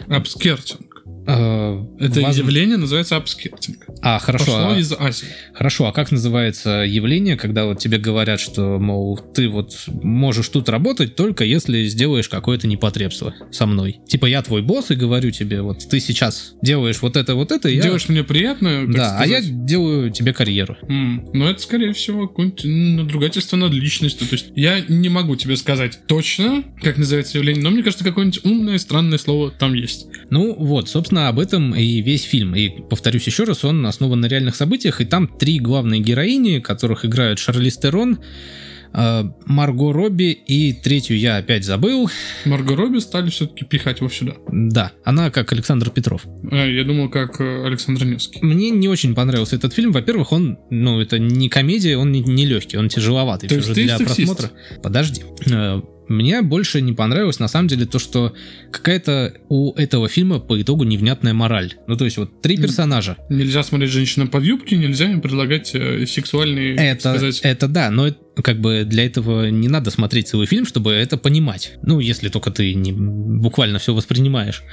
Upskirting. 0.08 1.04
Э, 1.28 1.84
Это 2.00 2.22
воз- 2.22 2.38
явление 2.38 2.78
называется 2.78 3.18
upskirting. 3.18 3.86
А, 4.02 4.20
хорошо. 4.20 4.46
Пошло 4.46 4.70
а- 4.72 4.78
из 4.80 4.92
Азии. 4.94 5.28
Хорошо, 5.54 5.88
а 5.88 5.92
как 5.92 6.12
называется 6.12 6.84
явление, 6.88 7.36
когда 7.36 7.66
вот 7.66 7.80
тебе 7.80 7.98
говорят, 7.98 8.40
что, 8.40 8.78
мол, 8.80 9.18
ты 9.34 9.50
вот 9.50 9.86
можешь 9.88 10.50
тут 10.50 10.70
работать 10.70 11.16
только 11.16 11.44
если 11.44 11.86
сделаешь 11.86 12.30
какое-то 12.30 12.68
непотребство 12.68 13.34
со 13.52 13.66
мной? 13.66 14.00
Типа 14.08 14.26
я 14.28 14.42
твой 14.42 14.62
босс 14.62 14.92
и 14.92 14.96
говорю 14.96 15.32
тебе, 15.32 15.62
вот 15.62 15.80
ты 15.90 16.00
сейчас 16.00 16.54
делаешь 16.62 17.02
вот 17.02 17.18
это, 17.18 17.36
вот 17.36 17.52
это, 17.52 17.70
и 17.70 17.76
я... 17.76 17.82
Делаешь 17.82 18.08
мне 18.10 18.24
приятно, 18.24 18.86
так 18.86 18.96
Да, 18.96 19.18
а 19.20 19.26
я 19.26 19.40
сказать. 19.42 19.66
делаю 19.66 20.12
тебе 20.12 20.34
карьеру. 20.34 20.78
М, 20.88 21.28
Ну, 21.34 21.46
это, 21.48 21.62
скорее 21.62 21.94
всего, 21.94 22.28
какое-нибудь 22.28 22.64
надругательство 22.66 23.58
над 23.58 23.74
личностью. 23.74 24.28
То 24.28 24.36
есть, 24.36 24.48
я 24.56 24.82
не 24.88 25.10
могу 25.10 25.36
тебе 25.36 25.56
сказать 25.58 26.00
точно, 26.08 26.64
как 26.82 26.98
называется 26.98 27.38
явление, 27.38 27.64
но 27.64 27.72
мне 27.72 27.84
кажется, 27.84 28.04
какое-нибудь 28.04 28.46
умное, 28.46 28.78
странное 28.78 29.18
слово 29.18 29.52
там 29.52 29.74
есть. 29.74 30.08
Ну 30.30 30.54
вот, 30.56 30.90
собственно, 30.90 31.14
об 31.17 31.39
этом 31.39 31.75
и 31.75 32.01
весь 32.01 32.23
фильм. 32.23 32.56
И 32.56 32.69
повторюсь 32.69 33.25
еще 33.25 33.43
раз, 33.43 33.63
он 33.63 33.86
основан 33.86 34.19
на 34.21 34.28
реальных 34.28 34.56
событиях, 34.56 35.01
и 35.01 35.06
там 35.06 35.28
три 35.28 35.60
главные 35.60 36.01
героини, 36.01 36.60
которых 36.60 37.06
играют 37.06 37.39
Шарли 37.39 37.69
Стерон, 37.69 38.19
э, 38.93 39.23
Марго 39.45 39.93
Робби 39.93 40.32
и 40.32 40.73
третью 40.73 41.17
я 41.17 41.38
опять 41.38 41.63
забыл. 41.65 42.10
Марго 42.45 42.75
Робби 42.75 42.99
стали 42.99 43.30
все-таки 43.30 43.65
пихать 43.65 43.99
его 43.99 44.10
сюда. 44.10 44.34
Да, 44.51 44.91
она 45.04 45.32
как 45.32 45.51
Александр 45.51 45.89
Петров. 45.89 46.25
А, 46.51 46.65
я 46.65 46.84
думал, 46.84 47.10
как 47.10 47.39
э, 47.41 47.65
Александр 47.65 48.06
Невский. 48.06 48.39
Мне 48.41 48.69
не 48.69 48.88
очень 48.88 49.15
понравился 49.15 49.56
этот 49.56 49.73
фильм. 49.73 49.91
Во-первых, 49.91 50.32
он, 50.32 50.58
ну, 50.69 50.99
это 51.01 51.19
не 51.19 51.49
комедия, 51.49 51.97
он 51.97 52.12
не, 52.12 52.45
легкий, 52.45 52.78
он 52.78 52.89
тяжеловатый 52.89 53.49
То 53.49 53.56
есть 53.56 53.73
ты 53.73 53.84
для 53.84 53.97
сексист? 53.97 54.36
просмотра. 54.38 54.51
Подожди. 54.82 55.23
Мне 56.08 56.41
больше 56.41 56.82
не 56.82 56.94
понравилось, 56.94 57.39
на 57.39 57.48
самом 57.48 57.68
деле, 57.68 57.86
то, 57.86 58.00
что 58.00 58.34
какая-то 58.72 59.34
у 59.50 59.74
этого 59.74 60.08
фильма 60.08 60.39
по 60.39 60.62
итогу 60.62 60.84
невнятная 60.84 61.34
мораль. 61.34 61.74
Ну, 61.88 61.98
то 61.98 62.06
есть, 62.06 62.18
вот 62.18 62.41
три 62.41 62.58
персонажа. 62.58 63.18
Нельзя 63.30 63.63
смотреть 63.63 63.91
женщинам 63.91 64.28
под 64.28 64.44
юбки, 64.44 64.76
нельзя 64.76 65.12
им 65.12 65.22
предлагать 65.22 65.74
э, 65.74 66.06
сексуальные, 66.06 66.76
Это, 66.76 67.12
сказать... 67.12 67.39
это 67.44 67.68
да, 67.68 67.89
но 67.89 68.13
как 68.41 68.60
бы 68.60 68.84
для 68.86 69.06
этого 69.06 69.50
не 69.50 69.68
надо 69.68 69.91
смотреть 69.91 70.28
целый 70.28 70.48
фильм, 70.48 70.65
чтобы 70.65 70.91
это 70.91 71.18
понимать. 71.18 71.74
Ну, 71.84 72.00
если 72.00 72.30
только 72.30 72.52
ты 72.52 72.74
не 72.74 72.91
буквально 72.91 73.80
все 73.80 73.94
воспринимаешь. 73.94 74.63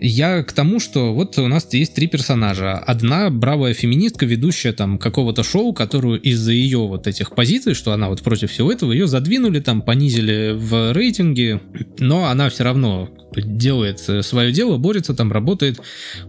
Я 0.00 0.42
к 0.42 0.52
тому, 0.52 0.80
что 0.80 1.12
вот 1.12 1.38
у 1.38 1.48
нас 1.48 1.72
есть 1.72 1.94
три 1.94 2.06
персонажа. 2.06 2.74
Одна 2.78 3.30
бравая 3.30 3.74
феминистка, 3.74 4.26
ведущая 4.26 4.72
там 4.72 4.98
какого-то 4.98 5.42
шоу, 5.42 5.72
которую 5.72 6.20
из-за 6.20 6.52
ее 6.52 6.78
вот 6.78 7.06
этих 7.06 7.34
позиций, 7.34 7.74
что 7.74 7.92
она 7.92 8.08
вот 8.08 8.22
против 8.22 8.50
всего 8.50 8.72
этого, 8.72 8.92
ее 8.92 9.06
задвинули 9.06 9.60
там, 9.60 9.82
понизили 9.82 10.52
в 10.54 10.92
рейтинге, 10.92 11.60
но 11.98 12.26
она 12.26 12.48
все 12.48 12.64
равно 12.64 13.10
делает 13.36 13.98
свое 13.98 14.52
дело, 14.52 14.78
борется 14.78 15.14
там, 15.14 15.32
работает 15.32 15.80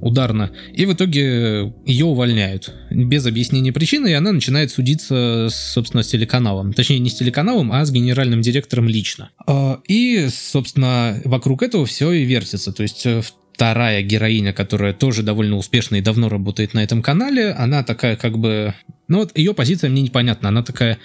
ударно. 0.01 0.51
И 0.73 0.85
в 0.85 0.93
итоге 0.93 1.73
ее 1.85 2.05
увольняют 2.05 2.73
без 2.89 3.25
объяснения 3.25 3.71
причины, 3.71 4.09
и 4.09 4.13
она 4.13 4.31
начинает 4.31 4.71
судиться, 4.71 5.47
собственно, 5.49 6.03
с 6.03 6.07
телеканалом. 6.07 6.73
Точнее, 6.73 6.99
не 6.99 7.09
с 7.09 7.15
телеканалом, 7.15 7.71
а 7.71 7.85
с 7.85 7.91
генеральным 7.91 8.41
директором 8.41 8.87
лично. 8.87 9.29
А, 9.47 9.79
И, 9.87 10.27
собственно, 10.29 11.21
вокруг 11.25 11.63
этого 11.63 11.85
все 11.85 12.11
и 12.11 12.25
вертится. 12.25 12.73
То 12.73 12.83
есть 12.83 13.05
э, 13.05 13.21
вторая 13.59 14.01
героиня, 14.03 14.53
которая 14.53 14.93
тоже 14.93 15.21
довольно 15.21 15.57
успешно 15.57 15.97
и 15.97 16.01
давно 16.01 16.29
работает 16.29 16.73
на 16.73 16.81
этом 16.81 17.01
канале, 17.01 17.51
она 17.51 17.83
такая 17.83 18.15
как 18.15 18.37
бы... 18.37 18.73
Ну 19.09 19.17
вот 19.17 19.37
ее 19.37 19.53
позиция 19.53 19.89
мне 19.89 20.01
непонятна. 20.01 20.47
Она 20.47 20.63
такая, 20.63 20.97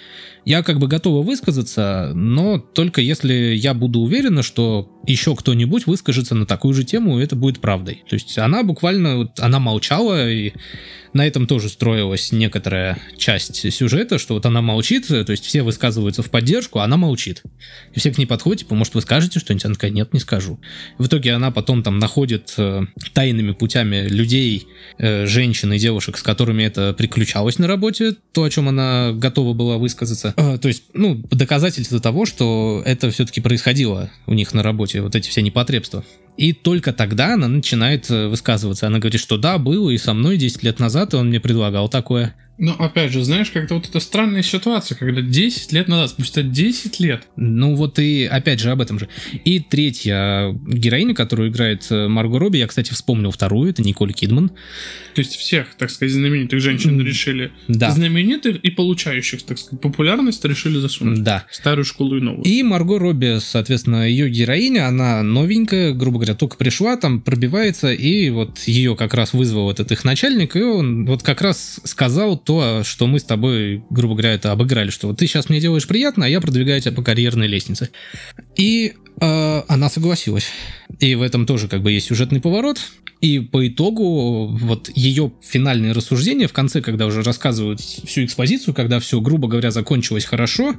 я 0.45 0.61
как 0.61 0.79
бы 0.79 0.87
готова 0.87 1.23
высказаться, 1.23 2.11
но 2.13 2.59
только 2.59 3.01
если 3.01 3.33
я 3.33 3.73
буду 3.73 3.99
уверена, 3.99 4.43
что 4.43 4.91
еще 5.07 5.35
кто-нибудь 5.35 5.87
выскажется 5.87 6.35
на 6.35 6.45
такую 6.45 6.73
же 6.73 6.83
тему, 6.83 7.19
и 7.19 7.23
это 7.23 7.35
будет 7.35 7.59
правдой. 7.59 8.03
То 8.07 8.13
есть 8.13 8.37
она 8.37 8.63
буквально, 8.63 9.31
она 9.39 9.59
молчала, 9.59 10.29
и 10.29 10.53
на 11.15 11.25
этом 11.25 11.47
тоже 11.47 11.69
строилась 11.69 12.33
некоторая 12.33 12.97
часть 13.17 13.71
сюжета, 13.73 14.19
что 14.19 14.33
вот 14.33 14.45
она 14.45 14.61
молчит, 14.61 15.07
то 15.07 15.31
есть 15.31 15.45
все 15.45 15.63
высказываются 15.63 16.21
в 16.21 16.29
поддержку, 16.29 16.79
а 16.79 16.83
она 16.83 16.97
молчит. 16.97 17.41
И 17.93 17.99
все 17.99 18.11
к 18.11 18.17
ней 18.17 18.25
подходят, 18.25 18.59
типа, 18.59 18.75
может, 18.75 18.95
вы 18.95 19.01
скажете 19.01 19.39
что-нибудь? 19.39 19.65
Она 19.65 19.73
такая, 19.75 19.91
нет, 19.91 20.13
не 20.13 20.19
скажу. 20.19 20.59
В 20.97 21.07
итоге 21.07 21.31
она 21.31 21.51
потом 21.51 21.83
там 21.83 21.99
находит 21.99 22.53
э, 22.57 22.81
тайными 23.13 23.53
путями 23.53 24.07
людей, 24.09 24.67
э, 24.97 25.25
женщин 25.25 25.71
и 25.71 25.79
девушек, 25.79 26.17
с 26.17 26.21
которыми 26.21 26.63
это 26.63 26.93
приключалось 26.93 27.59
на 27.59 27.67
работе, 27.67 28.15
то, 28.33 28.43
о 28.43 28.49
чем 28.49 28.67
она 28.67 29.13
готова 29.13 29.53
была 29.53 29.77
высказаться. 29.77 30.34
Э, 30.37 30.57
то 30.57 30.67
есть, 30.67 30.83
ну, 30.93 31.21
доказательство 31.31 31.99
того, 31.99 32.25
что 32.25 32.81
это 32.85 33.09
все-таки 33.11 33.41
происходило 33.41 34.09
у 34.25 34.33
них 34.33 34.53
на 34.53 34.63
работе, 34.63 35.01
вот 35.01 35.15
эти 35.15 35.29
все 35.29 35.41
непотребства. 35.41 36.03
И 36.37 36.51
только 36.51 36.91
тогда 36.91 37.35
она 37.35 37.47
начинает 37.47 38.09
э, 38.09 38.27
высказываться. 38.27 38.87
Она 38.87 38.99
говорит, 38.99 39.21
что 39.21 39.37
да, 39.37 39.57
было 39.57 39.89
и 39.89 39.97
со 39.97 40.13
мной 40.13 40.37
10 40.37 40.63
лет 40.63 40.79
назад, 40.79 41.13
и 41.13 41.17
он 41.17 41.27
мне 41.29 41.39
предлагал 41.39 41.87
такое. 41.87 42.35
Но 42.57 42.73
опять 42.73 43.11
же, 43.11 43.23
знаешь, 43.23 43.49
как-то 43.49 43.75
вот 43.75 43.89
эта 43.89 43.99
странная 43.99 44.41
ситуация, 44.41 44.95
когда 44.95 45.21
10 45.21 45.71
лет 45.73 45.87
назад, 45.87 46.11
спустя 46.11 46.41
10 46.41 46.99
лет. 46.99 47.27
Ну 47.35 47.75
вот 47.75 47.99
и 47.99 48.25
опять 48.25 48.59
же 48.59 48.71
об 48.71 48.81
этом 48.81 48.97
же. 48.97 49.09
И 49.43 49.59
третья 49.59 50.53
героиня, 50.65 51.13
которую 51.13 51.49
играет 51.49 51.85
э, 51.89 52.07
Марго 52.07 52.39
Робби, 52.39 52.57
я, 52.57 52.67
кстати, 52.67 52.93
вспомнил 52.93 53.31
вторую, 53.31 53.71
это 53.71 53.81
Николь 53.81 54.13
Кидман. 54.13 54.49
То 55.15 55.19
есть 55.19 55.35
всех, 55.35 55.75
так 55.75 55.89
сказать, 55.89 56.13
знаменитых 56.13 56.61
женщин 56.61 56.99
решили. 57.01 57.51
Да. 57.67 57.91
Знаменитых 57.91 58.57
и 58.57 58.69
получающих, 58.69 59.43
так 59.43 59.57
сказать, 59.57 59.81
популярность 59.81 60.43
решили 60.45 60.77
засунуть. 60.77 61.23
Да. 61.23 61.45
Старую 61.51 61.85
школу 61.85 62.17
и 62.17 62.21
новую. 62.21 62.45
И 62.45 62.63
Марго 62.63 62.99
Робби, 62.99 63.39
соответственно, 63.39 64.07
ее 64.07 64.29
героиня, 64.29 64.87
она 64.87 65.23
новенькая, 65.23 65.93
грубо 65.93 66.19
говоря, 66.19 66.35
только 66.35 66.55
пришла, 66.55 66.95
там 66.95 67.21
пробивается, 67.21 67.91
и 67.91 68.29
вот 68.29 68.59
ее 68.59 68.95
как 68.95 69.13
раз 69.13 69.33
вызвал 69.33 69.71
этот 69.71 69.91
их 69.91 70.05
начальник, 70.05 70.55
и 70.55 70.61
он 70.61 71.05
вот 71.05 71.23
как 71.23 71.41
раз 71.41 71.81
сказал 71.83 72.37
то, 72.45 72.83
что 72.83 73.07
мы 73.07 73.19
с 73.19 73.23
тобой, 73.23 73.83
грубо 73.89 74.13
говоря, 74.13 74.33
это 74.33 74.51
обыграли, 74.51 74.89
что 74.89 75.07
вот 75.07 75.17
ты 75.17 75.27
сейчас 75.27 75.49
мне 75.49 75.59
делаешь 75.59 75.87
приятно, 75.87 76.25
а 76.25 76.29
я 76.29 76.39
продвигаю 76.39 76.79
тебя 76.79 76.93
по 76.93 77.01
карьерной 77.01 77.47
лестнице. 77.47 77.89
И 78.55 78.93
э, 79.19 79.61
она 79.67 79.89
согласилась. 79.89 80.47
И 80.99 81.15
в 81.15 81.21
этом 81.21 81.45
тоже 81.45 81.67
как 81.67 81.81
бы 81.81 81.91
есть 81.91 82.07
сюжетный 82.07 82.39
поворот. 82.39 82.79
И 83.21 83.39
по 83.39 83.67
итогу 83.67 84.47
вот 84.47 84.89
ее 84.93 85.31
финальные 85.41 85.93
рассуждения 85.93 86.47
в 86.47 86.53
конце, 86.53 86.81
когда 86.81 87.05
уже 87.05 87.23
рассказывают 87.23 87.79
всю 87.79 88.23
экспозицию, 88.25 88.73
когда 88.73 88.99
все, 88.99 89.19
грубо 89.21 89.47
говоря, 89.47 89.71
закончилось 89.71 90.25
хорошо, 90.25 90.75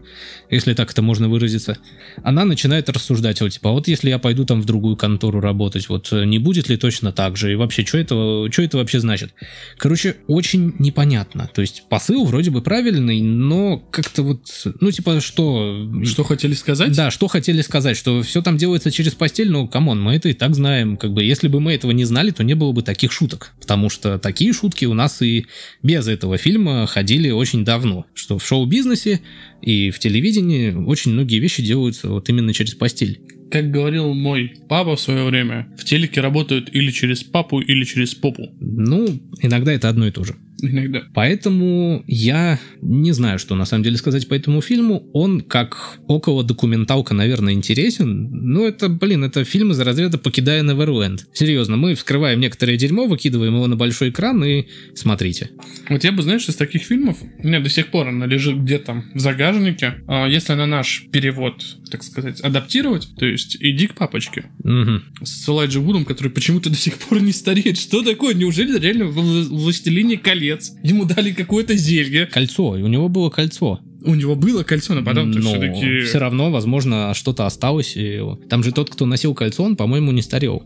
если 0.50 0.74
так 0.74 0.92
это 0.92 1.02
можно 1.02 1.28
выразиться, 1.28 1.78
она 2.22 2.44
начинает 2.44 2.88
рассуждать, 2.88 3.40
вот 3.40 3.50
типа, 3.52 3.70
а 3.70 3.72
вот 3.72 3.88
если 3.88 4.10
я 4.10 4.18
пойду 4.18 4.44
там 4.44 4.60
в 4.60 4.64
другую 4.64 4.96
контору 4.96 5.40
работать, 5.40 5.88
вот 5.88 6.12
э, 6.12 6.24
не 6.24 6.38
будет 6.38 6.68
ли 6.68 6.76
точно 6.76 7.10
так 7.10 7.36
же, 7.36 7.52
и 7.52 7.56
вообще, 7.56 7.84
что 7.84 7.98
это, 7.98 8.52
что 8.52 8.62
это 8.62 8.76
вообще 8.76 9.00
значит? 9.00 9.32
Короче, 9.78 10.16
очень 10.28 10.74
непонятно. 10.78 11.50
То 11.52 11.62
есть 11.62 11.84
посыл 11.88 12.24
вроде 12.24 12.50
бы 12.50 12.62
правильный, 12.62 13.20
но 13.22 13.78
как-то 13.78 14.22
вот, 14.22 14.66
ну 14.80 14.90
типа, 14.90 15.20
что... 15.20 15.90
Что 16.04 16.22
хотели 16.22 16.54
сказать? 16.54 16.94
Да, 16.94 17.10
что 17.10 17.28
хотели 17.28 17.62
сказать, 17.62 17.96
что 17.96 18.22
все 18.22 18.42
там 18.42 18.56
делается 18.56 18.90
через 18.90 19.14
постель, 19.14 19.50
ну, 19.50 19.66
come 19.66 19.86
on, 19.86 20.00
мы 20.00 20.14
это 20.14 20.28
и 20.28 20.32
так 20.32 20.54
знаем, 20.54 20.96
как 20.96 21.12
бы, 21.12 21.24
если 21.24 21.48
бы 21.48 21.60
мы 21.60 21.72
этого 21.72 21.90
не 21.90 22.04
знали, 22.04 22.25
то 22.30 22.44
не 22.44 22.54
было 22.54 22.72
бы 22.72 22.82
таких 22.82 23.12
шуток, 23.12 23.52
потому 23.60 23.90
что 23.90 24.18
такие 24.18 24.52
шутки 24.52 24.84
у 24.84 24.94
нас 24.94 25.22
и 25.22 25.46
без 25.82 26.08
этого 26.08 26.38
фильма 26.38 26.86
ходили 26.86 27.30
очень 27.30 27.64
давно, 27.64 28.06
что 28.14 28.38
в 28.38 28.46
шоу-бизнесе 28.46 29.20
и 29.62 29.90
в 29.90 29.98
телевидении 29.98 30.72
очень 30.72 31.12
многие 31.12 31.38
вещи 31.38 31.62
делаются 31.62 32.08
вот 32.08 32.28
именно 32.28 32.52
через 32.52 32.74
постель. 32.74 33.20
Как 33.50 33.70
говорил 33.70 34.12
мой 34.12 34.54
папа 34.68 34.96
в 34.96 35.00
свое 35.00 35.24
время, 35.24 35.68
в 35.78 35.84
телеке 35.84 36.20
работают 36.20 36.68
или 36.74 36.90
через 36.90 37.22
папу, 37.22 37.60
или 37.60 37.84
через 37.84 38.14
попу. 38.14 38.48
Ну, 38.60 39.06
иногда 39.40 39.72
это 39.72 39.88
одно 39.88 40.06
и 40.06 40.10
то 40.10 40.24
же. 40.24 40.36
Иногда. 40.62 41.02
Поэтому 41.14 42.02
я 42.06 42.58
не 42.80 43.12
знаю, 43.12 43.38
что 43.38 43.54
на 43.54 43.64
самом 43.64 43.84
деле 43.84 43.96
сказать 43.96 44.26
по 44.28 44.34
этому 44.34 44.60
фильму. 44.60 45.08
Он 45.12 45.40
как 45.40 45.98
около 46.08 46.42
документалка, 46.44 47.14
наверное, 47.14 47.52
интересен. 47.52 48.28
Но 48.30 48.66
это, 48.66 48.88
блин, 48.88 49.24
это 49.24 49.44
фильм 49.44 49.72
из 49.72 49.80
разряда 49.80 50.18
«Покидая 50.18 50.62
Неверленд». 50.62 51.26
Серьезно, 51.34 51.76
мы 51.76 51.94
вскрываем 51.94 52.40
некоторое 52.40 52.76
дерьмо, 52.76 53.06
выкидываем 53.06 53.54
его 53.54 53.66
на 53.66 53.76
большой 53.76 54.10
экран 54.10 54.42
и 54.44 54.66
смотрите. 54.94 55.50
Вот 55.90 56.04
я 56.04 56.12
бы, 56.12 56.22
знаешь, 56.22 56.48
из 56.48 56.56
таких 56.56 56.82
фильмов, 56.82 57.18
у 57.42 57.46
меня 57.46 57.60
до 57.60 57.68
сих 57.68 57.88
пор 57.88 58.08
она 58.08 58.26
лежит 58.26 58.56
где-то 58.56 59.04
в 59.14 59.18
загажнике. 59.18 59.96
А 60.08 60.26
если 60.26 60.54
на 60.54 60.66
наш 60.66 61.04
перевод, 61.12 61.62
так 61.90 62.02
сказать, 62.02 62.40
адаптировать, 62.40 63.08
то 63.18 63.26
есть 63.26 63.56
«Иди 63.60 63.88
к 63.88 63.94
папочке» 63.94 64.46
Мгм. 64.64 65.02
с 65.22 65.48
Элайджи 65.48 65.80
Вудом, 65.80 66.04
который 66.04 66.30
почему-то 66.30 66.70
до 66.70 66.76
сих 66.76 66.94
пор 66.94 67.20
не 67.20 67.32
стареет. 67.32 67.78
Что 67.78 68.02
такое? 68.02 68.34
Неужели 68.34 68.78
реально 68.78 69.06
в 69.06 69.18
«Вла- 69.18 69.48
«Властелине 69.48 70.16
колец» 70.16 70.45
ему 70.82 71.04
дали 71.04 71.32
какое-то 71.32 71.74
зелье? 71.74 72.26
Кольцо, 72.26 72.70
у 72.70 72.86
него 72.86 73.08
было 73.08 73.30
кольцо. 73.30 73.80
У 74.02 74.14
него 74.14 74.36
было 74.36 74.62
кольцо, 74.62 74.94
но 74.94 75.02
потом 75.02 75.30
Но 75.32 75.40
все-таки... 75.40 76.00
все 76.02 76.18
равно, 76.18 76.50
возможно, 76.50 77.12
что-то 77.14 77.44
осталось. 77.44 77.96
И... 77.96 78.20
Там 78.48 78.62
же 78.62 78.72
тот, 78.72 78.88
кто 78.88 79.04
носил 79.04 79.34
кольцо, 79.34 79.64
он, 79.64 79.76
по-моему, 79.76 80.12
не 80.12 80.22
старел. 80.22 80.62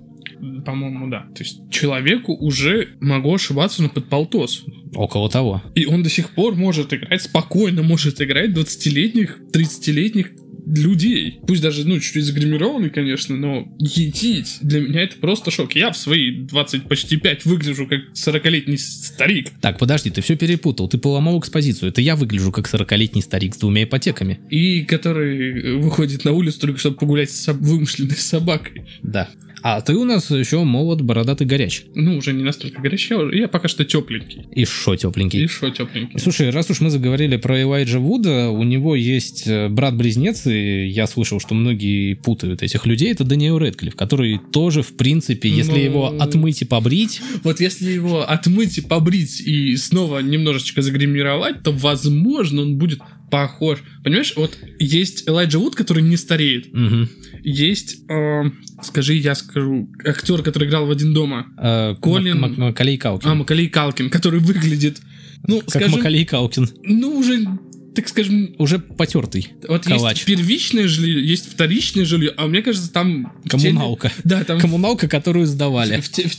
По-моему, 0.64 1.08
да. 1.08 1.26
То 1.34 1.42
есть 1.42 1.70
человеку 1.70 2.34
уже 2.34 2.90
могу 3.00 3.34
ошибаться, 3.34 3.82
но 3.82 3.88
под 3.88 4.08
полтос. 4.08 4.64
Около 4.94 5.30
того. 5.30 5.62
И 5.74 5.86
он 5.86 6.02
до 6.02 6.10
сих 6.10 6.30
пор 6.30 6.54
может 6.54 6.92
играть, 6.92 7.22
спокойно 7.22 7.82
может 7.82 8.20
играть 8.20 8.50
20-летних, 8.50 9.38
30-летних 9.52 10.32
людей. 10.78 11.40
Пусть 11.46 11.62
даже, 11.62 11.86
ну, 11.86 11.98
чуть-чуть 11.98 12.24
загримированный, 12.24 12.90
конечно, 12.90 13.36
но 13.36 13.68
етить 13.78 14.58
для 14.62 14.80
меня 14.80 15.02
это 15.02 15.16
просто 15.16 15.50
шок. 15.50 15.74
Я 15.74 15.90
в 15.90 15.96
свои 15.96 16.30
20, 16.30 16.84
почти 16.84 17.16
5 17.16 17.44
выгляжу 17.44 17.86
как 17.86 18.00
40-летний 18.14 18.78
старик. 18.78 19.48
Так, 19.60 19.78
подожди, 19.78 20.10
ты 20.10 20.20
все 20.20 20.36
перепутал. 20.36 20.88
Ты 20.88 20.98
поломал 20.98 21.38
экспозицию. 21.38 21.90
Это 21.90 22.00
я 22.00 22.16
выгляжу 22.16 22.52
как 22.52 22.72
40-летний 22.72 23.22
старик 23.22 23.54
с 23.54 23.58
двумя 23.58 23.84
ипотеками. 23.84 24.40
И 24.50 24.82
который 24.84 25.78
выходит 25.78 26.24
на 26.24 26.32
улицу 26.32 26.60
только 26.60 26.78
чтобы 26.78 26.96
погулять 26.96 27.30
с 27.30 27.52
вымышленной 27.52 28.16
собакой. 28.16 28.84
Да. 29.02 29.28
А 29.62 29.80
ты 29.80 29.94
у 29.94 30.04
нас 30.04 30.30
еще 30.30 30.64
молод, 30.64 31.02
бородатый, 31.02 31.46
горяч. 31.46 31.82
Ну, 31.94 32.16
уже 32.16 32.32
не 32.32 32.42
настолько 32.42 32.80
горячий, 32.80 33.14
я, 33.14 33.20
уже- 33.20 33.36
я 33.38 33.48
пока 33.48 33.68
что 33.68 33.84
тепленький. 33.84 34.42
И 34.54 34.64
шо 34.64 34.96
тепленький. 34.96 35.44
И 35.44 35.46
шо 35.46 35.68
тепленький. 35.70 36.18
Слушай, 36.18 36.50
раз 36.50 36.70
уж 36.70 36.80
мы 36.80 36.90
заговорили 36.90 37.36
про 37.36 37.60
Элайджа 37.60 37.98
Вуда, 37.98 38.48
у 38.50 38.62
него 38.62 38.96
есть 38.96 39.46
э, 39.46 39.68
брат-близнец, 39.68 40.46
и 40.46 40.86
я 40.88 41.06
слышал, 41.06 41.40
что 41.40 41.54
многие 41.54 42.14
путают 42.14 42.62
этих 42.62 42.86
людей, 42.86 43.12
это 43.12 43.24
Даниэл 43.24 43.58
Рэдклифф, 43.58 43.94
который 43.96 44.40
тоже, 44.52 44.82
в 44.82 44.96
принципе, 44.96 45.48
если 45.48 45.72
Ну. 45.72 45.78
его 45.78 46.06
отмыть 46.18 46.62
и 46.62 46.64
побрить, 46.64 47.20
Вот 47.44 47.60
если 47.60 47.90
его 47.90 48.22
отмыть 48.28 48.78
и 48.78 48.80
побрить 48.80 49.40
и 49.40 49.76
снова 49.76 50.20
немножечко 50.20 50.82
загримировать, 50.82 51.62
то, 51.62 51.72
возможно, 51.72 52.62
он 52.62 52.76
будет 52.76 53.00
похож. 53.30 53.78
Понимаешь, 54.04 54.32
вот 54.36 54.56
есть 54.78 55.28
Элайджа 55.28 55.58
Вуд, 55.58 55.74
который 55.76 56.02
не 56.02 56.16
стареет. 56.16 56.72
мгм, 56.74 57.08
Есть, 57.42 57.98
э, 58.10 58.42
скажи, 58.82 59.14
я 59.14 59.34
скажу, 59.34 59.88
актер, 60.04 60.42
который 60.42 60.68
играл 60.68 60.86
в 60.86 60.90
«Один 60.90 61.14
дома». 61.14 61.46
э, 61.56 61.94
Колин- 62.00 62.38
Мак- 62.38 62.50
Мак- 62.50 62.58
Макалей 62.58 62.98
Калкин. 62.98 63.28
А, 63.30 63.34
Макалей 63.34 63.68
Калкин, 63.68 64.10
который 64.10 64.40
выглядит, 64.40 65.00
ну, 65.46 65.60
как 65.60 65.70
скажем, 65.70 65.92
Макалей 65.92 66.24
Калкин. 66.26 66.68
ну, 66.84 67.16
уже, 67.16 67.46
так 67.94 68.08
скажем, 68.08 68.54
Уже 68.58 68.78
потертый. 68.78 69.48
вот 69.66 69.84
Калач. 69.84 70.16
есть 70.18 70.26
первичное 70.26 70.86
жилье, 70.86 71.26
есть 71.26 71.50
вторичное 71.50 72.04
жилье, 72.04 72.34
а 72.36 72.46
мне 72.46 72.60
кажется, 72.62 72.92
там... 72.92 73.32
в 73.44 73.48
теле- 73.48 73.70
Коммуналка. 73.70 74.12
Да, 74.24 74.44
там 74.44 74.60
Коммуналка, 74.60 75.08
которую 75.08 75.46
сдавали. 75.46 76.00
в, 76.00 76.08
те- 76.10 76.28
в 76.28 76.36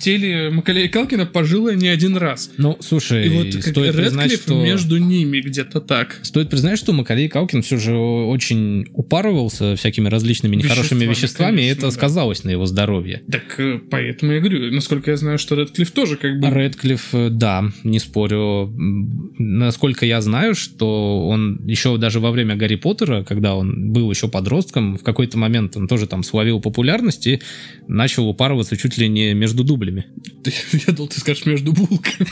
теле 0.00 0.50
Макалея 0.50 0.88
Калкина 0.88 1.26
пожилая 1.26 1.76
не 1.76 1.88
один 1.88 2.16
раз. 2.16 2.50
Ну, 2.56 2.76
слушай, 2.80 3.26
И 3.26 3.28
вот 3.28 3.54
как 3.54 3.62
стоит 3.62 3.94
признать, 3.94 4.32
что... 4.32 4.60
между 4.60 4.96
ними 4.96 5.40
где-то 5.40 5.80
так. 5.80 6.18
Стоит 6.22 6.50
признать, 6.50 6.78
что 6.78 6.92
Макалей 6.92 7.28
Калкин 7.28 7.62
все 7.62 7.76
же 7.76 7.94
очень 7.94 8.86
упарывался 8.92 9.76
всякими 9.76 10.08
различными 10.08 10.56
нехорошими 10.56 11.04
Веществами, 11.04 11.10
веществами, 11.10 11.54
и 11.54 11.56
конечно, 11.56 11.78
это 11.78 11.86
да. 11.86 11.90
сказалось 11.92 12.44
на 12.44 12.50
его 12.50 12.66
здоровье. 12.66 13.22
Так 13.30 13.58
э, 13.58 13.78
поэтому 13.90 14.32
я 14.32 14.40
говорю, 14.40 14.72
насколько 14.72 15.10
я 15.10 15.16
знаю, 15.16 15.38
что 15.38 15.54
Рэдклифф 15.54 15.90
тоже 15.90 16.16
как 16.16 16.40
бы... 16.40 16.48
Рэдклифф, 16.48 17.14
э, 17.14 17.28
да, 17.30 17.64
не 17.84 17.98
спорю. 17.98 18.72
Насколько 19.38 20.06
я 20.06 20.20
знаю, 20.20 20.54
что 20.54 21.28
он 21.28 21.66
еще 21.66 21.96
даже 21.98 22.20
во 22.20 22.30
время 22.30 22.56
Гарри 22.56 22.76
Поттера, 22.76 23.22
когда 23.22 23.54
он 23.54 23.92
был 23.92 24.10
еще 24.10 24.28
подростком, 24.28 24.96
в 24.96 25.02
какой-то 25.02 25.38
момент 25.38 25.76
он 25.76 25.86
тоже 25.86 26.06
там 26.06 26.22
словил 26.22 26.60
популярность 26.60 27.26
и 27.26 27.40
начал 27.86 28.28
упарываться 28.28 28.76
чуть 28.76 28.96
ли 28.98 29.08
не 29.08 29.34
между 29.34 29.62
дублями. 29.64 29.89
Я 30.86 30.92
думал, 30.92 31.08
ты 31.08 31.20
скажешь 31.20 31.46
между 31.46 31.72
булками. 31.72 32.26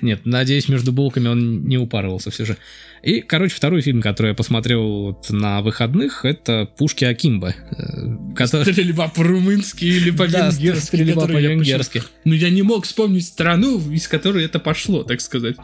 Нет, 0.02 0.20
надеюсь, 0.24 0.68
между 0.68 0.92
булками 0.92 1.28
он 1.28 1.64
не 1.64 1.78
упарывался 1.78 2.30
все 2.30 2.44
же. 2.44 2.56
И, 3.02 3.20
короче, 3.20 3.54
второй 3.54 3.80
фильм, 3.80 4.02
который 4.02 4.28
я 4.30 4.34
посмотрел 4.34 4.82
вот 5.02 5.30
на 5.30 5.62
выходных, 5.62 6.24
это 6.24 6.68
«Пушки 6.76 7.04
Акимба». 7.04 7.54
э, 7.70 8.34
который- 8.34 8.72
Стрельба 8.72 9.08
по-румынски 9.08 9.84
или 9.84 10.10
Да, 10.10 10.16
по-венгерски. 10.24 10.84
стрельба 10.84 11.22
которую 11.22 11.42
я 11.42 11.48
по-венгерски. 11.50 12.02
Но 12.24 12.34
я 12.34 12.50
не 12.50 12.62
мог 12.62 12.84
вспомнить 12.86 13.24
страну, 13.24 13.78
из 13.92 14.08
которой 14.08 14.44
это 14.44 14.58
пошло, 14.58 15.04
так 15.04 15.20
сказать. 15.20 15.56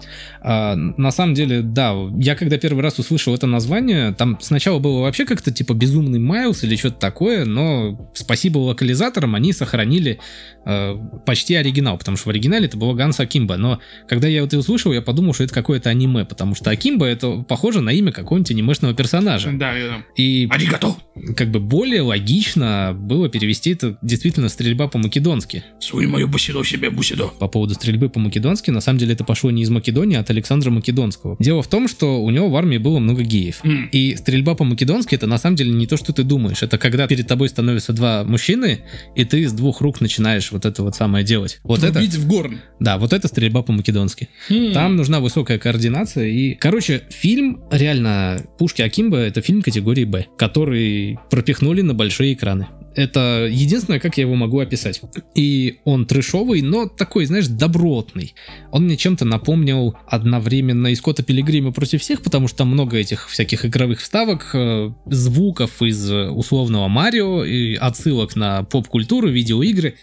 А, 0.43 0.77
на 0.77 1.11
самом 1.11 1.35
деле, 1.35 1.63
да, 1.63 1.93
я 2.19 2.37
когда 2.37 2.57
первый 2.57 2.83
раз 2.83 2.99
услышал 3.01 3.35
это 3.35 3.47
название, 3.49 4.13
там 4.15 4.39
сначала 4.41 4.79
было 4.79 5.01
вообще 5.01 5.25
как-то 5.25 5.51
типа 5.51 5.73
«Безумный 5.75 6.21
Майлз» 6.21 6.63
или 6.63 6.77
что-то 6.77 7.01
такое, 7.01 7.45
но 7.45 8.11
спасибо 8.15 8.59
локализаторам, 8.59 9.35
они 9.35 9.53
сохранили 9.53 10.21
э, 10.65 10.97
почти 11.27 11.55
оригинал, 11.55 11.99
потому 11.99 12.17
что 12.17 12.29
в 12.29 12.31
оригинале 12.31 12.67
это 12.67 12.77
было 12.77 12.95
Ганс 12.95 13.21
Акимба, 13.21 13.57
но 13.57 13.81
когда 14.09 14.29
я 14.29 14.43
это 14.43 14.59
услышал, 14.59 14.93
я 14.93 15.03
подумал, 15.03 15.35
что 15.35 15.45
это 15.45 15.55
какое-то 15.55 15.91
аниме, 15.91 16.25
потому 16.25 16.55
что 16.55 16.71
Акимба 16.71 17.07
это 17.07 17.43
похоже 17.43 17.81
на 17.81 17.91
имя 17.91 18.13
какого-нибудь 18.13 18.51
анимешного 18.51 18.95
персонажа. 18.95 19.51
Да, 19.53 19.77
я... 19.77 20.05
И 20.17 20.49
Аригато! 20.51 20.97
как 21.37 21.51
бы 21.51 21.61
более 21.61 22.03
логично 22.03 22.97
было 22.99 23.29
перевести 23.29 23.71
это 23.71 23.97
действительно 24.03 24.49
стрельба 24.49 24.89
по-македонски. 24.89 25.65
Суй 25.79 26.07
мою 26.07 26.29
бусидо 26.29 26.65
себе, 26.65 26.91
бусидо. 26.91 27.29
по 27.39 27.49
поводу 27.49 27.75
стрельбы 27.75 28.09
по-македонски, 28.09 28.71
на 28.71 28.81
самом 28.81 28.99
деле 28.99 29.15
это 29.15 29.25
пошло 29.25 29.51
не 29.51 29.63
из 29.63 29.71
Македонии, 29.71 30.17
а 30.17 30.21
от 30.21 30.31
Александра 30.31 30.71
Македонского. 30.71 31.37
Дело 31.39 31.63
в 31.63 31.69
том, 31.69 31.89
что 31.89 32.23
у 32.23 32.31
него 32.31 32.49
в 32.49 32.57
армии 32.57 32.79
было 32.79 32.99
много 32.99 33.23
геев. 33.23 33.61
М. 33.65 33.89
И 33.93 34.17
стрельба 34.17 34.55
по-македонски 34.55 35.15
это 35.15 35.27
на 35.27 35.39
самом 35.39 35.57
деле 35.57 35.73
не 35.73 35.87
то, 35.87 35.97
что 35.97 36.13
ты 36.13 36.25
думаешь. 36.25 36.63
Это 36.63 36.79
когда 36.79 37.07
перед 37.07 37.27
тобой 37.27 37.49
становятся 37.49 37.93
два 37.93 38.25
мужчины, 38.25 38.81
и 39.15 39.25
ты 39.25 39.49
с 39.49 39.53
двух 39.53 39.81
рук 39.81 40.01
начинаешь 40.01 40.51
вот 40.55 40.65
это 40.65 40.83
вот 40.83 40.95
самое 40.95 41.25
делать. 41.25 41.61
Вот 41.63 41.83
это, 41.85 41.99
Убить 41.99 42.15
в 42.15 42.27
горн. 42.27 42.61
да, 42.81 42.97
вот 42.99 43.13
это 43.13 43.29
стрельба 43.29 43.63
по-македонски. 43.63 44.29
Хм. 44.49 44.73
Там 44.73 44.97
нужна 44.97 45.21
высокая 45.21 45.59
координация. 45.59 46.27
И, 46.27 46.55
короче, 46.55 47.03
фильм 47.11 47.63
реально 47.71 48.43
Пушки 48.59 48.83
Акимба 48.83 49.19
это 49.19 49.43
фильм 49.43 49.63
категории 49.63 50.05
Б, 50.05 50.27
который 50.39 51.19
пропихнули 51.31 51.83
на 51.83 51.95
большие 51.95 52.33
экраны. 52.33 52.69
Это 52.95 53.49
единственное, 53.51 53.99
как 54.01 54.17
я 54.17 54.23
его 54.23 54.35
могу 54.35 54.61
описать. 54.61 55.01
И 55.35 55.79
он 55.85 56.07
трешовый, 56.07 56.63
но 56.63 56.87
такой, 56.87 57.27
знаешь, 57.27 57.49
добротный. 57.49 58.35
Он 58.71 58.85
мне 58.85 58.97
чем-то 58.97 59.25
напомнил 59.25 59.97
одновременно 60.07 60.89
и 60.89 60.95
Скотта 60.95 61.23
Пилигрима 61.23 61.73
против 61.73 62.01
всех, 62.03 62.23
потому 62.23 62.49
что 62.49 62.59
там 62.59 62.69
много 62.69 62.97
этих 62.97 63.29
всяких 63.29 63.65
игровых 63.65 64.01
вставок, 64.01 64.51
э, 64.55 64.93
звуков 65.07 65.83
из 65.83 66.11
условного 66.11 66.89
Марио, 66.89 67.45
и 67.45 67.75
отсылок 67.75 68.37
на 68.37 68.63
поп-культуру, 68.63 69.29
видеоигры. 69.29 69.95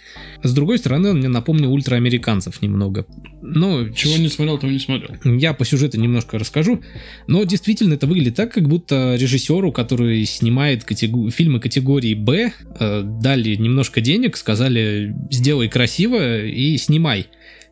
С 0.43 0.53
другой 0.53 0.77
стороны, 0.77 1.11
он 1.11 1.17
мне 1.19 1.27
напомнил 1.27 1.71
ультраамериканцев 1.73 2.61
немного. 2.61 3.05
Ну, 3.41 3.89
Чего 3.93 4.17
не 4.17 4.27
смотрел, 4.29 4.57
того 4.57 4.71
не 4.71 4.79
смотрел. 4.79 5.15
я 5.23 5.53
по 5.53 5.65
сюжету 5.65 5.99
немножко 5.99 6.37
расскажу, 6.39 6.81
но 7.27 7.43
действительно 7.43 7.93
это 7.93 8.07
выглядит 8.07 8.35
так, 8.35 8.53
как 8.53 8.67
будто 8.67 9.15
режиссеру, 9.15 9.71
который 9.71 10.25
снимает 10.25 10.83
катего- 10.83 11.29
фильмы 11.31 11.59
категории 11.59 12.13
Б, 12.13 12.51
дали 12.82 13.55
немножко 13.55 14.01
денег, 14.01 14.38
сказали 14.38 15.15
сделай 15.29 15.69
красиво 15.69 16.39
и 16.39 16.77
снимай. 16.77 17.27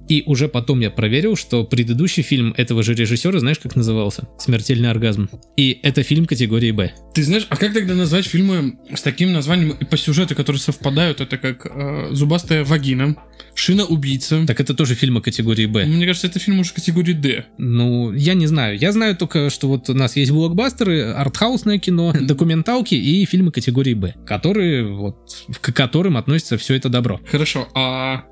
И 0.08 0.24
уже 0.26 0.48
потом 0.48 0.80
я 0.80 0.90
проверил, 0.90 1.36
что 1.36 1.64
предыдущий 1.64 2.24
фильм 2.24 2.54
этого 2.58 2.82
же 2.84 2.96
режиссера, 2.96 3.40
знаешь, 3.40 3.60
как 3.60 3.76
назывался? 3.76 4.28
«Смертельный 4.40 4.90
оргазм». 4.90 5.30
И 5.56 5.80
это 5.84 6.04
фильм 6.04 6.26
категории 6.26 6.72
Б. 6.72 6.94
Ты 7.14 7.24
знаешь, 7.24 7.46
а 7.50 7.58
как 7.58 7.74
тогда 7.74 7.94
назвать 7.94 8.26
фильмы 8.26 8.78
с 8.94 9.02
таким 9.02 9.34
названием 9.34 9.72
и 9.72 9.86
по 9.86 9.98
сюжету, 9.98 10.36
которые 10.36 10.60
совпадают? 10.60 11.22
Это 11.22 11.38
как 11.38 11.66
э, 11.66 12.10
«Зубастая 12.12 12.64
вагина», 12.64 13.16
«Шина 13.54 13.86
убийца». 13.86 14.46
Так 14.48 14.60
это 14.60 14.74
тоже 14.74 14.96
фильмы 14.96 15.22
категории 15.22 15.66
Б. 15.66 15.86
Мне 15.86 16.06
кажется, 16.08 16.28
это 16.28 16.40
фильм 16.40 16.60
уже 16.60 16.74
категории 16.74 17.14
D. 17.14 17.46
Ну, 17.58 18.14
я 18.14 18.34
не 18.34 18.48
знаю. 18.48 18.78
Я 18.78 18.92
знаю 18.92 19.16
только, 19.16 19.50
что 19.50 19.68
вот 19.68 19.90
у 19.90 19.94
нас 19.94 20.16
есть 20.16 20.32
блокбастеры, 20.32 21.12
артхаусное 21.12 21.78
кино, 21.78 22.14
документалки 22.20 22.96
и 22.96 23.26
фильмы 23.26 23.52
категории 23.52 23.94
Б, 23.94 24.16
которые 24.26 24.88
вот 24.88 25.46
к 25.62 25.72
которым 25.72 26.18
относится 26.18 26.58
все 26.58 26.76
это 26.76 26.90
добро. 26.90 27.20
Хорошо, 27.30 27.68
а 27.76 28.24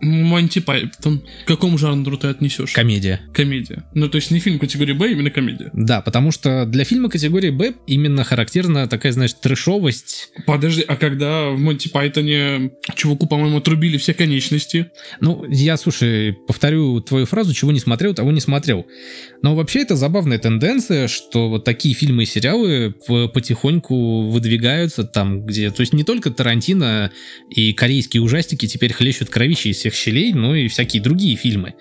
Монти 0.00 0.60
Пайтон, 0.60 1.22
к 1.44 1.48
какому 1.48 1.78
жанру 1.78 2.16
ты 2.16 2.28
отнесешь? 2.28 2.72
Комедия. 2.72 3.20
Комедия. 3.32 3.84
Ну, 3.94 4.08
то 4.08 4.16
есть 4.16 4.30
не 4.30 4.38
фильм 4.38 4.58
категории 4.58 4.92
Б, 4.92 5.06
а 5.06 5.08
именно 5.08 5.30
комедия. 5.30 5.70
Да, 5.72 6.00
потому 6.00 6.30
что 6.30 6.66
для 6.66 6.84
фильма 6.84 7.08
категории 7.08 7.50
Б 7.50 7.74
именно 7.86 8.24
характерна 8.24 8.86
такая, 8.86 9.12
знаешь, 9.12 9.34
трэшовость. 9.34 10.30
Подожди, 10.46 10.82
а 10.82 10.96
когда 10.96 11.50
в 11.50 11.58
Монти 11.58 11.88
Пайтоне 11.88 12.72
чуваку, 12.94 13.26
по-моему, 13.26 13.58
отрубили 13.58 13.96
все 13.96 14.14
конечности? 14.14 14.90
Ну, 15.20 15.44
я, 15.48 15.76
слушай, 15.76 16.36
повторю 16.46 17.00
твою 17.00 17.26
фразу, 17.26 17.54
чего 17.54 17.72
не 17.72 17.80
смотрел, 17.80 18.14
того 18.14 18.30
не 18.30 18.40
смотрел. 18.40 18.86
Но 19.42 19.54
вообще 19.54 19.82
это 19.82 19.94
забавная 19.94 20.38
тенденция, 20.38 21.06
что 21.06 21.48
вот 21.48 21.64
такие 21.64 21.94
фильмы 21.94 22.24
и 22.24 22.26
сериалы 22.26 22.94
потихоньку 23.06 24.22
выдвигаются 24.22 25.04
там, 25.04 25.42
где... 25.42 25.70
То 25.70 25.80
есть 25.80 25.92
не 25.92 26.04
только 26.04 26.30
Тарантино 26.30 27.12
и 27.48 27.72
корейские 27.72 28.22
ужастики 28.22 28.66
теперь 28.66 28.92
хлещут 28.92 29.28
кровищи 29.28 29.68
из 29.68 29.76
всех 29.76 29.94
щелей, 29.94 30.32
но 30.32 30.56
и 30.56 30.68
всякие 30.68 31.02
другие 31.02 31.36
фильмы. 31.36 31.74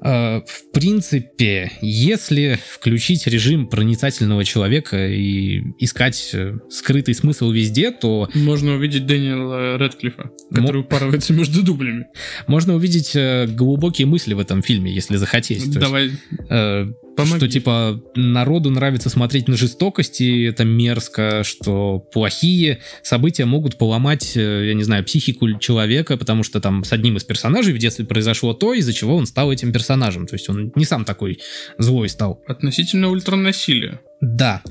А, 0.00 0.42
В 0.46 0.70
принципе, 0.72 1.72
если 1.80 2.58
включить 2.70 3.26
режим 3.26 3.66
проницательного 3.66 4.44
человека 4.44 5.08
и 5.08 5.62
искать 5.78 6.30
э, 6.34 6.54
скрытый 6.70 7.14
смысл 7.14 7.50
везде, 7.50 7.90
то 7.90 8.28
Можно 8.34 8.74
увидеть 8.74 9.06
Дэниела 9.06 9.78
Рэдклиффа, 9.78 10.30
который 10.54 10.82
упарывается 10.82 11.32
между 11.32 11.62
дублями. 11.64 12.06
можно 12.46 12.74
увидеть 12.74 13.12
э, 13.16 13.46
глубокие 13.48 14.06
мысли 14.06 14.34
в 14.34 14.38
этом 14.38 14.62
фильме, 14.62 14.92
если 14.92 15.16
захотеть. 15.16 15.64
Есть, 15.64 15.78
Давай, 15.78 16.12
э, 16.48 16.86
помоги. 17.22 17.38
что 17.38 17.48
типа 17.48 18.02
народу 18.14 18.70
нравится 18.70 19.10
смотреть 19.10 19.48
на 19.48 19.56
жестокость, 19.56 20.20
и 20.20 20.44
это 20.44 20.64
мерзко, 20.64 21.42
что 21.44 21.98
плохие 21.98 22.80
события 23.02 23.44
могут 23.44 23.76
поломать, 23.76 24.36
э, 24.36 24.68
я 24.68 24.74
не 24.74 24.82
знаю, 24.82 25.04
психику 25.04 25.58
человека, 25.58 26.16
потому 26.16 26.42
что 26.42 26.60
там 26.60 26.84
с 26.84 26.92
одним 26.92 27.16
из 27.16 27.24
персонажей 27.24 27.72
в 27.72 27.78
детстве 27.78 28.04
произошло 28.04 28.54
то, 28.54 28.74
из-за 28.74 28.92
чего 28.92 29.16
он 29.16 29.26
стал 29.26 29.52
этим 29.52 29.72
персонажем. 29.72 30.26
То 30.26 30.34
есть 30.34 30.48
он 30.48 30.72
не 30.74 30.84
сам 30.84 31.04
такой 31.04 31.40
злой 31.78 32.08
стал. 32.08 32.42
Относительно 32.46 33.10
ультранасилия. 33.10 34.00
Да. 34.20 34.62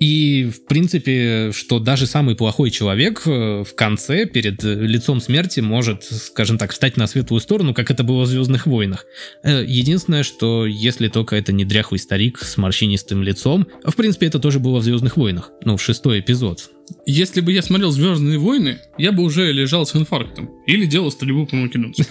И, 0.00 0.44
в 0.50 0.64
принципе, 0.64 1.52
что 1.52 1.78
даже 1.78 2.06
самый 2.06 2.34
плохой 2.34 2.70
человек 2.70 3.22
э, 3.26 3.64
в 3.64 3.74
конце, 3.74 4.24
перед 4.24 4.64
э, 4.64 4.74
лицом 4.74 5.20
смерти, 5.20 5.60
может, 5.60 6.04
скажем 6.04 6.56
так, 6.56 6.72
встать 6.72 6.96
на 6.96 7.06
светлую 7.06 7.40
сторону, 7.40 7.74
как 7.74 7.90
это 7.90 8.02
было 8.02 8.22
в 8.22 8.26
«Звездных 8.26 8.66
войнах». 8.66 9.04
Э, 9.44 9.62
Единственное, 9.62 10.22
что 10.22 10.64
если 10.64 11.08
только 11.08 11.36
это 11.36 11.52
не 11.52 11.66
дряхлый 11.66 11.98
старик 11.98 12.38
с 12.38 12.56
морщинистым 12.56 13.22
лицом, 13.22 13.66
в 13.84 13.94
принципе, 13.94 14.26
это 14.26 14.38
тоже 14.38 14.58
было 14.58 14.78
в 14.78 14.84
«Звездных 14.84 15.18
войнах», 15.18 15.50
ну, 15.66 15.76
в 15.76 15.82
шестой 15.82 16.20
эпизод. 16.20 16.70
Если 17.04 17.42
бы 17.42 17.52
я 17.52 17.60
смотрел 17.60 17.90
Звездные 17.90 18.38
войны, 18.38 18.78
я 18.96 19.12
бы 19.12 19.22
уже 19.22 19.52
лежал 19.52 19.84
с 19.84 19.94
инфарктом. 19.94 20.50
Или 20.66 20.86
делал 20.86 21.12
стрельбу 21.12 21.46
по 21.46 21.56
македонцу. 21.56 22.04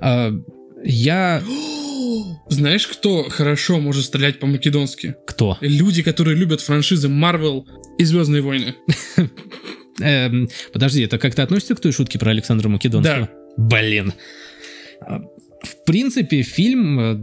А, 0.00 0.32
Я... 0.84 1.42
Знаешь, 2.48 2.86
кто 2.86 3.24
хорошо 3.28 3.78
может 3.80 4.04
стрелять 4.04 4.38
по-македонски? 4.38 5.16
Кто? 5.26 5.56
Люди, 5.60 6.02
которые 6.02 6.36
любят 6.36 6.60
франшизы 6.60 7.08
Marvel 7.08 7.64
и 7.98 8.04
Звездные 8.04 8.42
войны. 8.42 8.74
Эм, 10.00 10.48
подожди, 10.72 11.02
это 11.02 11.18
как-то 11.18 11.42
относится 11.42 11.74
к 11.74 11.80
той 11.80 11.92
шутке 11.92 12.18
про 12.18 12.30
Александра 12.30 12.68
Македонского? 12.68 13.28
Блин. 13.56 14.14
А, 15.00 15.20
В 15.62 15.84
принципе, 15.84 16.42
фильм, 16.42 17.00
э, 17.00 17.18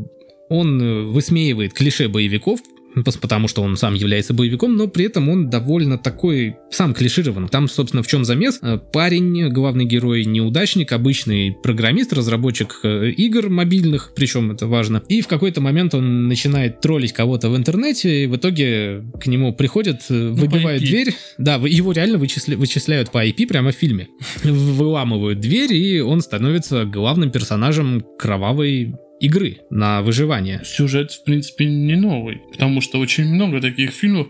он 0.49 0.81
э, 0.81 1.01
высмеивает 1.05 1.73
клише 1.73 2.07
боевиков, 2.07 2.59
потому 3.03 3.47
что 3.47 3.61
он 3.61 3.77
сам 3.77 3.93
является 3.93 4.33
боевиком, 4.33 4.75
но 4.75 4.87
при 4.87 5.05
этом 5.05 5.29
он 5.29 5.49
довольно 5.49 5.97
такой 5.97 6.55
сам 6.71 6.93
клиширован. 6.93 7.47
Там, 7.47 7.67
собственно, 7.67 8.03
в 8.03 8.07
чем 8.07 8.25
замес? 8.25 8.59
Э, 8.61 8.77
Парень, 8.91 9.49
главный 9.49 9.85
герой, 9.85 10.25
неудачник, 10.25 10.91
обычный 10.91 11.55
программист, 11.63 12.13
разработчик 12.13 12.79
э, 12.83 13.09
игр 13.11 13.49
мобильных, 13.49 14.13
причем 14.15 14.51
это 14.51 14.67
важно. 14.67 15.03
И 15.09 15.21
в 15.21 15.27
какой-то 15.27 15.61
момент 15.61 15.93
он 15.95 16.27
начинает 16.27 16.81
троллить 16.81 17.13
кого-то 17.13 17.49
в 17.49 17.57
интернете, 17.57 18.23
и 18.23 18.27
в 18.27 18.35
итоге 18.35 19.03
к 19.19 19.27
нему 19.27 19.53
приходят, 19.53 20.01
э, 20.09 20.29
по 20.29 20.35
выбивают 20.41 20.81
IP. 20.81 20.85
дверь. 20.85 21.15
Да, 21.37 21.55
его 21.55 21.91
реально 21.91 22.17
вычисля- 22.17 22.55
вычисляют 22.55 23.11
по 23.11 23.25
IP 23.25 23.47
прямо 23.47 23.71
в 23.71 23.75
фильме. 23.75 24.07
Выламывают 24.43 25.39
дверь, 25.39 25.73
и 25.73 25.99
он 26.01 26.21
становится 26.21 26.85
главным 26.85 27.31
персонажем 27.31 28.03
кровавой 28.17 28.93
игры 29.20 29.59
на 29.70 30.01
выживание. 30.01 30.61
Сюжет, 30.65 31.11
в 31.11 31.24
принципе, 31.24 31.65
не 31.65 31.95
новый. 31.95 32.41
Потому 32.51 32.82
что 32.82 32.99
очень 32.99 33.26
много 33.26 33.61
таких 33.61 33.91
фильмов. 33.91 34.28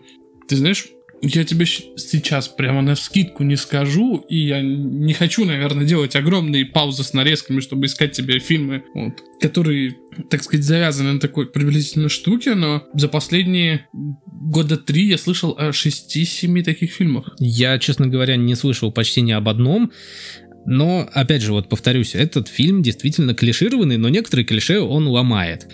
Ты 0.47 0.55
знаешь, 0.55 0.85
я 1.21 1.43
тебе 1.43 1.65
сейчас 1.65 2.47
прямо 2.47 2.81
на 2.81 2.95
скидку 2.95 3.43
не 3.43 3.55
скажу, 3.55 4.17
и 4.29 4.37
я 4.37 4.61
не 4.61 5.13
хочу, 5.13 5.45
наверное, 5.45 5.85
делать 5.85 6.15
огромные 6.15 6.65
паузы 6.65 7.03
с 7.03 7.13
нарезками, 7.13 7.59
чтобы 7.59 7.87
искать 7.87 8.11
тебе 8.11 8.39
фильмы, 8.39 8.83
вот, 8.93 9.13
которые, 9.41 9.95
так 10.29 10.43
сказать, 10.43 10.65
завязаны 10.65 11.13
на 11.13 11.19
такой 11.19 11.47
приблизительной 11.47 12.09
штуке, 12.09 12.53
но 12.53 12.83
за 12.93 13.07
последние 13.07 13.87
года 13.93 14.77
три 14.77 15.07
я 15.07 15.17
слышал 15.17 15.55
о 15.57 15.69
6-7 15.69 16.63
таких 16.63 16.91
фильмах. 16.91 17.35
Я, 17.39 17.79
честно 17.79 18.07
говоря, 18.07 18.35
не 18.35 18.55
слышал 18.55 18.91
почти 18.91 19.21
ни 19.21 19.31
об 19.31 19.49
одном. 19.49 19.91
Но, 20.69 21.09
опять 21.13 21.43
же, 21.43 21.53
вот 21.53 21.69
повторюсь, 21.69 22.13
этот 22.13 22.49
фильм 22.49 22.81
действительно 22.81 23.33
клишированный, 23.33 23.95
но 23.95 24.09
некоторые 24.09 24.45
клише 24.45 24.81
он 24.81 25.07
ломает. 25.07 25.65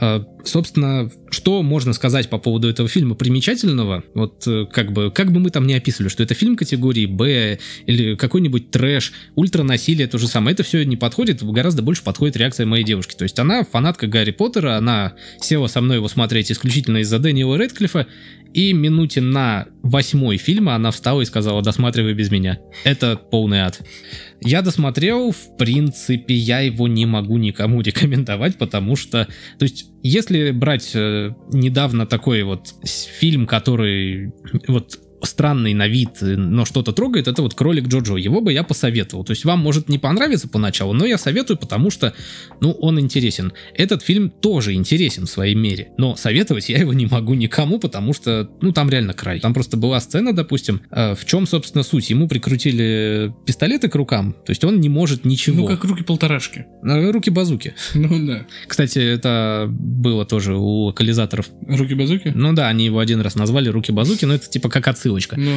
Э, 0.00 0.22
Собственно, 0.48 1.10
что 1.30 1.62
можно 1.62 1.92
сказать 1.92 2.30
по 2.30 2.38
поводу 2.38 2.68
этого 2.68 2.88
фильма 2.88 3.14
примечательного? 3.14 4.02
Вот 4.14 4.46
э, 4.46 4.64
как 4.72 4.92
бы, 4.92 5.10
как 5.10 5.30
бы 5.30 5.40
мы 5.40 5.50
там 5.50 5.66
не 5.66 5.74
описывали, 5.74 6.08
что 6.08 6.22
это 6.22 6.34
фильм 6.34 6.56
категории 6.56 7.04
Б 7.04 7.58
или 7.86 8.14
какой-нибудь 8.14 8.70
трэш, 8.70 9.12
ультранасилие, 9.34 10.06
то 10.06 10.16
же 10.16 10.26
самое. 10.26 10.54
Это 10.54 10.62
все 10.62 10.84
не 10.84 10.96
подходит, 10.96 11.42
гораздо 11.42 11.82
больше 11.82 12.02
подходит 12.02 12.36
реакция 12.36 12.64
моей 12.64 12.84
девушки. 12.84 13.14
То 13.14 13.24
есть 13.24 13.38
она 13.38 13.62
фанатка 13.62 14.06
Гарри 14.06 14.30
Поттера, 14.30 14.76
она 14.76 15.14
села 15.40 15.66
со 15.66 15.80
мной 15.82 15.98
его 15.98 16.08
смотреть 16.08 16.50
исключительно 16.50 16.98
из-за 16.98 17.18
Дэниела 17.18 17.58
Рэдклиффа, 17.58 18.06
и 18.54 18.72
минуте 18.72 19.20
на 19.20 19.66
восьмой 19.82 20.38
фильма 20.38 20.74
она 20.74 20.90
встала 20.90 21.20
и 21.20 21.26
сказала, 21.26 21.60
досматривай 21.60 22.14
без 22.14 22.30
меня. 22.30 22.58
Это 22.84 23.16
полный 23.16 23.60
ад. 23.60 23.82
Я 24.40 24.62
досмотрел, 24.62 25.32
в 25.32 25.56
принципе, 25.58 26.34
я 26.34 26.60
его 26.60 26.88
не 26.88 27.04
могу 27.04 27.36
никому 27.36 27.80
рекомендовать, 27.82 28.56
потому 28.56 28.96
что, 28.96 29.28
то 29.58 29.64
есть, 29.64 29.87
если 30.02 30.52
брать 30.52 30.92
э, 30.94 31.34
недавно 31.52 32.06
такой 32.06 32.42
вот 32.42 32.74
фильм, 32.84 33.46
который 33.46 34.32
вот 34.68 34.98
странный 35.22 35.74
на 35.74 35.88
вид, 35.88 36.18
но 36.20 36.64
что-то 36.64 36.92
трогает, 36.92 37.28
это 37.28 37.42
вот 37.42 37.54
кролик 37.54 37.88
Джоджо. 37.88 38.16
Его 38.16 38.40
бы 38.40 38.52
я 38.52 38.62
посоветовал. 38.62 39.24
То 39.24 39.32
есть 39.32 39.44
вам 39.44 39.60
может 39.60 39.88
не 39.88 39.98
понравиться 39.98 40.48
поначалу, 40.48 40.92
но 40.92 41.06
я 41.06 41.18
советую, 41.18 41.56
потому 41.56 41.90
что, 41.90 42.14
ну, 42.60 42.72
он 42.72 43.00
интересен. 43.00 43.52
Этот 43.74 44.02
фильм 44.02 44.30
тоже 44.30 44.74
интересен 44.74 45.26
в 45.26 45.30
своей 45.30 45.54
мере, 45.54 45.88
но 45.98 46.16
советовать 46.16 46.68
я 46.68 46.78
его 46.78 46.92
не 46.92 47.06
могу 47.06 47.34
никому, 47.34 47.78
потому 47.78 48.12
что, 48.12 48.50
ну, 48.60 48.72
там 48.72 48.90
реально 48.90 49.14
край. 49.14 49.40
Там 49.40 49.54
просто 49.54 49.76
была 49.76 50.00
сцена, 50.00 50.32
допустим, 50.32 50.82
э, 50.90 51.14
в 51.14 51.24
чем, 51.24 51.46
собственно, 51.46 51.82
суть. 51.82 52.10
Ему 52.10 52.28
прикрутили 52.28 53.34
пистолеты 53.46 53.88
к 53.88 53.94
рукам, 53.94 54.32
то 54.32 54.50
есть 54.50 54.64
он 54.64 54.80
не 54.80 54.88
может 54.88 55.24
ничего. 55.24 55.62
Ну, 55.62 55.66
как 55.66 55.84
руки 55.84 56.04
полторашки. 56.04 56.66
Э, 56.82 57.10
Руки-базуки. 57.10 57.74
Ну, 57.94 58.26
да. 58.26 58.46
Кстати, 58.66 58.98
это 58.98 59.66
было 59.68 60.24
тоже 60.24 60.54
у 60.54 60.84
локализаторов. 60.84 61.50
Руки-базуки? 61.66 62.32
Ну 62.34 62.52
да, 62.52 62.68
они 62.68 62.84
его 62.84 63.00
один 63.00 63.20
раз 63.20 63.34
назвали 63.34 63.68
руки-базуки, 63.68 64.24
но 64.24 64.34
это 64.34 64.48
типа 64.48 64.68
как 64.68 64.88
отсылочка. 65.08 65.36
Ну, 65.38 65.50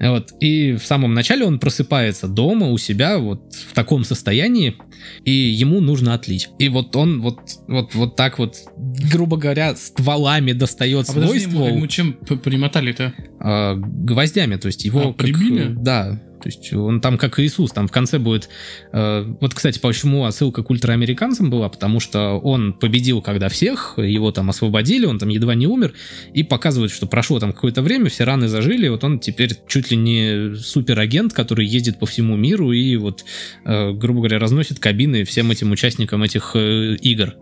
да. 0.00 0.10
Вот. 0.10 0.32
И 0.40 0.72
в 0.74 0.84
самом 0.84 1.14
начале 1.14 1.44
он 1.44 1.58
просыпается 1.58 2.28
дома 2.28 2.68
у 2.68 2.78
себя 2.78 3.18
вот 3.18 3.54
в 3.70 3.74
таком 3.74 4.04
состоянии, 4.04 4.76
и 5.24 5.30
ему 5.30 5.80
нужно 5.80 6.14
отлить. 6.14 6.48
И 6.58 6.68
вот 6.68 6.94
он 6.96 7.20
вот, 7.20 7.38
вот, 7.68 7.94
вот 7.94 8.16
так 8.16 8.38
вот, 8.38 8.56
грубо 8.76 9.36
говоря, 9.36 9.74
стволами 9.76 10.52
достает 10.52 11.08
А 11.08 11.12
свой 11.12 11.24
подожди, 11.26 11.42
ему, 11.44 11.52
ствол 11.52 11.68
ему 11.68 11.86
чем 11.86 12.12
п- 12.14 12.36
примотали-то? 12.36 13.12
а, 13.40 13.74
гвоздями, 13.76 14.56
то 14.56 14.66
есть 14.66 14.84
его 14.84 15.00
А, 15.00 15.04
как, 15.08 15.16
прибили? 15.18 15.74
да, 15.76 16.20
то 16.40 16.48
есть 16.48 16.72
он 16.72 17.00
там 17.00 17.18
как 17.18 17.38
Иисус, 17.38 17.72
там 17.72 17.88
в 17.88 17.92
конце 17.92 18.18
будет... 18.18 18.48
э, 18.92 19.24
вот, 19.40 19.54
кстати, 19.54 19.78
почему 19.78 20.24
отсылка 20.24 20.62
к 20.62 20.70
ультраамериканцам 20.70 21.50
была, 21.50 21.68
потому 21.68 22.00
что 22.00 22.38
он 22.38 22.72
победил 22.72 23.22
когда 23.22 23.48
всех, 23.48 23.94
его 23.96 24.32
там 24.32 24.50
освободили, 24.50 25.06
он 25.06 25.18
там 25.18 25.28
едва 25.28 25.54
не 25.54 25.66
умер, 25.66 25.94
и 26.32 26.42
показывают, 26.42 26.92
что 26.92 27.06
прошло 27.06 27.40
там 27.40 27.52
какое-то 27.52 27.82
время, 27.82 28.08
все 28.08 28.24
раны 28.24 28.48
зажили, 28.48 28.88
вот 28.88 29.04
он 29.04 29.18
теперь 29.18 29.56
чуть 29.66 29.90
ли 29.90 29.96
не 29.96 30.54
суперагент, 30.54 31.32
который 31.32 31.66
ездит 31.66 31.98
по 31.98 32.06
всему 32.06 32.36
миру 32.36 32.72
и 32.72 32.96
вот, 32.96 33.24
э, 33.64 33.92
грубо 33.92 34.20
говоря, 34.20 34.38
разносит 34.38 34.78
кабины 34.78 35.24
всем 35.24 35.50
этим 35.50 35.70
участникам 35.72 36.22
этих 36.22 36.52
э, 36.54 36.96
игр. 36.96 37.34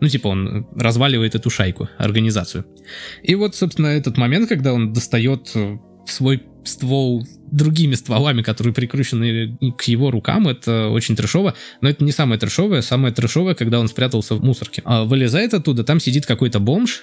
Ну, 0.00 0.08
типа 0.08 0.28
он 0.28 0.66
разваливает 0.76 1.34
эту 1.34 1.50
шайку, 1.50 1.88
организацию. 1.98 2.64
И 3.22 3.34
вот, 3.34 3.54
собственно, 3.54 3.88
этот 3.88 4.16
момент, 4.18 4.48
когда 4.48 4.72
он 4.72 4.92
достает 4.92 5.50
э, 5.54 5.78
свой 6.06 6.42
ствол 6.64 7.26
другими 7.50 7.94
стволами, 7.94 8.42
которые 8.42 8.72
прикручены 8.72 9.58
к 9.76 9.82
его 9.84 10.10
рукам, 10.10 10.48
это 10.48 10.88
очень 10.88 11.16
трешово. 11.16 11.54
Но 11.80 11.88
это 11.88 12.04
не 12.04 12.12
самое 12.12 12.38
трешовое. 12.40 12.82
Самое 12.82 13.12
трешовое, 13.12 13.54
когда 13.54 13.78
он 13.80 13.88
спрятался 13.88 14.34
в 14.34 14.42
мусорке. 14.42 14.82
А 14.84 15.04
вылезает 15.04 15.54
оттуда, 15.54 15.84
там 15.84 16.00
сидит 16.00 16.26
какой-то 16.26 16.60
бомж, 16.60 17.02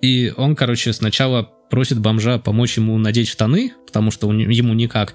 и 0.00 0.32
он, 0.36 0.56
короче, 0.56 0.92
сначала 0.92 1.50
просит 1.70 2.00
бомжа 2.00 2.38
помочь 2.38 2.76
ему 2.76 2.98
надеть 2.98 3.28
штаны, 3.28 3.72
потому 3.86 4.10
что 4.10 4.26
у 4.28 4.32
не- 4.32 4.54
ему 4.54 4.74
никак. 4.74 5.14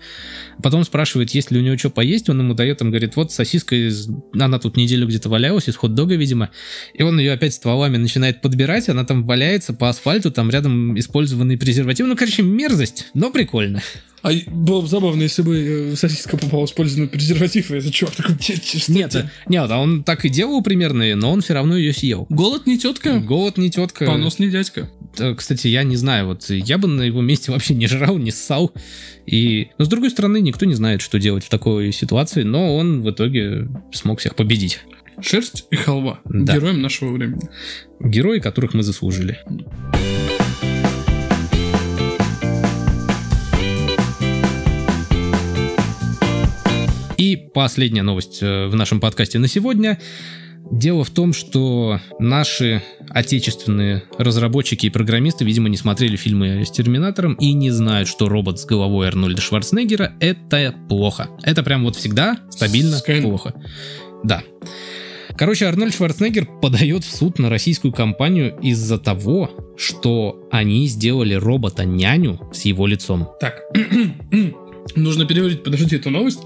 Потом 0.64 0.84
спрашивает, 0.84 1.32
есть 1.32 1.51
ли 1.51 1.60
у 1.60 1.62
него 1.62 1.78
что 1.78 1.89
поесть, 1.89 2.30
он 2.30 2.39
ему 2.39 2.53
дает, 2.53 2.82
он 2.82 2.89
говорит, 2.89 3.16
вот 3.16 3.32
сосиска 3.32 3.76
из... 3.76 4.10
Она 4.34 4.58
тут 4.58 4.78
неделю 4.78 5.08
где-то 5.08 5.30
валялась, 5.30 5.68
из 5.68 5.76
хот-дога, 5.76 6.16
видимо. 6.16 6.49
И 6.93 7.03
он 7.03 7.20
ее 7.20 7.34
опять 7.34 7.53
стволами 7.53 7.97
начинает 7.97 8.41
подбирать, 8.41 8.89
она 8.89 9.03
там 9.03 9.26
валяется 9.26 9.74
по 9.74 9.89
асфальту, 9.89 10.32
там 10.32 10.49
рядом 10.49 10.97
использованный 10.97 11.58
презерватив. 11.58 12.08
Ну, 12.08 12.16
короче, 12.16 12.41
мерзость, 12.41 13.08
но 13.14 13.32
прикольно. 13.32 13.82
А 14.28 14.32
было 14.49 14.82
бы 14.82 14.88
забавно, 14.88 15.21
если 15.21 15.41
бы 15.43 15.91
э, 15.91 15.95
сосиска 15.95 16.36
попала 16.38 16.65
в 16.65 16.69
использованный 16.69 17.07
презерватив, 17.09 17.69
и 17.71 17.76
это 17.76 17.91
чувак 17.91 18.15
такой, 18.15 18.38
«Че- 18.39 18.59
че- 18.59 18.80
что 18.80 18.91
Нет, 18.91 19.13
это?» 19.13 19.32
нет, 19.47 19.69
а 19.69 19.78
он 19.80 20.03
так 20.03 20.26
и 20.26 20.30
делал 20.30 20.63
примерно, 20.63 21.15
но 21.15 21.32
он 21.32 21.41
все 21.41 21.53
равно 21.53 21.78
ее 21.78 21.93
съел. 21.93 22.26
Голод 22.30 22.65
не 22.65 22.80
тетка, 22.80 23.19
Голод 23.19 23.57
не 23.57 23.69
тетка. 23.69 24.05
понос 24.05 24.39
не 24.39 24.49
дядька. 24.49 24.89
Э, 25.19 25.36
Кстати, 25.36 25.67
я 25.67 25.84
не 25.84 25.95
знаю, 25.95 26.26
вот 26.28 26.49
я 26.49 26.78
бы 26.80 26.88
на 26.88 27.03
его 27.03 27.21
месте 27.21 27.51
вообще 27.53 27.76
не 27.76 27.86
жрал, 27.88 28.17
не 28.17 28.32
ссал. 28.32 28.73
И... 29.28 29.67
Но 29.78 29.86
с 29.86 29.88
другой 29.88 30.09
стороны, 30.09 30.41
никто 30.41 30.65
не 30.65 30.73
знает, 30.76 31.01
что 31.01 31.19
делать 31.19 31.43
в 31.45 31.49
такой 31.49 31.91
ситуации, 31.91 32.43
но 32.43 32.76
он 32.76 33.01
в 33.03 33.11
итоге 33.11 33.67
смог 33.93 34.19
всех 34.19 34.36
победить. 34.36 34.80
Шерсть 35.21 35.65
и 35.71 35.76
халва. 35.76 36.19
Да. 36.26 36.55
Героем 36.55 36.82
нашего 36.82 37.11
времени. 37.13 37.47
Герои, 38.01 38.39
которых 38.39 38.73
мы 38.73 38.84
заслужили. 38.84 39.39
И 47.36 47.49
последняя 47.53 48.01
новость 48.01 48.41
э, 48.41 48.67
в 48.67 48.75
нашем 48.75 49.01
подкасте 49.01 49.39
на 49.39 49.49
сегодня. 49.49 49.99
Дело 50.71 51.03
в 51.03 51.09
том, 51.09 51.33
что 51.33 51.99
наши 52.17 52.81
отечественные 53.09 54.03
разработчики 54.17 54.86
и 54.86 54.89
программисты, 54.89 55.43
видимо, 55.43 55.67
не 55.67 55.75
смотрели 55.75 56.15
фильмы 56.15 56.63
с 56.63 56.71
Терминатором 56.71 57.33
и 57.33 57.51
не 57.51 57.71
знают, 57.71 58.07
что 58.07 58.29
робот 58.29 58.61
с 58.61 58.65
головой 58.65 59.09
Арнольда 59.09 59.41
Шварценеггера— 59.41 60.13
это 60.21 60.73
плохо. 60.88 61.27
Это 61.43 61.61
прям 61.61 61.83
вот 61.83 61.97
всегда 61.97 62.39
стабильно 62.49 62.99
Скайн. 62.99 63.23
плохо. 63.23 63.53
Да. 64.23 64.41
Короче, 65.38 65.65
Арнольд 65.65 65.93
Шварценеггер 65.93 66.47
подает 66.61 67.03
в 67.03 67.13
суд 67.13 67.38
на 67.38 67.49
российскую 67.49 67.91
компанию 67.91 68.57
из-за 68.61 68.97
того, 68.97 69.75
что 69.77 70.47
они 70.51 70.88
сделали 70.88 71.33
робота-няню 71.33 72.49
с 72.53 72.61
его 72.61 72.88
лицом. 72.88 73.27
Так, 73.41 73.61
нужно 74.95 75.25
переварить, 75.25 75.63
подожди, 75.63 75.97
эту 75.97 76.11
новость. 76.11 76.39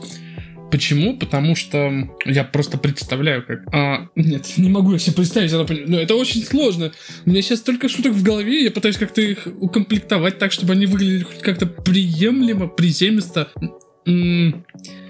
Почему? 0.72 1.18
Потому 1.18 1.56
что 1.56 2.10
я 2.26 2.44
просто 2.44 2.78
представляю, 2.78 3.46
как... 3.46 3.62
А, 3.74 4.10
нет, 4.16 4.46
не 4.58 4.70
могу 4.70 4.94
я 4.94 5.00
себе 5.00 5.16
представить, 5.16 5.54
она 5.54 5.66
но 5.88 6.00
это 6.00 6.16
очень 6.16 6.44
сложно. 6.44 6.92
У 7.26 7.30
меня 7.30 7.42
сейчас 7.42 7.60
столько 7.60 7.90
шуток 7.90 8.14
в 8.14 8.24
голове, 8.24 8.64
я 8.64 8.72
пытаюсь 8.72 8.98
как-то 8.98 9.22
их 9.22 9.48
укомплектовать 9.60 10.38
так, 10.38 10.52
чтобы 10.52 10.74
они 10.74 10.86
выглядели 10.86 11.24
хоть 11.24 11.42
как-то 11.42 11.66
приемлемо, 11.66 12.68
приземисто. 12.68 13.52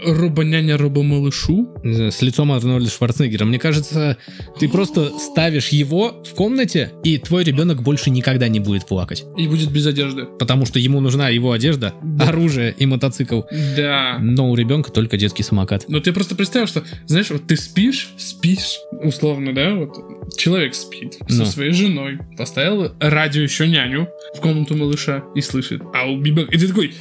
Робоняня 0.03 0.77
робомалышу. 0.77 1.67
С 1.83 2.21
лицом 2.21 2.51
Арнольда 2.53 2.89
Шварценеггера. 2.89 3.43
Мне 3.45 3.59
кажется, 3.59 4.17
ты 4.57 4.69
просто 4.69 5.11
ставишь 5.19 5.69
его 5.69 6.23
в 6.25 6.33
комнате, 6.35 6.93
и 7.03 7.17
твой 7.17 7.43
ребенок 7.43 7.81
больше 7.83 8.09
никогда 8.09 8.47
не 8.47 8.59
будет 8.61 8.85
плакать. 8.87 9.25
И 9.37 9.47
будет 9.47 9.71
без 9.71 9.85
одежды. 9.87 10.25
Потому 10.39 10.65
что 10.65 10.79
ему 10.79 11.01
нужна 11.01 11.29
его 11.29 11.51
одежда, 11.51 11.93
Да. 12.01 12.29
оружие 12.29 12.73
и 12.77 12.85
мотоцикл. 12.85 13.41
Да. 13.75 14.17
Но 14.21 14.49
у 14.49 14.55
ребенка 14.55 14.91
только 14.91 15.17
детский 15.17 15.43
самокат. 15.43 15.85
Но 15.89 15.99
ты 15.99 16.13
просто 16.13 16.35
представил, 16.35 16.67
что, 16.67 16.83
знаешь, 17.05 17.29
вот 17.29 17.45
ты 17.47 17.57
спишь, 17.57 18.09
спишь, 18.17 18.79
условно, 19.03 19.53
да, 19.53 19.75
вот 19.75 19.97
человек 20.37 20.75
спит 20.75 21.17
со 21.27 21.39
Ну. 21.39 21.45
своей 21.45 21.71
женой, 21.73 22.19
поставил 22.37 22.91
радио 22.99 23.41
еще 23.41 23.67
няню 23.67 24.07
в 24.35 24.39
комнату 24.39 24.77
малыша 24.77 25.23
и 25.35 25.41
слышит, 25.41 25.81
а 25.93 26.05
у 26.09 26.21
ребенка... 26.23 26.53
И 26.53 26.57
ты 26.57 26.67
такой, 26.67 26.93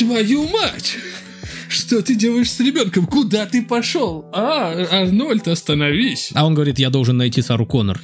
твою 0.00 0.48
мать! 0.48 0.96
Что 1.68 2.02
ты 2.02 2.14
делаешь 2.14 2.50
с 2.50 2.58
ребенком? 2.58 3.06
Куда 3.06 3.46
ты 3.46 3.62
пошел? 3.62 4.24
А, 4.32 4.72
Арнольд, 4.90 5.46
остановись. 5.46 6.30
А 6.34 6.46
он 6.46 6.54
говорит, 6.54 6.78
я 6.78 6.90
должен 6.90 7.16
найти 7.16 7.42
Сару 7.42 7.66
Коннор. 7.66 8.00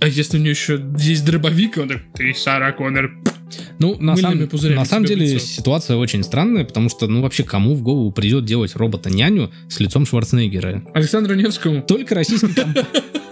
А 0.00 0.08
если 0.08 0.38
у 0.38 0.40
нее 0.40 0.50
еще 0.50 0.82
есть 0.98 1.24
дробовик, 1.24 1.76
он 1.76 1.88
такой, 1.88 2.04
ты 2.14 2.34
Сара 2.34 2.72
Коннор. 2.72 3.10
Ну, 3.78 3.96
на, 4.00 4.16
пузырями 4.46 4.76
на 4.76 4.84
самом 4.84 5.04
деле 5.04 5.26
лицо. 5.26 5.46
ситуация 5.46 5.96
очень 5.96 6.24
странная, 6.24 6.64
потому 6.64 6.88
что, 6.88 7.06
ну, 7.06 7.20
вообще, 7.22 7.44
кому 7.44 7.74
в 7.74 7.82
голову 7.82 8.10
придет 8.10 8.44
делать 8.44 8.74
робота-няню 8.74 9.52
с 9.68 9.78
лицом 9.78 10.06
Шварценеггера? 10.06 10.82
Александру 10.94 11.34
Невскому. 11.34 11.82
Только 11.82 12.14
российской 12.14 12.54
компании. 12.54 12.86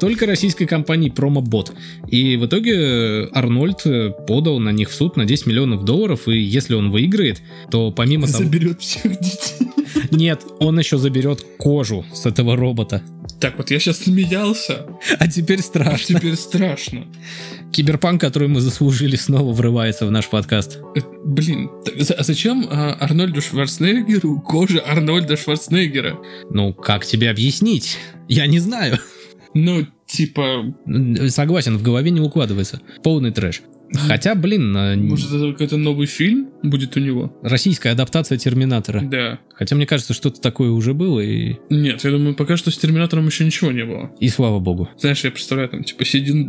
Только 0.00 0.26
российской 0.26 0.66
компании 0.66 1.08
Промобот. 1.08 1.72
И 2.08 2.36
в 2.36 2.46
итоге 2.46 3.28
Арнольд 3.32 3.84
э, 3.86 4.10
подал 4.10 4.58
на 4.58 4.70
них 4.70 4.90
в 4.90 4.94
суд 4.94 5.16
на 5.16 5.24
10 5.24 5.46
миллионов 5.46 5.84
долларов, 5.84 6.28
и 6.28 6.38
если 6.38 6.74
он 6.74 6.90
выиграет, 6.90 7.40
то 7.70 7.90
помимо 7.90 8.26
того... 8.28 8.44
Заберет 8.44 8.80
всех 8.80 9.18
детей. 9.20 9.68
Нет, 10.10 10.42
он 10.60 10.78
еще 10.78 10.98
заберет 10.98 11.44
кожу 11.58 12.04
с 12.12 12.26
этого 12.26 12.56
робота. 12.56 13.02
Так 13.40 13.56
вот, 13.56 13.70
я 13.70 13.78
сейчас 13.78 13.98
смеялся, 13.98 14.86
А 15.18 15.28
теперь 15.28 15.60
а 15.60 15.62
страшно. 15.62 16.18
теперь 16.18 16.34
страшно. 16.36 17.06
Киберпанк, 17.72 18.20
который 18.20 18.48
мы 18.48 18.60
заслужили, 18.60 19.16
снова 19.16 19.52
врывается 19.52 20.06
в 20.06 20.10
наш 20.10 20.28
подкаст. 20.28 20.80
Э, 20.96 21.00
Блин, 21.24 21.70
а 22.16 22.22
зачем 22.24 22.66
а, 22.70 22.94
Арнольду 22.94 23.40
Шварценеггеру 23.40 24.40
кожа 24.40 24.80
Арнольда 24.80 25.36
Шварценеггера? 25.36 26.18
Ну, 26.50 26.72
как 26.72 27.04
тебе 27.06 27.30
объяснить? 27.30 27.98
Я 28.28 28.46
не 28.46 28.58
знаю. 28.58 28.98
Ну, 29.54 29.86
типа, 30.06 30.74
Согласен, 31.28 31.78
в 31.78 31.82
голове 31.82 32.10
не 32.10 32.20
укладывается. 32.20 32.80
Полный 33.02 33.30
трэш. 33.30 33.62
Хотя, 33.92 34.34
блин, 34.34 34.76
э, 34.76 34.96
может, 34.96 35.32
это 35.32 35.52
какой-то 35.52 35.76
новый 35.76 36.06
фильм 36.06 36.48
будет 36.62 36.96
у 36.96 37.00
него? 37.00 37.32
российская 37.42 37.90
адаптация 37.90 38.36
Терминатора. 38.38 39.00
Да. 39.00 39.38
Хотя, 39.54 39.76
мне 39.76 39.86
кажется, 39.86 40.12
что-то 40.14 40.40
такое 40.40 40.70
уже 40.70 40.94
было, 40.94 41.20
и, 41.20 41.56
Нет, 41.70 42.04
я 42.04 42.10
думаю, 42.10 42.34
пока 42.34 42.56
что 42.56 42.70
с 42.70 42.76
Терминатором 42.78 43.26
еще 43.26 43.44
ничего 43.44 43.72
не 43.72 43.84
было. 43.84 44.10
и 44.20 44.28
слава 44.28 44.58
богу. 44.60 44.88
Знаешь, 44.98 45.24
я 45.24 45.30
представляю, 45.30 45.68
там, 45.70 45.84
типа, 45.84 46.04
сидит 46.04 46.48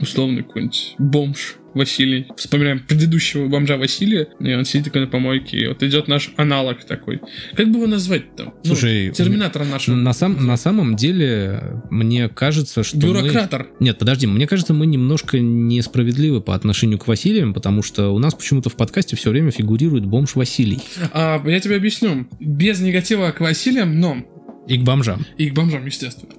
условный 0.00 0.42
какой-нибудь 0.42 0.94
бомж 0.98 1.56
Василий. 1.76 2.26
Вспоминаем 2.36 2.80
предыдущего 2.80 3.48
бомжа 3.48 3.76
Василия, 3.76 4.28
и 4.40 4.54
он 4.54 4.64
сидит 4.64 4.86
такой 4.86 5.02
на 5.02 5.06
помойке, 5.08 5.58
и 5.58 5.66
вот 5.66 5.82
идет 5.82 6.08
наш 6.08 6.30
аналог 6.36 6.84
такой. 6.84 7.20
Как 7.54 7.70
бы 7.70 7.78
его 7.78 7.86
назвать-то? 7.86 8.54
Слушай, 8.64 9.08
ну, 9.08 9.12
терминатора 9.12 9.64
нашего. 9.64 9.94
На, 9.94 10.14
сам, 10.14 10.46
на 10.46 10.56
самом 10.56 10.96
деле, 10.96 11.82
мне 11.90 12.28
кажется, 12.30 12.82
что 12.82 12.96
Бюрократор. 12.96 13.68
Мы... 13.78 13.86
Нет, 13.86 13.98
подожди, 13.98 14.26
мне 14.26 14.46
кажется, 14.46 14.72
мы 14.72 14.86
немножко 14.86 15.38
несправедливы 15.38 16.40
по 16.40 16.54
отношению 16.54 16.98
к 16.98 17.06
Василиям, 17.06 17.52
потому 17.52 17.82
что 17.82 18.08
у 18.08 18.18
нас 18.18 18.34
почему-то 18.34 18.70
в 18.70 18.76
подкасте 18.76 19.14
все 19.16 19.30
время 19.30 19.50
фигурирует 19.50 20.06
бомж 20.06 20.34
Василий. 20.34 20.80
А, 21.12 21.42
я 21.46 21.60
тебе 21.60 21.76
объясню. 21.76 22.26
Без 22.40 22.80
негатива 22.80 23.30
к 23.32 23.40
Василиям, 23.40 24.00
но... 24.00 24.24
И 24.66 24.78
к 24.78 24.82
бомжам. 24.82 25.26
И 25.36 25.50
к 25.50 25.54
бомжам, 25.54 25.84
естественно. 25.84 26.32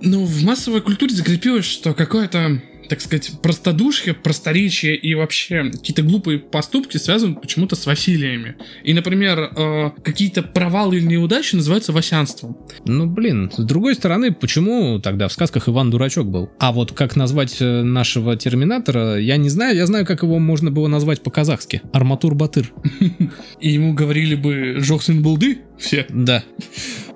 Ну, 0.00 0.24
в 0.24 0.44
массовой 0.44 0.80
культуре 0.80 1.12
закрепилось, 1.14 1.64
что 1.64 1.92
какое-то 1.92 2.62
так 2.88 3.00
сказать, 3.00 3.32
простодушие, 3.42 4.14
просторечие 4.14 4.96
и 4.96 5.14
вообще 5.14 5.70
какие-то 5.70 6.02
глупые 6.02 6.38
поступки 6.38 6.96
связаны 6.96 7.36
почему-то 7.36 7.76
с 7.76 7.86
Василиями. 7.86 8.56
И, 8.82 8.94
например, 8.94 9.38
э, 9.38 9.90
какие-то 10.02 10.42
провалы 10.42 10.96
или 10.96 11.06
неудачи 11.06 11.54
называются 11.54 11.92
васянством. 11.92 12.56
Ну, 12.84 13.06
блин, 13.06 13.50
с 13.54 13.62
другой 13.62 13.94
стороны, 13.94 14.32
почему 14.32 14.98
тогда 15.00 15.28
в 15.28 15.32
сказках 15.32 15.68
Иван 15.68 15.90
Дурачок 15.90 16.26
был? 16.28 16.50
А 16.58 16.72
вот 16.72 16.92
как 16.92 17.16
назвать 17.16 17.58
э, 17.60 17.82
нашего 17.82 18.36
Терминатора, 18.36 19.18
я 19.18 19.36
не 19.36 19.48
знаю. 19.48 19.76
Я 19.76 19.86
знаю, 19.86 20.06
как 20.06 20.22
его 20.22 20.38
можно 20.38 20.70
было 20.70 20.88
назвать 20.88 21.22
по-казахски. 21.22 21.82
Арматур 21.92 22.34
Батыр. 22.34 22.72
И 23.60 23.70
ему 23.70 23.92
говорили 23.92 24.34
бы 24.34 24.76
Жохсын 24.78 25.22
Булды 25.22 25.58
все? 25.78 26.06
Да. 26.08 26.42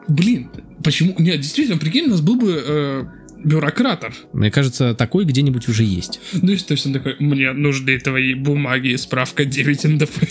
Блин, 0.08 0.50
почему? 0.82 1.14
Нет, 1.18 1.40
действительно, 1.40 1.78
прикинь, 1.78 2.06
у 2.06 2.10
нас 2.10 2.20
был 2.20 2.36
бы 2.36 3.08
бюрократор. 3.44 4.14
Мне 4.32 4.50
кажется, 4.50 4.94
такой 4.94 5.24
где-нибудь 5.24 5.68
уже 5.68 5.84
есть. 5.84 6.20
Ну, 6.32 6.52
и 6.52 6.56
то 6.56 6.72
есть 6.72 6.86
он 6.86 6.92
такой, 6.92 7.16
мне 7.18 7.52
нужны 7.52 7.98
твои 7.98 8.34
бумаги, 8.34 8.94
справка 8.96 9.44
9 9.44 9.84
НДП 9.84 10.22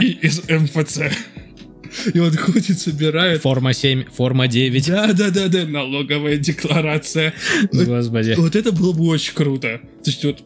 и 0.00 0.18
из 0.22 0.42
МФЦ. 0.48 1.00
И 2.14 2.18
он 2.18 2.34
ходит, 2.36 2.78
собирает. 2.78 3.42
Форма 3.42 3.74
7, 3.74 4.04
форма 4.10 4.48
9. 4.48 4.86
Да, 4.88 5.12
да, 5.12 5.30
да, 5.30 5.48
да, 5.48 5.66
налоговая 5.66 6.38
декларация. 6.38 7.34
Господи. 7.70 8.34
Вот 8.38 8.56
это 8.56 8.72
было 8.72 8.92
бы 8.94 9.04
очень 9.08 9.34
круто. 9.34 9.80
То 10.02 10.10
есть 10.10 10.24
вот 10.24 10.42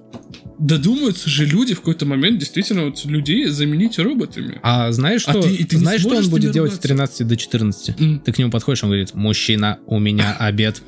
додумаются 0.58 1.28
же 1.30 1.44
люди 1.44 1.74
в 1.74 1.80
какой-то 1.80 2.06
момент 2.06 2.38
действительно 2.38 2.86
вот 2.86 3.04
людей 3.04 3.44
заменить 3.46 3.98
роботами. 3.98 4.58
А 4.62 4.90
знаешь, 4.90 5.20
что, 5.20 5.38
А 5.38 5.42
ты- 5.42 5.54
и 5.54 5.64
ты 5.64 5.76
знаешь, 5.78 6.00
что 6.00 6.16
он 6.16 6.28
будет 6.30 6.50
делать 6.50 6.72
с 6.72 6.78
тренироваться? 6.78 7.18
13 7.18 7.28
до 7.28 7.36
14? 7.36 8.00
М. 8.00 8.20
Ты 8.20 8.32
к 8.32 8.38
нему 8.38 8.50
подходишь, 8.50 8.82
он 8.82 8.88
говорит, 8.90 9.14
мужчина, 9.14 9.78
у 9.86 9.98
меня 10.00 10.32
обед. 10.38 10.82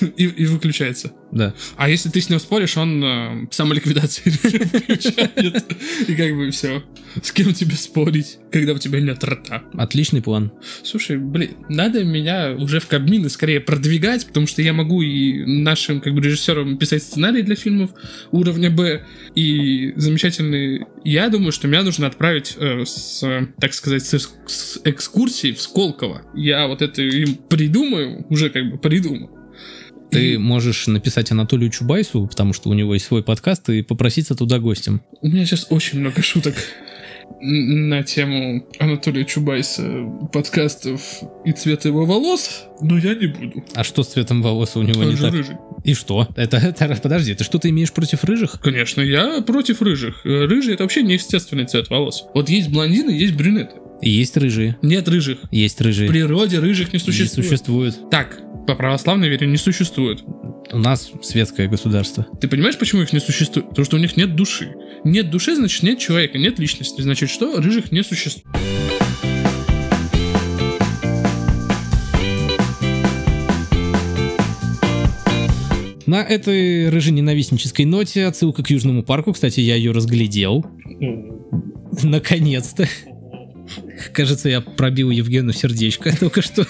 И, 0.00 0.24
и 0.24 0.46
выключается. 0.46 1.12
Да. 1.30 1.54
А 1.76 1.88
если 1.88 2.08
ты 2.08 2.20
с 2.20 2.30
ним 2.30 2.38
споришь, 2.38 2.76
он 2.76 3.04
э, 3.04 3.46
самоликвидацию 3.50 4.32
включает. 4.32 5.64
И 6.08 6.14
как 6.14 6.36
бы 6.36 6.50
все. 6.50 6.82
С 7.22 7.32
кем 7.32 7.52
тебе 7.52 7.74
спорить, 7.76 8.38
когда 8.50 8.72
у 8.72 8.78
тебя 8.78 9.00
нет 9.00 9.22
рта? 9.22 9.62
Отличный 9.74 10.22
план. 10.22 10.52
Слушай, 10.82 11.18
блин, 11.18 11.50
надо 11.68 12.04
меня 12.04 12.52
уже 12.52 12.80
в 12.80 12.86
Кабмины 12.86 13.28
скорее 13.28 13.60
продвигать, 13.60 14.26
потому 14.26 14.46
что 14.46 14.62
я 14.62 14.72
могу 14.72 15.02
и 15.02 15.44
нашим 15.44 16.00
как 16.00 16.14
бы 16.14 16.20
режиссерам 16.22 16.78
писать 16.78 17.02
сценарии 17.02 17.42
для 17.42 17.56
фильмов 17.56 17.90
уровня 18.30 18.70
Б, 18.70 19.04
и 19.34 19.92
замечательный. 19.96 20.86
Я 21.04 21.28
думаю, 21.28 21.52
что 21.52 21.68
меня 21.68 21.82
нужно 21.82 22.06
отправить 22.06 22.56
э, 22.58 22.84
с, 22.84 23.22
так 23.60 23.74
сказать, 23.74 24.04
с, 24.04 24.28
с 24.46 24.80
экскурсией 24.84 25.54
в 25.54 25.60
Сколково. 25.60 26.22
Я 26.34 26.66
вот 26.66 26.82
это 26.82 27.02
им 27.02 27.34
придумаю, 27.34 28.26
уже 28.30 28.50
как 28.50 28.70
бы 28.70 28.78
придумал. 28.78 29.37
Ты 30.10 30.38
можешь 30.38 30.86
написать 30.86 31.30
Анатолию 31.32 31.70
Чубайсу, 31.70 32.26
потому 32.26 32.52
что 32.52 32.70
у 32.70 32.74
него 32.74 32.94
есть 32.94 33.06
свой 33.06 33.22
подкаст, 33.22 33.68
и 33.70 33.82
попроситься 33.82 34.34
туда 34.34 34.58
гостем. 34.58 35.02
У 35.20 35.28
меня 35.28 35.44
сейчас 35.44 35.66
очень 35.70 36.00
много 36.00 36.22
шуток 36.22 36.54
на 37.40 38.02
тему 38.02 38.66
Анатолия 38.78 39.24
Чубайса, 39.24 40.04
подкастов 40.32 41.00
и 41.44 41.52
цвета 41.52 41.88
его 41.88 42.04
волос, 42.06 42.64
но 42.80 42.98
я 42.98 43.14
не 43.14 43.26
буду. 43.26 43.64
А 43.74 43.84
что 43.84 44.02
с 44.02 44.08
цветом 44.08 44.42
волос 44.42 44.76
у 44.76 44.82
него 44.82 45.02
Он 45.02 45.10
не 45.10 45.16
же 45.16 45.22
так? 45.22 45.32
рыжий. 45.34 45.56
И 45.84 45.94
что? 45.94 46.26
Это, 46.36 46.56
это- 46.56 46.98
подожди, 47.00 47.34
ты 47.34 47.44
что-то 47.44 47.68
имеешь 47.70 47.92
против 47.92 48.24
рыжих? 48.24 48.58
Конечно, 48.62 49.02
я 49.02 49.42
против 49.42 49.82
рыжих. 49.82 50.22
Э, 50.24 50.46
Рыжий 50.46 50.74
это 50.74 50.84
вообще 50.84 51.02
неестественный 51.02 51.66
цвет 51.66 51.90
волос. 51.90 52.24
Вот 52.34 52.48
есть 52.48 52.70
блондины, 52.70 53.10
есть 53.10 53.34
брюнеты. 53.34 53.76
И 54.00 54.10
есть 54.10 54.36
рыжие. 54.36 54.76
Нет 54.82 55.08
рыжих. 55.08 55.38
Есть 55.50 55.78
В 55.78 55.82
рыжие. 55.82 56.08
природе 56.08 56.58
рыжих 56.60 56.92
не 56.92 56.98
Не 56.98 57.04
существует. 57.04 57.46
существует. 57.48 58.10
Так, 58.10 58.40
по 58.68 58.74
православной 58.74 59.30
вере 59.30 59.46
не 59.46 59.56
существует. 59.56 60.22
У 60.72 60.78
нас 60.78 61.10
светское 61.22 61.68
государство. 61.68 62.26
Ты 62.38 62.48
понимаешь, 62.48 62.76
почему 62.78 63.00
их 63.00 63.14
не 63.14 63.18
существует? 63.18 63.70
Потому 63.70 63.86
что 63.86 63.96
у 63.96 63.98
них 63.98 64.14
нет 64.18 64.36
души. 64.36 64.74
Нет 65.04 65.30
души, 65.30 65.56
значит 65.56 65.82
нет 65.82 65.98
человека, 65.98 66.36
нет 66.36 66.58
личности. 66.58 67.00
Значит 67.00 67.30
что? 67.30 67.62
Рыжих 67.62 67.92
не 67.92 68.04
существует. 68.04 68.54
На 76.04 76.22
этой 76.22 76.90
рыжененавистнической 76.90 77.86
ноте 77.86 78.26
отсылка 78.26 78.62
к 78.62 78.68
Южному 78.68 79.02
парку. 79.02 79.32
Кстати, 79.32 79.60
я 79.60 79.76
ее 79.76 79.92
разглядел. 79.92 80.66
Наконец-то. 82.02 82.86
Кажется, 84.12 84.48
я 84.48 84.60
пробил 84.60 85.10
Евгену 85.10 85.52
сердечко 85.52 86.16
только 86.20 86.42
что. 86.42 86.66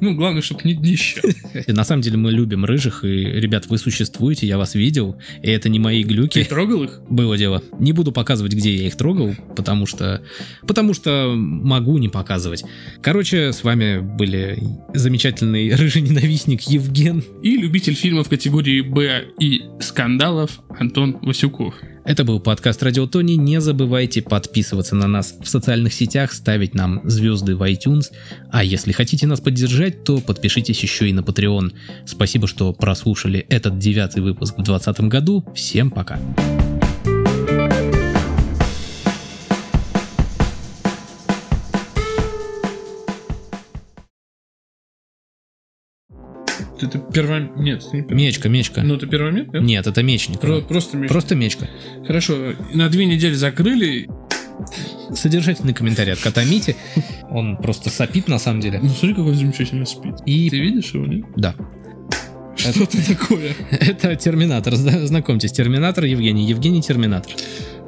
Ну, 0.00 0.14
главное, 0.14 0.42
чтобы 0.42 0.62
не 0.64 0.74
днище. 0.74 1.20
На 1.66 1.84
самом 1.84 2.02
деле 2.02 2.16
мы 2.16 2.30
любим 2.30 2.64
рыжих, 2.64 3.04
и, 3.04 3.08
ребят, 3.08 3.66
вы 3.66 3.78
существуете, 3.78 4.46
я 4.46 4.58
вас 4.58 4.74
видел, 4.74 5.16
и 5.42 5.50
это 5.50 5.68
не 5.68 5.78
мои 5.78 6.02
Ты 6.02 6.08
глюки. 6.08 6.44
трогал 6.44 6.84
их? 6.84 7.00
Было 7.08 7.36
дело. 7.36 7.62
Не 7.78 7.92
буду 7.92 8.12
показывать, 8.12 8.54
где 8.54 8.74
я 8.74 8.86
их 8.86 8.96
трогал, 8.96 9.34
потому 9.56 9.86
что... 9.86 10.22
Потому 10.66 10.94
что 10.94 11.32
могу 11.34 11.98
не 11.98 12.08
показывать. 12.08 12.64
Короче, 13.02 13.52
с 13.52 13.64
вами 13.64 14.00
были 14.00 14.58
замечательный 14.94 15.74
рыжий 15.74 16.02
ненавистник 16.02 16.62
Евген. 16.62 17.22
И 17.42 17.56
любитель 17.56 17.94
фильмов 17.94 18.28
категории 18.28 18.80
Б 18.80 19.24
и 19.38 19.62
скандалов 19.80 20.60
Антон 20.78 21.18
Васюков. 21.22 21.74
Это 22.04 22.24
был 22.24 22.40
подкаст 22.40 22.82
Радио 22.82 23.06
Тони. 23.06 23.34
Не 23.34 23.60
забывайте 23.60 24.22
подписываться 24.22 24.96
на 24.96 25.06
нас 25.06 25.36
в 25.40 25.48
социальных 25.48 25.92
сетях, 25.92 26.32
ставить 26.32 26.61
нам 26.74 27.00
звезды 27.04 27.56
в 27.56 27.62
iTunes. 27.62 28.12
А 28.50 28.64
если 28.64 28.92
хотите 28.92 29.26
нас 29.26 29.40
поддержать, 29.40 30.04
то 30.04 30.18
подпишитесь 30.20 30.82
еще 30.82 31.08
и 31.08 31.12
на 31.12 31.20
Patreon. 31.20 31.72
Спасибо, 32.06 32.46
что 32.46 32.72
прослушали 32.72 33.40
этот 33.48 33.78
девятый 33.78 34.22
выпуск 34.22 34.54
в 34.54 34.62
2020 34.62 35.00
году. 35.08 35.44
Всем 35.54 35.90
пока. 35.90 36.18
Ты 46.90 47.00
первый... 47.12 47.48
Нет, 47.56 47.84
ты 47.90 47.98
не 47.98 48.02
первый. 48.02 48.16
Мечка, 48.16 48.48
мечка. 48.48 48.82
Ну, 48.82 48.98
первый 48.98 49.30
момент, 49.30 49.52
нет? 49.52 49.62
Нет, 49.62 49.86
это 49.86 50.02
мечник. 50.02 50.40
Про- 50.40 50.60
просто 50.62 50.96
меч. 50.96 51.08
Просто 51.08 51.34
мечка. 51.34 51.68
Хорошо, 52.06 52.54
на 52.74 52.88
две 52.88 53.04
недели 53.06 53.34
закрыли. 53.34 54.08
Содержательный 55.14 55.74
комментарий 55.74 56.12
от 56.12 56.20
кота 56.20 56.44
Мити. 56.44 56.76
Он 57.30 57.56
просто 57.56 57.90
сопит 57.90 58.28
на 58.28 58.38
самом 58.38 58.60
деле. 58.60 58.80
Ну, 58.82 58.88
смотри, 58.88 59.14
как 59.14 59.24
он 59.26 59.34
замечательно 59.34 59.84
спит. 59.86 60.14
И 60.26 60.48
Ты 60.50 60.58
видишь 60.58 60.94
его, 60.94 61.06
нет? 61.06 61.24
да, 61.36 61.54
Что 62.56 62.84
это 62.84 63.06
такое? 63.14 63.54
это 63.70 64.14
Терминатор. 64.16 64.74
Зна- 64.76 65.06
Знакомьтесь, 65.06 65.52
Терминатор 65.52 66.04
Евгений. 66.04 66.46
Евгений 66.46 66.82
Терминатор. 66.82 67.32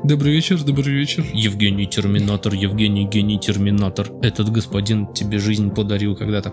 Добрый 0.03 0.33
вечер, 0.35 0.63
добрый 0.63 0.95
вечер. 0.95 1.25
Евгений 1.33 1.87
Терминатор, 1.87 2.53
Евгений 2.53 3.07
Гений 3.07 3.39
Терминатор. 3.39 4.09
Этот 4.23 4.51
господин 4.51 5.13
тебе 5.15 5.39
жизнь 5.39 5.71
подарил 5.71 6.15
когда-то. 6.15 6.53